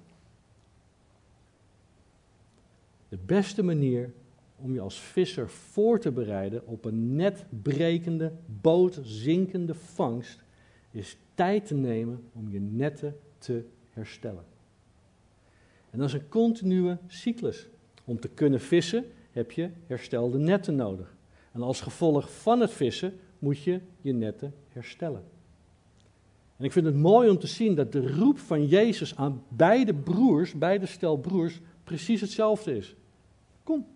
De 3.09 3.19
beste 3.27 3.63
manier 3.63 4.13
om 4.57 4.75
je 4.75 4.81
als 4.81 5.01
visser 5.01 5.51
voor 5.51 5.99
te 5.99 6.13
bereiden 6.13 6.67
op 6.67 6.85
een 6.85 7.17
netbrekende, 7.17 8.33
bootzinkende 8.61 9.75
vangst, 9.75 10.43
is 10.91 11.17
tijd 11.35 11.67
te 11.67 11.75
nemen 11.75 12.25
om 12.33 12.51
je 12.51 12.61
netten 12.61 13.17
te 13.39 13.65
herstellen. 13.91 14.45
En 15.91 15.99
dat 15.99 16.09
is 16.09 16.15
een 16.15 16.29
continue 16.29 16.97
cyclus. 17.07 17.69
Om 18.05 18.21
te 18.21 18.29
kunnen 18.29 18.61
vissen 18.61 19.05
heb 19.31 19.51
je 19.51 19.71
herstelde 19.87 20.39
netten 20.39 20.77
nodig. 20.77 21.15
En 21.53 21.63
als 21.63 21.81
gevolg 21.81 22.33
van 22.33 22.61
het 22.61 22.71
vissen 22.71 23.19
moet 23.39 23.63
je 23.63 23.81
je 24.01 24.13
netten 24.13 24.55
herstellen. 24.69 25.32
En 26.63 26.69
ik 26.69 26.75
vind 26.75 26.87
het 26.87 26.97
mooi 26.97 27.31
om 27.31 27.39
te 27.39 27.47
zien 27.47 27.75
dat 27.75 27.93
de 27.93 28.15
roep 28.15 28.39
van 28.39 28.67
Jezus 28.67 29.17
aan 29.17 29.43
beide 29.49 29.95
broers, 29.95 30.55
beide 30.55 30.87
stel 30.87 31.17
broers, 31.17 31.61
precies 31.85 32.21
hetzelfde 32.21 32.77
is. 32.77 32.95
Kom. 33.63 33.87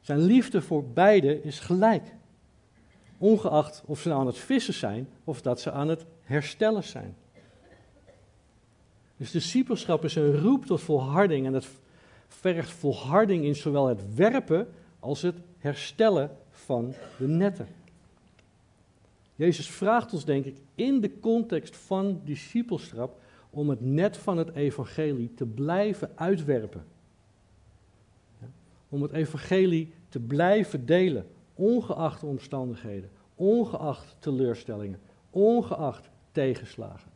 Zijn 0.00 0.18
liefde 0.18 0.62
voor 0.62 0.84
beide 0.84 1.42
is 1.42 1.60
gelijk. 1.60 2.14
Ongeacht 3.16 3.82
of 3.86 4.00
ze 4.00 4.08
nou 4.08 4.20
aan 4.20 4.26
het 4.26 4.38
vissen 4.38 4.74
zijn 4.74 5.08
of 5.24 5.42
dat 5.42 5.60
ze 5.60 5.70
aan 5.70 5.88
het 5.88 6.04
herstellen 6.22 6.84
zijn. 6.84 7.16
Dus 9.16 9.30
discipelschap 9.30 10.04
is 10.04 10.14
een 10.14 10.40
roep 10.40 10.66
tot 10.66 10.80
volharding 10.80 11.46
en 11.46 11.52
het 11.52 11.68
vergt 12.28 12.70
volharding 12.70 13.44
in 13.44 13.56
zowel 13.56 13.86
het 13.86 14.14
werpen 14.14 14.68
als 15.00 15.22
het 15.22 15.36
herstellen 15.58 16.36
van 16.50 16.94
de 17.16 17.28
netten. 17.28 17.68
Jezus 19.38 19.68
vraagt 19.70 20.12
ons, 20.12 20.24
denk 20.24 20.44
ik, 20.44 20.56
in 20.74 21.00
de 21.00 21.20
context 21.20 21.76
van 21.76 22.20
discipelschap 22.24 23.20
om 23.50 23.68
het 23.68 23.80
net 23.80 24.16
van 24.16 24.38
het 24.38 24.54
evangelie 24.54 25.34
te 25.34 25.46
blijven 25.46 26.10
uitwerpen. 26.14 26.84
Om 28.88 29.02
het 29.02 29.12
evangelie 29.12 29.92
te 30.08 30.20
blijven 30.20 30.86
delen, 30.86 31.26
ongeacht 31.54 32.22
omstandigheden, 32.22 33.10
ongeacht 33.34 34.16
teleurstellingen, 34.18 35.00
ongeacht 35.30 36.10
tegenslagen. 36.32 37.10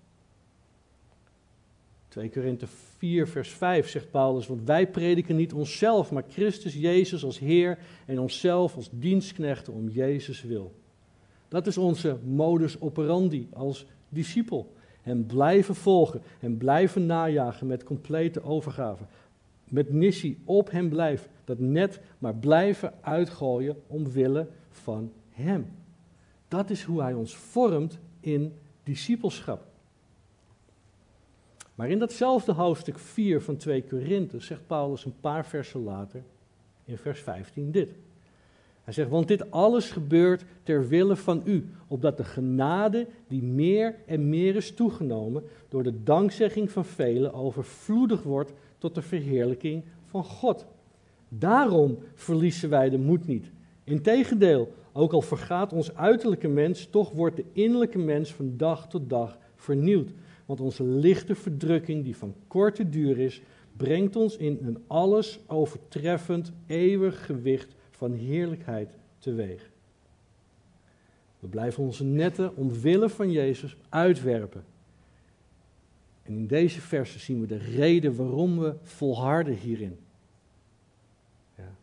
2 2.09 2.31
Korinthe 2.31 2.66
4, 2.97 3.29
vers 3.29 3.51
5 3.51 3.89
zegt 3.89 4.11
Paulus, 4.11 4.47
want 4.47 4.62
wij 4.64 4.91
prediken 4.91 5.37
niet 5.37 5.53
onszelf, 5.53 6.11
maar 6.11 6.25
Christus 6.29 6.75
Jezus 6.75 7.25
als 7.25 7.39
Heer 7.39 7.79
en 8.07 8.18
onszelf 8.18 8.77
als 8.77 8.89
dienstknechten 8.93 9.73
om 9.73 9.89
Jezus 9.89 10.43
wil. 10.43 10.81
Dat 11.53 11.66
is 11.66 11.78
onze 11.78 12.18
modus 12.24 12.80
operandi 12.80 13.48
als 13.53 13.86
discipel. 14.09 14.72
En 15.03 15.26
blijven 15.26 15.74
volgen 15.74 16.22
en 16.40 16.57
blijven 16.57 17.07
najagen 17.07 17.66
met 17.66 17.84
complete 17.84 18.42
overgave. 18.42 19.05
Met 19.68 19.90
missie 19.90 20.38
op 20.44 20.70
hem 20.70 20.88
blijven. 20.88 21.30
Dat 21.44 21.59
net 21.59 22.00
maar 22.18 22.34
blijven 22.34 22.94
uitgooien 23.00 23.76
omwille 23.86 24.48
van 24.70 25.12
hem. 25.30 25.66
Dat 26.48 26.70
is 26.70 26.82
hoe 26.82 27.03
hij 27.03 27.14
ons 27.14 27.36
vormt 27.36 27.98
in 28.20 28.53
discipelschap. 28.82 29.64
Maar 31.74 31.90
in 31.90 31.98
datzelfde 31.98 32.53
hoofdstuk 32.53 32.98
4 32.98 33.42
van 33.42 33.57
2 33.57 33.84
Korinthe 33.84 34.40
zegt 34.40 34.66
Paulus 34.66 35.05
een 35.05 35.20
paar 35.20 35.46
versen 35.46 35.82
later, 35.82 36.22
in 36.84 36.98
vers 36.98 37.20
15, 37.20 37.70
dit. 37.70 37.94
Hij 38.85 38.93
zegt, 38.93 39.11
want 39.11 39.28
dit 39.28 39.51
alles 39.51 39.91
gebeurt 39.91 40.45
ter 40.62 40.89
wille 40.89 41.16
van 41.16 41.43
u, 41.45 41.68
opdat 41.89 42.16
de 42.16 42.24
genade 42.24 43.07
die 43.28 43.43
meer 43.43 43.95
en 44.07 44.28
meer 44.28 44.57
is 44.57 44.74
toegenomen, 44.74 45.43
door 45.68 45.83
de 45.83 46.03
dankzegging 46.03 46.70
van 46.70 46.85
velen 46.85 47.35
overvloedig 47.35 48.22
wordt 48.22 48.53
tot 48.78 48.95
de 48.95 49.03
verheerlijking 49.03 49.85
van 50.07 50.24
God. 50.24 50.66
Daarom 51.28 51.99
verliezen 52.14 52.70
wij 52.70 52.91
de 52.91 52.99
moed 52.99 53.26
niet. 53.26 53.51
Integendeel, 53.85 54.72
ook 54.93 55.12
al 55.12 55.22
vergaat 55.22 55.72
ons 55.72 55.97
uiterlijke 55.97 56.49
mens, 56.49 56.87
toch 56.87 57.11
wordt 57.11 57.37
de 57.37 57.45
innerlijke 57.53 57.99
mens 57.99 58.33
van 58.33 58.55
dag 58.57 58.89
tot 58.89 59.11
dag 59.11 59.39
vernieuwd. 59.55 60.11
Want 60.47 60.61
onze 60.61 60.85
lichte 60.85 61.35
verdrukking, 61.35 62.05
die 62.05 62.16
van 62.16 62.35
korte 62.47 62.89
duur 62.89 63.18
is, 63.18 63.43
brengt 63.76 64.16
ons 64.16 64.37
in 64.37 64.59
een 64.62 64.78
alles 64.87 65.41
overtreffend 65.47 66.53
eeuwig 66.66 67.26
gewicht 67.26 67.74
van 68.03 68.12
heerlijkheid 68.12 68.96
teweeg. 69.18 69.70
We 71.38 71.46
blijven 71.48 71.82
onze 71.82 72.05
netten 72.05 72.57
omwille 72.57 73.09
van 73.09 73.30
Jezus 73.30 73.76
uitwerpen. 73.88 74.64
En 76.22 76.32
in 76.32 76.46
deze 76.46 76.80
versen 76.80 77.20
zien 77.20 77.40
we 77.40 77.46
de 77.46 77.57
reden 77.57 78.16
waarom 78.16 78.59
we 78.59 78.74
volharden 78.82 79.55
hierin. 79.55 79.98
Ja. 81.57 81.74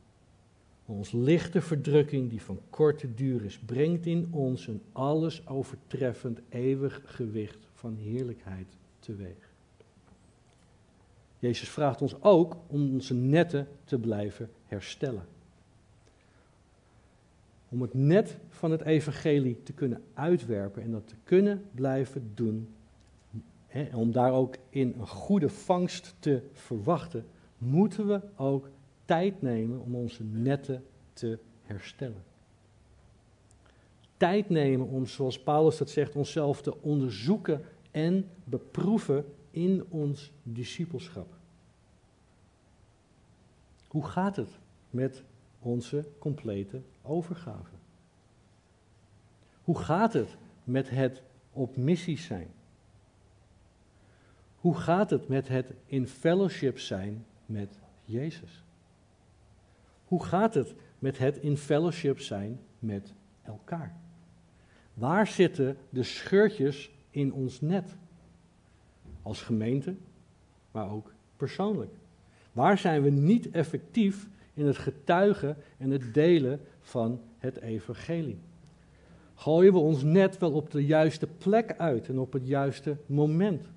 Ons 0.85 1.11
lichte 1.11 1.61
verdrukking, 1.61 2.29
die 2.29 2.41
van 2.41 2.59
korte 2.69 3.13
duur 3.13 3.45
is, 3.45 3.59
brengt 3.59 4.05
in 4.05 4.27
ons 4.31 4.67
een 4.67 4.81
alles 4.91 5.47
overtreffend 5.47 6.39
eeuwig 6.49 7.01
gewicht 7.05 7.67
van 7.73 7.95
heerlijkheid 7.95 8.67
teweeg. 8.99 9.51
Jezus 11.39 11.69
vraagt 11.69 12.01
ons 12.01 12.21
ook 12.21 12.57
om 12.67 12.93
onze 12.93 13.13
netten 13.13 13.67
te 13.83 13.99
blijven 13.99 14.49
herstellen. 14.65 15.37
Om 17.69 17.81
het 17.81 17.93
net 17.93 18.37
van 18.49 18.71
het 18.71 18.81
evangelie 18.81 19.63
te 19.63 19.73
kunnen 19.73 20.03
uitwerpen 20.13 20.83
en 20.83 20.91
dat 20.91 21.07
te 21.07 21.15
kunnen 21.23 21.65
blijven 21.71 22.31
doen. 22.33 22.73
en 23.67 23.95
om 23.95 24.11
daar 24.11 24.31
ook 24.31 24.55
in 24.69 24.95
een 24.99 25.07
goede 25.07 25.49
vangst 25.49 26.15
te 26.19 26.41
verwachten, 26.51 27.25
moeten 27.57 28.07
we 28.07 28.21
ook 28.35 28.69
tijd 29.05 29.41
nemen 29.41 29.79
om 29.79 29.95
onze 29.95 30.23
netten 30.23 30.83
te 31.13 31.39
herstellen. 31.61 32.23
Tijd 34.17 34.49
nemen 34.49 34.87
om, 34.87 35.05
zoals 35.05 35.39
Paulus 35.39 35.77
dat 35.77 35.89
zegt, 35.89 36.15
onszelf 36.15 36.61
te 36.61 36.81
onderzoeken 36.81 37.61
en 37.91 38.29
beproeven 38.43 39.25
in 39.51 39.85
ons 39.89 40.31
discipelschap. 40.43 41.33
Hoe 43.87 44.05
gaat 44.05 44.35
het 44.35 44.59
met 44.89 45.23
onze 45.59 46.05
complete 46.17 46.81
overgave? 47.01 47.75
Hoe 49.63 49.77
gaat 49.77 50.13
het 50.13 50.37
met 50.63 50.89
het 50.89 51.21
op 51.51 51.77
missie 51.77 52.17
zijn? 52.17 52.47
Hoe 54.55 54.75
gaat 54.75 55.09
het 55.09 55.27
met 55.27 55.47
het 55.47 55.73
in 55.85 56.07
fellowship 56.07 56.79
zijn 56.79 57.25
met 57.45 57.79
Jezus? 58.05 58.63
Hoe 60.05 60.23
gaat 60.23 60.53
het 60.53 60.75
met 60.99 61.17
het 61.17 61.37
in 61.37 61.57
fellowship 61.57 62.19
zijn 62.19 62.59
met 62.79 63.13
elkaar? 63.41 63.95
Waar 64.93 65.27
zitten 65.27 65.77
de 65.89 66.03
scheurtjes 66.03 66.91
in 67.09 67.33
ons 67.33 67.61
net? 67.61 67.95
Als 69.21 69.41
gemeente, 69.41 69.95
maar 70.71 70.89
ook 70.91 71.13
persoonlijk. 71.37 71.93
Waar 72.51 72.77
zijn 72.77 73.01
we 73.01 73.09
niet 73.09 73.49
effectief 73.51 74.27
in 74.59 74.65
het 74.65 74.77
getuigen 74.77 75.57
en 75.77 75.89
het 75.89 76.13
delen 76.13 76.61
van 76.81 77.21
het 77.37 77.61
evangelie? 77.61 78.39
Gooien 79.35 79.73
we 79.73 79.79
ons 79.79 80.03
net 80.03 80.37
wel 80.37 80.51
op 80.51 80.71
de 80.71 80.85
juiste 80.85 81.27
plek 81.27 81.75
uit 81.77 82.07
en 82.07 82.19
op 82.19 82.33
het 82.33 82.47
juiste 82.47 82.97
moment? 83.05 83.67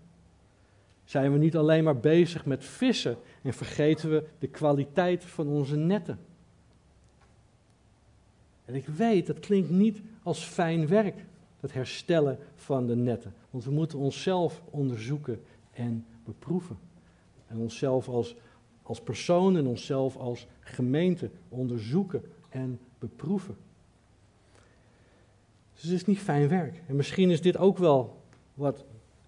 Zijn 1.05 1.33
we 1.33 1.39
niet 1.39 1.57
alleen 1.57 1.85
maar 1.85 2.01
bezig 2.01 2.47
met 2.47 2.65
vissen 2.65 3.17
en 3.43 3.53
vergeten 3.53 4.11
we 4.11 4.25
de 4.39 4.49
kwaliteit 4.49 5.25
van 5.25 5.49
onze 5.49 5.77
netten? 5.77 6.19
En 8.65 8.75
ik 8.75 8.87
weet, 8.87 9.27
dat 9.27 9.39
klinkt 9.41 9.71
niet 9.71 10.03
als 10.23 10.45
fijn 10.45 10.87
werk, 10.87 11.25
het 11.61 11.73
herstellen 11.73 12.39
van 12.55 12.87
de 12.87 12.97
netten. 12.97 13.35
Want 13.51 13.65
we 13.65 13.71
moeten 13.71 13.99
onszelf 13.99 14.63
onderzoeken 14.71 15.41
en 15.73 16.07
beproeven. 16.25 16.79
En 17.47 17.57
onszelf 17.57 18.09
als, 18.09 18.37
als 18.83 19.01
persoon 19.01 19.57
en 19.57 19.67
onszelf 19.67 20.17
als 20.17 20.47
gemeente 20.61 21.31
onderzoeken 21.49 22.23
en 22.49 22.79
beproeven. 22.99 23.57
Dus 25.75 25.83
het 25.83 25.93
is 25.93 26.05
niet 26.05 26.19
fijn 26.19 26.49
werk. 26.49 26.83
En 26.87 26.97
misschien 26.97 27.31
is 27.31 27.41
dit 27.41 27.57
ook 27.57 27.79
wel 27.79 28.21
wat 28.55 28.85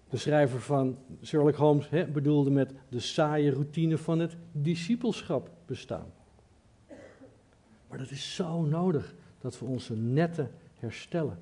de 0.09 0.17
schrijver 0.17 0.61
van 0.61 0.97
Sherlock 1.23 1.55
Holmes 1.55 1.89
bedoelde 2.13 2.49
met 2.49 2.73
de 2.89 2.99
saaie 2.99 3.51
routine 3.51 3.97
van 3.97 4.19
het 4.19 4.35
discipelschap 4.51 5.49
bestaan. 5.65 6.11
Maar 7.87 7.97
dat 7.97 8.11
is 8.11 8.35
zo 8.35 8.61
nodig 8.61 9.15
dat 9.39 9.59
we 9.59 9.65
onze 9.65 9.95
netten 9.95 10.51
herstellen. 10.79 11.39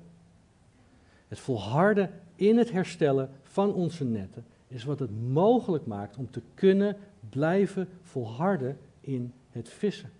Het 1.28 1.38
volharden 1.38 2.10
in 2.36 2.58
het 2.58 2.70
herstellen 2.70 3.30
van 3.42 3.72
onze 3.72 4.04
netten 4.04 4.44
is 4.68 4.84
wat 4.84 4.98
het 4.98 5.10
mogelijk 5.32 5.86
maakt 5.86 6.16
om 6.16 6.30
te 6.30 6.42
kunnen 6.54 6.96
blijven 7.28 7.88
volharden 8.02 8.78
in 9.00 9.32
het 9.50 9.68
vissen. 9.68 10.10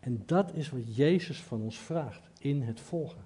En 0.00 0.22
dat 0.26 0.54
is 0.54 0.70
wat 0.70 0.96
Jezus 0.96 1.42
van 1.42 1.60
ons 1.60 1.78
vraagt 1.78 2.28
in 2.38 2.62
het 2.62 2.80
volgen. 2.80 3.24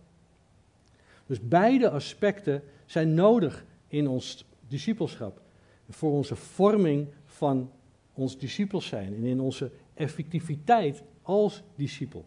Dus 1.26 1.40
beide 1.40 1.90
aspecten 1.90 2.62
zijn 2.86 3.14
nodig 3.14 3.64
in 3.88 4.08
ons 4.08 4.44
discipelschap. 4.68 5.40
Voor 5.88 6.12
onze 6.12 6.36
vorming 6.36 7.08
van 7.24 7.70
ons 8.14 8.38
discipels 8.38 8.86
zijn 8.86 9.14
en 9.14 9.24
in 9.24 9.40
onze 9.40 9.70
effectiviteit 9.94 11.02
als 11.22 11.62
discipel. 11.74 12.24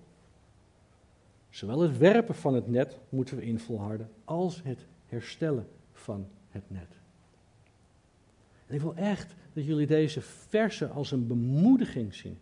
Zowel 1.49 1.79
het 1.79 1.97
werpen 1.97 2.35
van 2.35 2.53
het 2.53 2.67
net 2.67 2.97
moeten 3.09 3.37
we 3.37 3.45
in 3.45 3.59
volharden, 3.59 4.09
als 4.25 4.61
het 4.63 4.85
herstellen 5.05 5.67
van 5.91 6.27
het 6.49 6.63
net. 6.67 7.00
Ik 8.71 8.81
wil 8.81 8.95
echt 8.95 9.35
dat 9.53 9.65
jullie 9.65 9.87
deze 9.87 10.21
versen 10.21 10.91
als 10.91 11.11
een 11.11 11.27
bemoediging 11.27 12.13
zien. 12.13 12.37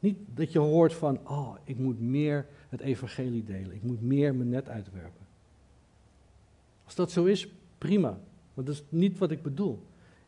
Niet 0.00 0.18
dat 0.34 0.52
je 0.52 0.58
hoort 0.58 0.94
van, 0.94 1.28
oh, 1.28 1.54
ik 1.64 1.78
moet 1.78 2.00
meer 2.00 2.46
het 2.68 2.80
evangelie 2.80 3.44
delen, 3.44 3.74
ik 3.74 3.82
moet 3.82 4.02
meer 4.02 4.34
mijn 4.34 4.48
net 4.48 4.68
uitwerpen. 4.68 5.26
Als 6.84 6.94
dat 6.94 7.10
zo 7.10 7.24
is, 7.24 7.48
prima. 7.78 8.18
Maar 8.54 8.64
dat 8.64 8.74
is 8.74 8.82
niet 8.88 9.18
wat 9.18 9.30
ik 9.30 9.42
bedoel. 9.42 9.78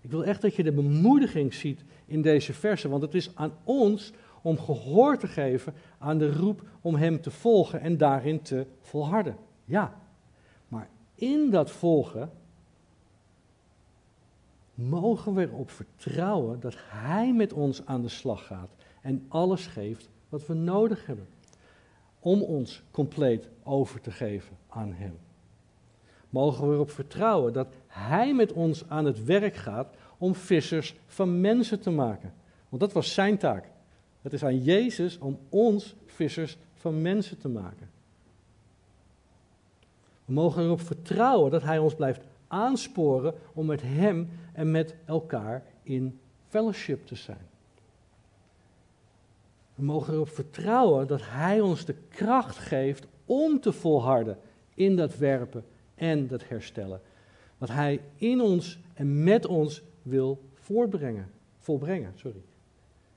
Ik 0.01 0.11
wil 0.11 0.24
echt 0.24 0.43
dat 0.43 0.55
je 0.55 0.62
de 0.62 0.72
bemoediging 0.72 1.55
ziet 1.55 1.85
in 2.07 2.22
deze 2.22 2.53
versen, 2.53 2.91
want 2.91 3.03
het 3.03 3.14
is 3.14 3.37
aan 3.37 3.53
ons 3.64 4.12
om 4.43 4.59
gehoor 4.59 5.18
te 5.18 5.26
geven 5.26 5.74
aan 5.99 6.18
de 6.18 6.33
roep 6.33 6.62
om 6.80 6.95
Hem 6.95 7.20
te 7.20 7.30
volgen 7.30 7.80
en 7.80 7.97
daarin 7.97 8.43
te 8.43 8.66
volharden. 8.80 9.37
Ja, 9.64 10.01
maar 10.68 10.89
in 11.14 11.51
dat 11.51 11.70
volgen 11.70 12.30
mogen 14.75 15.35
we 15.35 15.43
erop 15.43 15.70
vertrouwen 15.70 16.61
dat 16.61 16.75
Hij 16.79 17.33
met 17.33 17.53
ons 17.53 17.87
aan 17.87 18.03
de 18.03 18.09
slag 18.09 18.47
gaat 18.47 18.70
en 19.01 19.27
alles 19.29 19.66
geeft 19.66 20.09
wat 20.29 20.47
we 20.47 20.55
nodig 20.55 21.07
hebben 21.07 21.27
om 22.18 22.43
ons 22.43 22.83
compleet 22.91 23.49
over 23.62 24.01
te 24.01 24.11
geven 24.11 24.57
aan 24.68 24.93
Hem. 24.93 25.18
Mogen 26.31 26.68
we 26.68 26.75
erop 26.75 26.91
vertrouwen 26.91 27.53
dat 27.53 27.68
Hij 27.87 28.35
met 28.35 28.53
ons 28.53 28.89
aan 28.89 29.05
het 29.05 29.25
werk 29.25 29.55
gaat 29.55 29.95
om 30.18 30.35
vissers 30.35 30.95
van 31.07 31.41
mensen 31.41 31.81
te 31.81 31.91
maken. 31.91 32.33
Want 32.68 32.83
dat 32.83 32.93
was 32.93 33.14
Zijn 33.14 33.39
taak. 33.39 33.70
Het 34.23 34.33
is 34.33 34.45
aan 34.45 34.62
Jezus 34.62 35.18
om 35.18 35.39
ons 35.49 35.95
vissers 36.07 36.57
van 36.75 37.03
mensen 37.03 37.39
te 37.39 37.49
maken. 37.49 37.91
We 40.25 40.33
mogen 40.33 40.62
erop 40.62 40.81
vertrouwen 40.81 41.51
dat 41.51 41.62
Hij 41.62 41.79
ons 41.79 41.95
blijft 41.95 42.27
aansporen 42.53 43.34
om 43.53 43.66
met 43.66 43.82
Hem 43.82 44.28
en 44.53 44.70
met 44.70 44.94
elkaar 45.05 45.62
in 45.82 46.18
fellowship 46.48 47.07
te 47.07 47.14
zijn. 47.14 47.46
We 49.74 49.82
mogen 49.82 50.14
erop 50.14 50.28
vertrouwen 50.28 51.07
dat 51.07 51.20
Hij 51.24 51.61
ons 51.61 51.84
de 51.84 51.94
kracht 52.09 52.59
geeft 52.59 53.07
om 53.24 53.61
te 53.61 53.72
volharden 53.72 54.38
in 54.74 54.96
dat 54.96 55.16
werpen 55.16 55.64
en 55.94 56.26
dat 56.26 56.48
herstellen. 56.48 57.00
Wat 57.59 57.68
Hij 57.68 58.00
in 58.16 58.40
ons 58.40 58.78
en 58.94 59.22
met 59.24 59.46
ons 59.46 59.82
wil 60.03 60.42
voortbrengen, 60.55 61.30
volbrengen. 61.59 62.12
Sorry. 62.14 62.42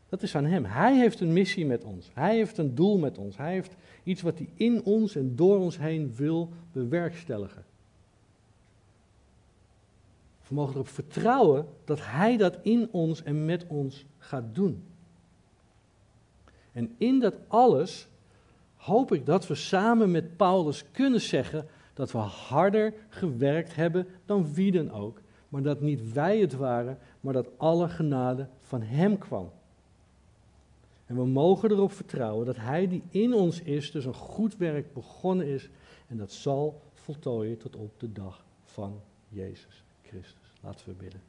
Dat 0.09 0.23
is 0.23 0.35
aan 0.35 0.45
Hem. 0.45 0.65
Hij 0.65 0.97
heeft 0.97 1.19
een 1.19 1.33
missie 1.33 1.65
met 1.65 1.83
ons. 1.83 2.11
Hij 2.13 2.35
heeft 2.35 2.57
een 2.57 2.75
doel 2.75 2.97
met 2.97 3.17
ons. 3.17 3.37
Hij 3.37 3.51
heeft 3.51 3.75
iets 4.03 4.21
wat 4.21 4.37
Hij 4.37 4.49
in 4.53 4.83
ons 4.83 5.15
en 5.15 5.35
door 5.35 5.59
ons 5.59 5.77
heen 5.77 6.15
wil 6.15 6.49
bewerkstelligen. 6.71 7.65
We 10.47 10.55
mogen 10.55 10.73
erop 10.73 10.87
vertrouwen 10.87 11.67
dat 11.83 11.99
Hij 12.01 12.37
dat 12.37 12.57
in 12.61 12.87
ons 12.91 13.23
en 13.23 13.45
met 13.45 13.65
ons 13.67 14.05
gaat 14.17 14.55
doen. 14.55 14.83
En 16.71 16.95
in 16.97 17.19
dat 17.19 17.35
alles 17.47 18.07
hoop 18.75 19.13
ik 19.13 19.25
dat 19.25 19.47
we 19.47 19.55
samen 19.55 20.11
met 20.11 20.37
Paulus 20.37 20.83
kunnen 20.91 21.21
zeggen 21.21 21.67
dat 21.93 22.11
we 22.11 22.17
harder 22.17 22.93
gewerkt 23.09 23.75
hebben 23.75 24.07
dan 24.25 24.53
wie 24.53 24.71
dan 24.71 24.91
ook. 24.91 25.21
Maar 25.49 25.61
dat 25.61 25.81
niet 25.81 26.13
wij 26.13 26.39
het 26.39 26.53
waren, 26.53 26.97
maar 27.19 27.33
dat 27.33 27.49
alle 27.57 27.89
genade 27.89 28.47
van 28.61 28.81
Hem 28.81 29.17
kwam. 29.17 29.51
En 31.05 31.15
we 31.15 31.25
mogen 31.25 31.71
erop 31.71 31.91
vertrouwen 31.91 32.45
dat 32.45 32.57
Hij 32.57 32.87
die 32.87 33.03
in 33.09 33.33
ons 33.33 33.61
is, 33.61 33.91
dus 33.91 34.05
een 34.05 34.13
goed 34.13 34.57
werk 34.57 34.93
begonnen 34.93 35.47
is. 35.47 35.69
En 36.07 36.17
dat 36.17 36.31
zal 36.31 36.81
voltooien 36.93 37.57
tot 37.57 37.75
op 37.75 37.99
de 37.99 38.11
dag 38.11 38.45
van 38.63 39.01
Jezus 39.29 39.84
Christus. 40.07 40.53
Laten 40.61 40.87
we 40.87 40.93
bidden. 40.93 41.21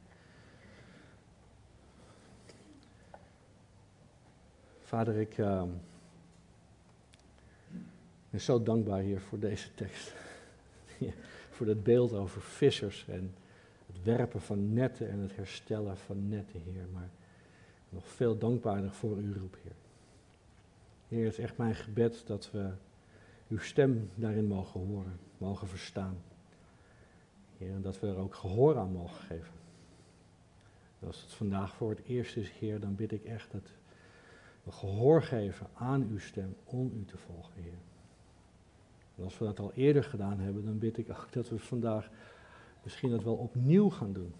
Vader, 4.79 5.15
ik 5.15 5.37
uh, 5.37 5.63
ben 8.29 8.41
zo 8.41 8.63
dankbaar 8.63 9.01
hier 9.01 9.21
voor 9.21 9.39
deze 9.39 9.73
tekst. 9.73 10.13
voor 11.55 11.65
dat 11.65 11.83
beeld 11.83 12.13
over 12.13 12.41
vissers 12.41 13.05
en 13.07 13.35
het 13.85 14.03
werpen 14.03 14.41
van 14.41 14.73
netten 14.73 15.09
en 15.09 15.19
het 15.19 15.35
herstellen 15.35 15.97
van 15.97 16.29
netten, 16.29 16.61
Heer. 16.61 16.87
Maar 16.93 17.09
nog 17.89 18.07
veel 18.07 18.37
dankbaarder 18.37 18.91
voor 18.91 19.17
uw 19.17 19.33
roep, 19.33 19.57
Heer. 19.63 19.75
Heer, 21.07 21.25
het 21.25 21.33
is 21.33 21.43
echt 21.43 21.57
mijn 21.57 21.75
gebed 21.75 22.23
dat 22.25 22.51
we 22.51 22.71
uw 23.47 23.59
stem 23.59 24.09
daarin 24.15 24.45
mogen 24.45 24.79
horen, 24.79 25.19
mogen 25.37 25.67
verstaan. 25.67 26.17
Heer, 27.57 27.73
en 27.73 27.81
dat 27.81 27.99
we 27.99 28.07
er 28.07 28.17
ook 28.17 28.35
gehoor 28.35 28.77
aan 28.77 28.91
mogen 28.91 29.25
geven. 29.25 29.53
als 31.05 31.21
het 31.21 31.33
vandaag 31.33 31.75
voor 31.75 31.89
het 31.89 32.01
eerst 32.05 32.37
is, 32.37 32.51
Heer, 32.51 32.79
dan 32.79 32.95
bid 32.95 33.11
ik 33.11 33.23
echt 33.23 33.51
dat 33.51 33.71
we 34.63 34.71
gehoor 34.71 35.23
geven 35.23 35.67
aan 35.73 36.07
uw 36.09 36.19
stem 36.19 36.55
om 36.63 36.91
u 36.95 37.05
te 37.05 37.17
volgen, 37.17 37.61
Heer. 37.61 37.77
En 39.15 39.23
als 39.23 39.37
we 39.37 39.45
dat 39.45 39.59
al 39.59 39.73
eerder 39.73 40.03
gedaan 40.03 40.39
hebben, 40.39 40.65
dan 40.65 40.79
bid 40.79 40.97
ik 40.97 41.09
ook 41.09 41.31
dat 41.31 41.49
we 41.49 41.59
vandaag 41.59 42.09
misschien 42.83 43.09
dat 43.09 43.23
wel 43.23 43.35
opnieuw 43.35 43.89
gaan 43.89 44.13
doen. 44.13 44.33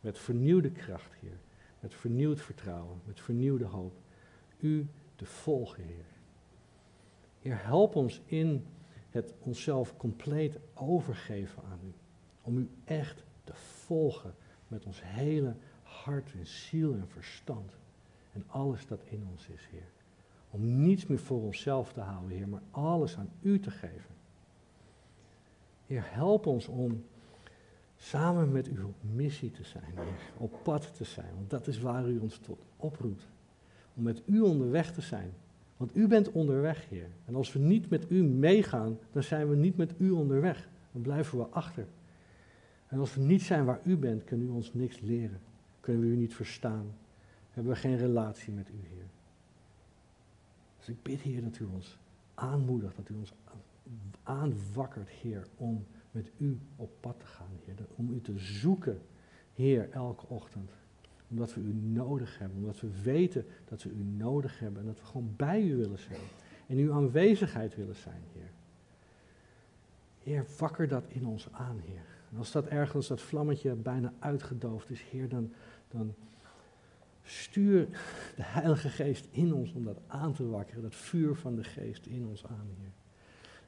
Met 0.00 0.18
vernieuwde 0.18 0.70
kracht, 0.70 1.12
Heer. 1.20 1.38
Met 1.80 1.94
vernieuwd 1.94 2.40
vertrouwen, 2.40 3.00
met 3.04 3.20
vernieuwde 3.20 3.64
hoop. 3.64 3.92
U 4.58 4.88
te 5.16 5.24
volgen, 5.24 5.82
Heer. 5.82 6.04
Heer, 7.40 7.64
help 7.64 7.94
ons 7.94 8.20
in 8.24 8.66
het 9.10 9.34
onszelf 9.38 9.96
compleet 9.96 10.58
overgeven 10.74 11.62
aan 11.70 11.80
U. 11.84 11.92
Om 12.48 12.58
U 12.58 12.68
echt 12.84 13.24
te 13.44 13.52
volgen 13.54 14.34
met 14.68 14.84
ons 14.84 15.00
hele 15.02 15.54
hart 15.82 16.32
en 16.32 16.46
ziel 16.46 16.92
en 16.92 17.08
verstand. 17.08 17.72
En 18.32 18.44
alles 18.46 18.86
dat 18.86 19.00
in 19.04 19.26
ons 19.30 19.48
is, 19.48 19.68
Heer. 19.70 19.88
Om 20.50 20.82
niets 20.82 21.06
meer 21.06 21.18
voor 21.18 21.42
onszelf 21.42 21.92
te 21.92 22.00
houden, 22.00 22.36
Heer, 22.36 22.48
maar 22.48 22.62
alles 22.70 23.16
aan 23.16 23.30
U 23.42 23.60
te 23.60 23.70
geven. 23.70 24.14
Heer, 25.86 26.04
help 26.06 26.46
ons 26.46 26.66
om 26.66 27.04
samen 27.96 28.52
met 28.52 28.68
U 28.68 28.82
op 28.82 28.94
missie 29.14 29.50
te 29.50 29.64
zijn, 29.64 29.92
Heer. 29.94 30.18
Op 30.36 30.62
pad 30.62 30.94
te 30.96 31.04
zijn, 31.04 31.34
want 31.34 31.50
dat 31.50 31.66
is 31.66 31.78
waar 31.78 32.08
U 32.08 32.18
ons 32.18 32.38
tot 32.38 32.58
oproept. 32.76 33.26
Om 33.94 34.02
met 34.02 34.22
U 34.26 34.40
onderweg 34.40 34.92
te 34.92 35.00
zijn. 35.00 35.32
Want 35.76 35.96
U 35.96 36.06
bent 36.06 36.32
onderweg, 36.32 36.88
Heer. 36.88 37.08
En 37.24 37.34
als 37.34 37.52
we 37.52 37.58
niet 37.58 37.90
met 37.90 38.10
U 38.10 38.22
meegaan, 38.22 38.98
dan 39.12 39.22
zijn 39.22 39.48
we 39.48 39.56
niet 39.56 39.76
met 39.76 39.94
U 39.98 40.10
onderweg. 40.10 40.68
Dan 40.92 41.02
blijven 41.02 41.38
we 41.38 41.44
achter. 41.44 41.86
En 42.88 42.98
als 42.98 43.14
we 43.14 43.20
niet 43.20 43.42
zijn 43.42 43.64
waar 43.64 43.80
U 43.84 43.96
bent, 43.96 44.24
kunnen 44.24 44.46
U 44.46 44.50
ons 44.50 44.74
niks 44.74 45.00
leren. 45.00 45.40
Kunnen 45.80 46.02
we 46.02 46.08
U 46.08 46.16
niet 46.16 46.34
verstaan 46.34 46.94
hebben 47.58 47.76
we 47.76 47.88
geen 47.88 47.96
relatie 47.96 48.52
met 48.52 48.68
u, 48.68 48.86
Heer. 48.94 49.06
Dus 50.78 50.88
ik 50.88 51.02
bid, 51.02 51.20
Heer, 51.20 51.42
dat 51.42 51.58
u 51.58 51.64
ons 51.64 51.98
aanmoedigt, 52.34 52.96
dat 52.96 53.08
u 53.08 53.14
ons 53.14 53.32
aanwakkert, 54.22 55.08
Heer, 55.08 55.46
om 55.56 55.86
met 56.10 56.30
u 56.36 56.58
op 56.76 56.90
pad 57.00 57.18
te 57.18 57.26
gaan, 57.26 57.50
Heer. 57.64 57.74
Om 57.96 58.12
u 58.14 58.20
te 58.20 58.38
zoeken, 58.38 59.00
Heer, 59.54 59.90
elke 59.90 60.26
ochtend. 60.26 60.70
Omdat 61.30 61.54
we 61.54 61.60
u 61.60 61.72
nodig 61.74 62.38
hebben, 62.38 62.58
omdat 62.58 62.80
we 62.80 63.02
weten 63.02 63.46
dat 63.64 63.82
we 63.82 63.90
u 63.90 64.04
nodig 64.04 64.58
hebben 64.58 64.80
en 64.80 64.86
dat 64.86 65.00
we 65.00 65.06
gewoon 65.06 65.34
bij 65.36 65.62
u 65.62 65.76
willen 65.76 65.98
zijn. 65.98 66.20
In 66.66 66.78
uw 66.78 66.92
aanwezigheid 66.92 67.76
willen 67.76 67.96
zijn, 67.96 68.22
Heer. 68.32 68.50
Heer, 70.22 70.46
wakker 70.58 70.88
dat 70.88 71.04
in 71.08 71.26
ons 71.26 71.52
aan, 71.52 71.78
Heer. 71.78 72.17
En 72.30 72.38
als 72.38 72.52
dat 72.52 72.66
ergens, 72.66 73.06
dat 73.06 73.20
vlammetje 73.20 73.74
bijna 73.74 74.12
uitgedoofd 74.18 74.90
is, 74.90 75.02
Heer, 75.10 75.28
dan, 75.28 75.52
dan 75.88 76.14
Stuur 77.28 77.88
de 78.36 78.42
Heilige 78.42 78.88
Geest 78.88 79.28
in 79.30 79.54
ons 79.54 79.72
om 79.72 79.84
dat 79.84 79.98
aan 80.06 80.32
te 80.32 80.48
wakkeren, 80.48 80.82
dat 80.82 80.94
vuur 80.94 81.34
van 81.34 81.54
de 81.54 81.64
Geest 81.64 82.06
in 82.06 82.26
ons 82.26 82.46
aan, 82.46 82.68
Heer. 82.80 82.90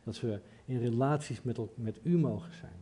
Dat 0.05 0.21
we 0.21 0.41
in 0.65 0.79
relaties 0.79 1.43
met, 1.43 1.59
met 1.75 1.99
U 2.03 2.19
mogen 2.19 2.55
zijn. 2.55 2.73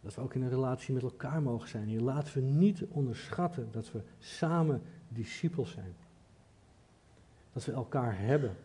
Dat 0.00 0.14
we 0.14 0.20
ook 0.20 0.34
in 0.34 0.42
een 0.42 0.48
relatie 0.48 0.94
met 0.94 1.02
elkaar 1.02 1.42
mogen 1.42 1.68
zijn. 1.68 1.86
Hier 1.86 2.00
laten 2.00 2.34
we 2.34 2.40
niet 2.40 2.84
onderschatten 2.88 3.68
dat 3.70 3.92
we 3.92 4.02
samen 4.18 4.82
discipels 5.08 5.70
zijn. 5.70 5.94
Dat 7.52 7.64
we 7.64 7.72
elkaar 7.72 8.18
hebben. 8.18 8.56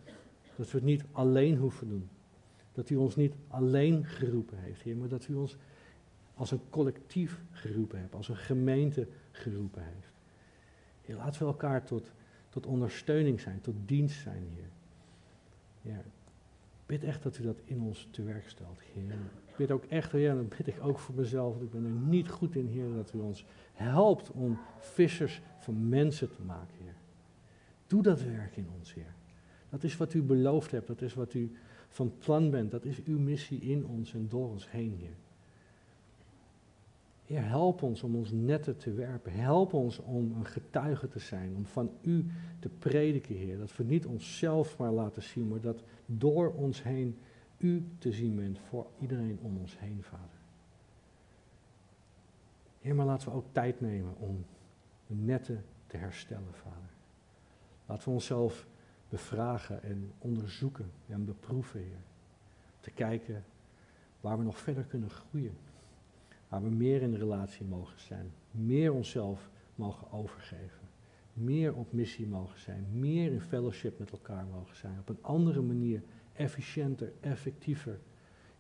Dat 0.56 0.72
we 0.72 0.78
het 0.78 0.86
niet 0.86 1.04
alleen 1.12 1.58
hoeven 1.58 1.90
doen. 1.90 2.10
Dat 2.72 2.90
u 2.90 2.96
ons 2.96 3.16
niet 3.16 3.36
alleen 3.48 4.06
geroepen 4.06 4.58
heeft, 4.58 4.82
Heer, 4.82 4.98
maar 4.98 5.08
dat 5.08 5.28
u 5.28 5.34
ons 5.34 5.58
als 6.40 6.52
een 6.52 6.62
collectief 6.70 7.42
geroepen 7.52 8.00
hebt, 8.00 8.16
als 8.16 8.30
een 8.30 8.38
gemeente 8.38 9.08
geroepen 9.32 9.84
heeft. 9.84 10.14
Heer, 11.06 11.16
laten 11.16 11.42
we 11.42 11.48
elkaar 11.48 11.84
tot, 11.84 12.12
tot 12.50 12.66
ondersteuning 12.66 13.40
zijn, 13.42 13.62
tot 13.62 13.76
dienst 13.86 14.22
zijn, 14.22 14.44
Heer. 14.56 14.70
Ja, 15.94 16.02
bid 16.86 17.04
echt 17.04 17.24
dat 17.24 17.38
u 17.38 17.44
dat 17.44 17.62
in 17.66 17.82
ons 17.82 18.08
te 18.12 18.24
werk 18.24 18.50
stelt, 18.50 18.80
Heer. 18.94 19.12
Ik 19.48 19.56
bid 19.56 19.72
ook 19.72 19.86
echt, 19.86 20.12
ja, 20.12 20.36
dan 20.36 20.48
bid 20.58 20.68
ik 20.68 20.84
ook 20.84 21.00
voor 21.00 21.16
mezelf, 21.16 21.52
want 21.52 21.64
ik 21.64 21.72
ben 21.72 21.86
er 21.86 22.10
niet 22.10 22.30
goed 22.30 22.56
in, 22.56 22.68
Heer, 22.68 22.94
dat 22.96 23.14
u 23.14 23.20
ons 23.20 23.46
helpt 23.74 24.32
om 24.32 24.60
vissers 24.80 25.42
van 25.60 25.90
mensen 25.90 26.32
te 26.32 26.42
maken, 26.42 26.76
Heer. 26.84 26.96
Doe 27.88 28.02
dat 28.02 28.24
werk 28.24 28.58
in 28.58 28.68
ons, 28.80 28.94
Heer. 28.94 29.14
Dat 29.70 29.84
is 29.84 29.98
wat 29.98 30.14
u 30.14 30.22
beloofd 30.22 30.72
hebt, 30.72 30.88
dat 30.88 31.02
is 31.02 31.14
wat 31.14 31.34
u 31.34 31.52
van 31.90 32.14
plan 32.18 32.50
bent, 32.50 32.72
dat 32.72 32.86
is 32.86 33.04
uw 33.04 33.20
missie 33.20 33.60
in 33.60 33.86
ons 33.86 34.14
en 34.14 34.28
door 34.30 34.50
ons 34.50 34.72
heen, 34.72 34.96
Heer. 35.00 35.16
Heer, 37.30 37.48
help 37.48 37.82
ons 37.82 38.04
om 38.04 38.16
ons 38.16 38.32
netten 38.32 38.78
te 38.78 38.94
werpen. 38.94 39.32
Help 39.32 39.74
ons 39.74 40.00
om 40.00 40.32
een 40.32 40.46
getuige 40.46 41.08
te 41.08 41.20
zijn, 41.20 41.56
om 41.56 41.66
van 41.66 41.92
u 42.02 42.26
te 42.60 42.70
prediken, 42.70 43.36
Heer. 43.36 43.58
Dat 43.58 43.76
we 43.76 43.84
niet 43.84 44.06
onszelf 44.06 44.78
maar 44.78 44.92
laten 44.92 45.22
zien, 45.22 45.48
maar 45.48 45.62
dat 45.62 45.84
door 46.06 46.54
ons 46.54 46.84
heen 46.84 47.18
u 47.58 47.86
te 47.98 48.12
zien 48.12 48.36
bent 48.36 48.60
voor 48.60 48.88
iedereen 49.00 49.40
om 49.42 49.58
ons 49.58 49.80
heen, 49.80 50.04
Vader. 50.04 50.40
Heer, 52.82 52.96
maar 52.96 53.06
laten 53.06 53.30
we 53.30 53.36
ook 53.36 53.48
tijd 53.52 53.82
nemen 53.82 54.16
om 54.18 54.46
de 55.08 55.16
netten 55.16 55.64
te 55.88 55.98
herstellen, 55.98 56.54
Vader. 56.54 56.90
Laten 57.86 58.08
we 58.08 58.14
onszelf 58.14 58.68
bevragen 59.10 59.84
en 59.84 60.12
onderzoeken 60.18 60.92
en 61.08 61.26
beproeven, 61.26 61.80
Heer. 61.80 62.02
Te 62.80 62.92
kijken 62.92 63.44
waar 64.22 64.38
we 64.38 64.44
nog 64.44 64.58
verder 64.58 64.84
kunnen 64.84 65.10
groeien. 65.10 65.58
Waar 66.50 66.64
we 66.64 66.70
meer 66.70 67.02
in 67.02 67.16
relatie 67.16 67.66
mogen 67.66 68.00
zijn. 68.00 68.32
Meer 68.52 68.94
onszelf 68.94 69.50
mogen 69.76 70.12
overgeven. 70.12 70.88
Meer 71.34 71.76
op 71.76 71.94
missie 71.94 72.28
mogen 72.28 72.60
zijn. 72.60 72.86
Meer 72.92 73.32
in 73.32 73.42
fellowship 73.42 74.00
met 74.00 74.12
elkaar 74.12 74.46
mogen 74.46 74.76
zijn. 74.76 75.00
Op 75.00 75.10
een 75.10 75.24
andere 75.24 75.62
manier. 75.62 76.02
Efficiënter, 76.34 77.12
effectiever. 77.20 78.00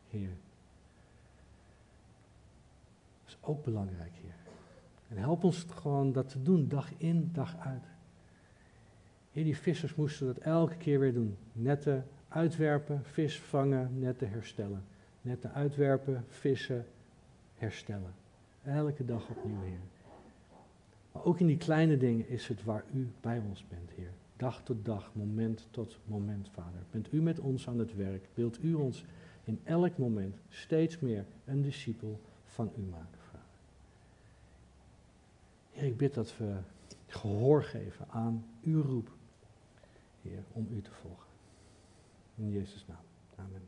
Heer. 0.10 0.30
Dat 3.24 3.28
is 3.28 3.38
ook 3.42 3.64
belangrijk, 3.64 4.12
Heer. 4.14 4.36
En 5.08 5.18
help 5.18 5.44
ons 5.44 5.66
gewoon 5.70 6.12
dat 6.12 6.30
te 6.30 6.44
doen, 6.44 6.68
dag 6.68 6.92
in, 6.98 7.30
dag 7.34 7.58
uit. 7.58 7.84
Heer, 9.32 9.44
die 9.44 9.58
vissers 9.58 9.96
moesten 9.96 10.28
dat 10.28 10.38
elke 10.38 10.76
keer 10.76 11.00
weer 11.00 11.14
doen. 11.14 11.38
Netten 11.52 12.08
uitwerpen, 12.28 13.04
vis 13.04 13.40
vangen, 13.40 14.00
netten 14.00 14.30
herstellen. 14.30 14.84
Netten 15.22 15.54
uitwerpen, 15.54 16.26
vissen, 16.28 16.86
herstellen. 17.60 18.14
Elke 18.64 19.05
dag 19.05 19.30
opnieuw, 19.30 19.62
Heer. 19.62 19.80
Maar 21.12 21.24
ook 21.24 21.39
in 21.39 21.47
die 21.47 21.57
kleine 21.57 21.97
dingen 21.97 22.30
is 22.30 22.47
het 22.47 22.64
waar 22.64 22.84
u 22.93 23.12
bij 23.22 23.41
ons 23.49 23.66
bent, 23.68 23.91
Heer. 23.91 24.12
Dag 24.38 24.64
tot 24.64 24.86
dag, 24.86 25.12
moment 25.14 25.68
tot 25.72 25.99
moment, 26.05 26.49
Vader. 26.49 26.82
Bent 26.91 27.14
u 27.14 27.22
met 27.22 27.39
ons 27.39 27.68
aan 27.68 27.80
het 27.80 27.95
werk? 27.95 28.28
Wilt 28.34 28.64
u 28.64 28.74
ons 28.74 29.05
in 29.43 29.60
elk 29.64 29.97
moment 29.97 30.36
steeds 30.49 30.99
meer 30.99 31.26
een 31.45 31.62
discipel 31.62 32.20
van 32.45 32.72
u 32.78 32.82
maken, 32.82 33.20
Vader? 33.32 33.45
Heer, 35.72 35.88
ik 35.88 35.97
bid 35.97 36.14
dat 36.14 36.38
we 36.38 36.55
gehoor 37.07 37.64
geven 37.64 38.05
aan 38.10 38.45
uw 38.64 38.82
roep, 38.82 39.12
Heer, 40.22 40.43
om 40.51 40.68
u 40.72 40.82
te 40.82 40.91
volgen. 40.91 41.28
In 42.36 42.51
Jezus' 42.51 42.86
naam. 42.88 42.97
Amen. 43.36 43.68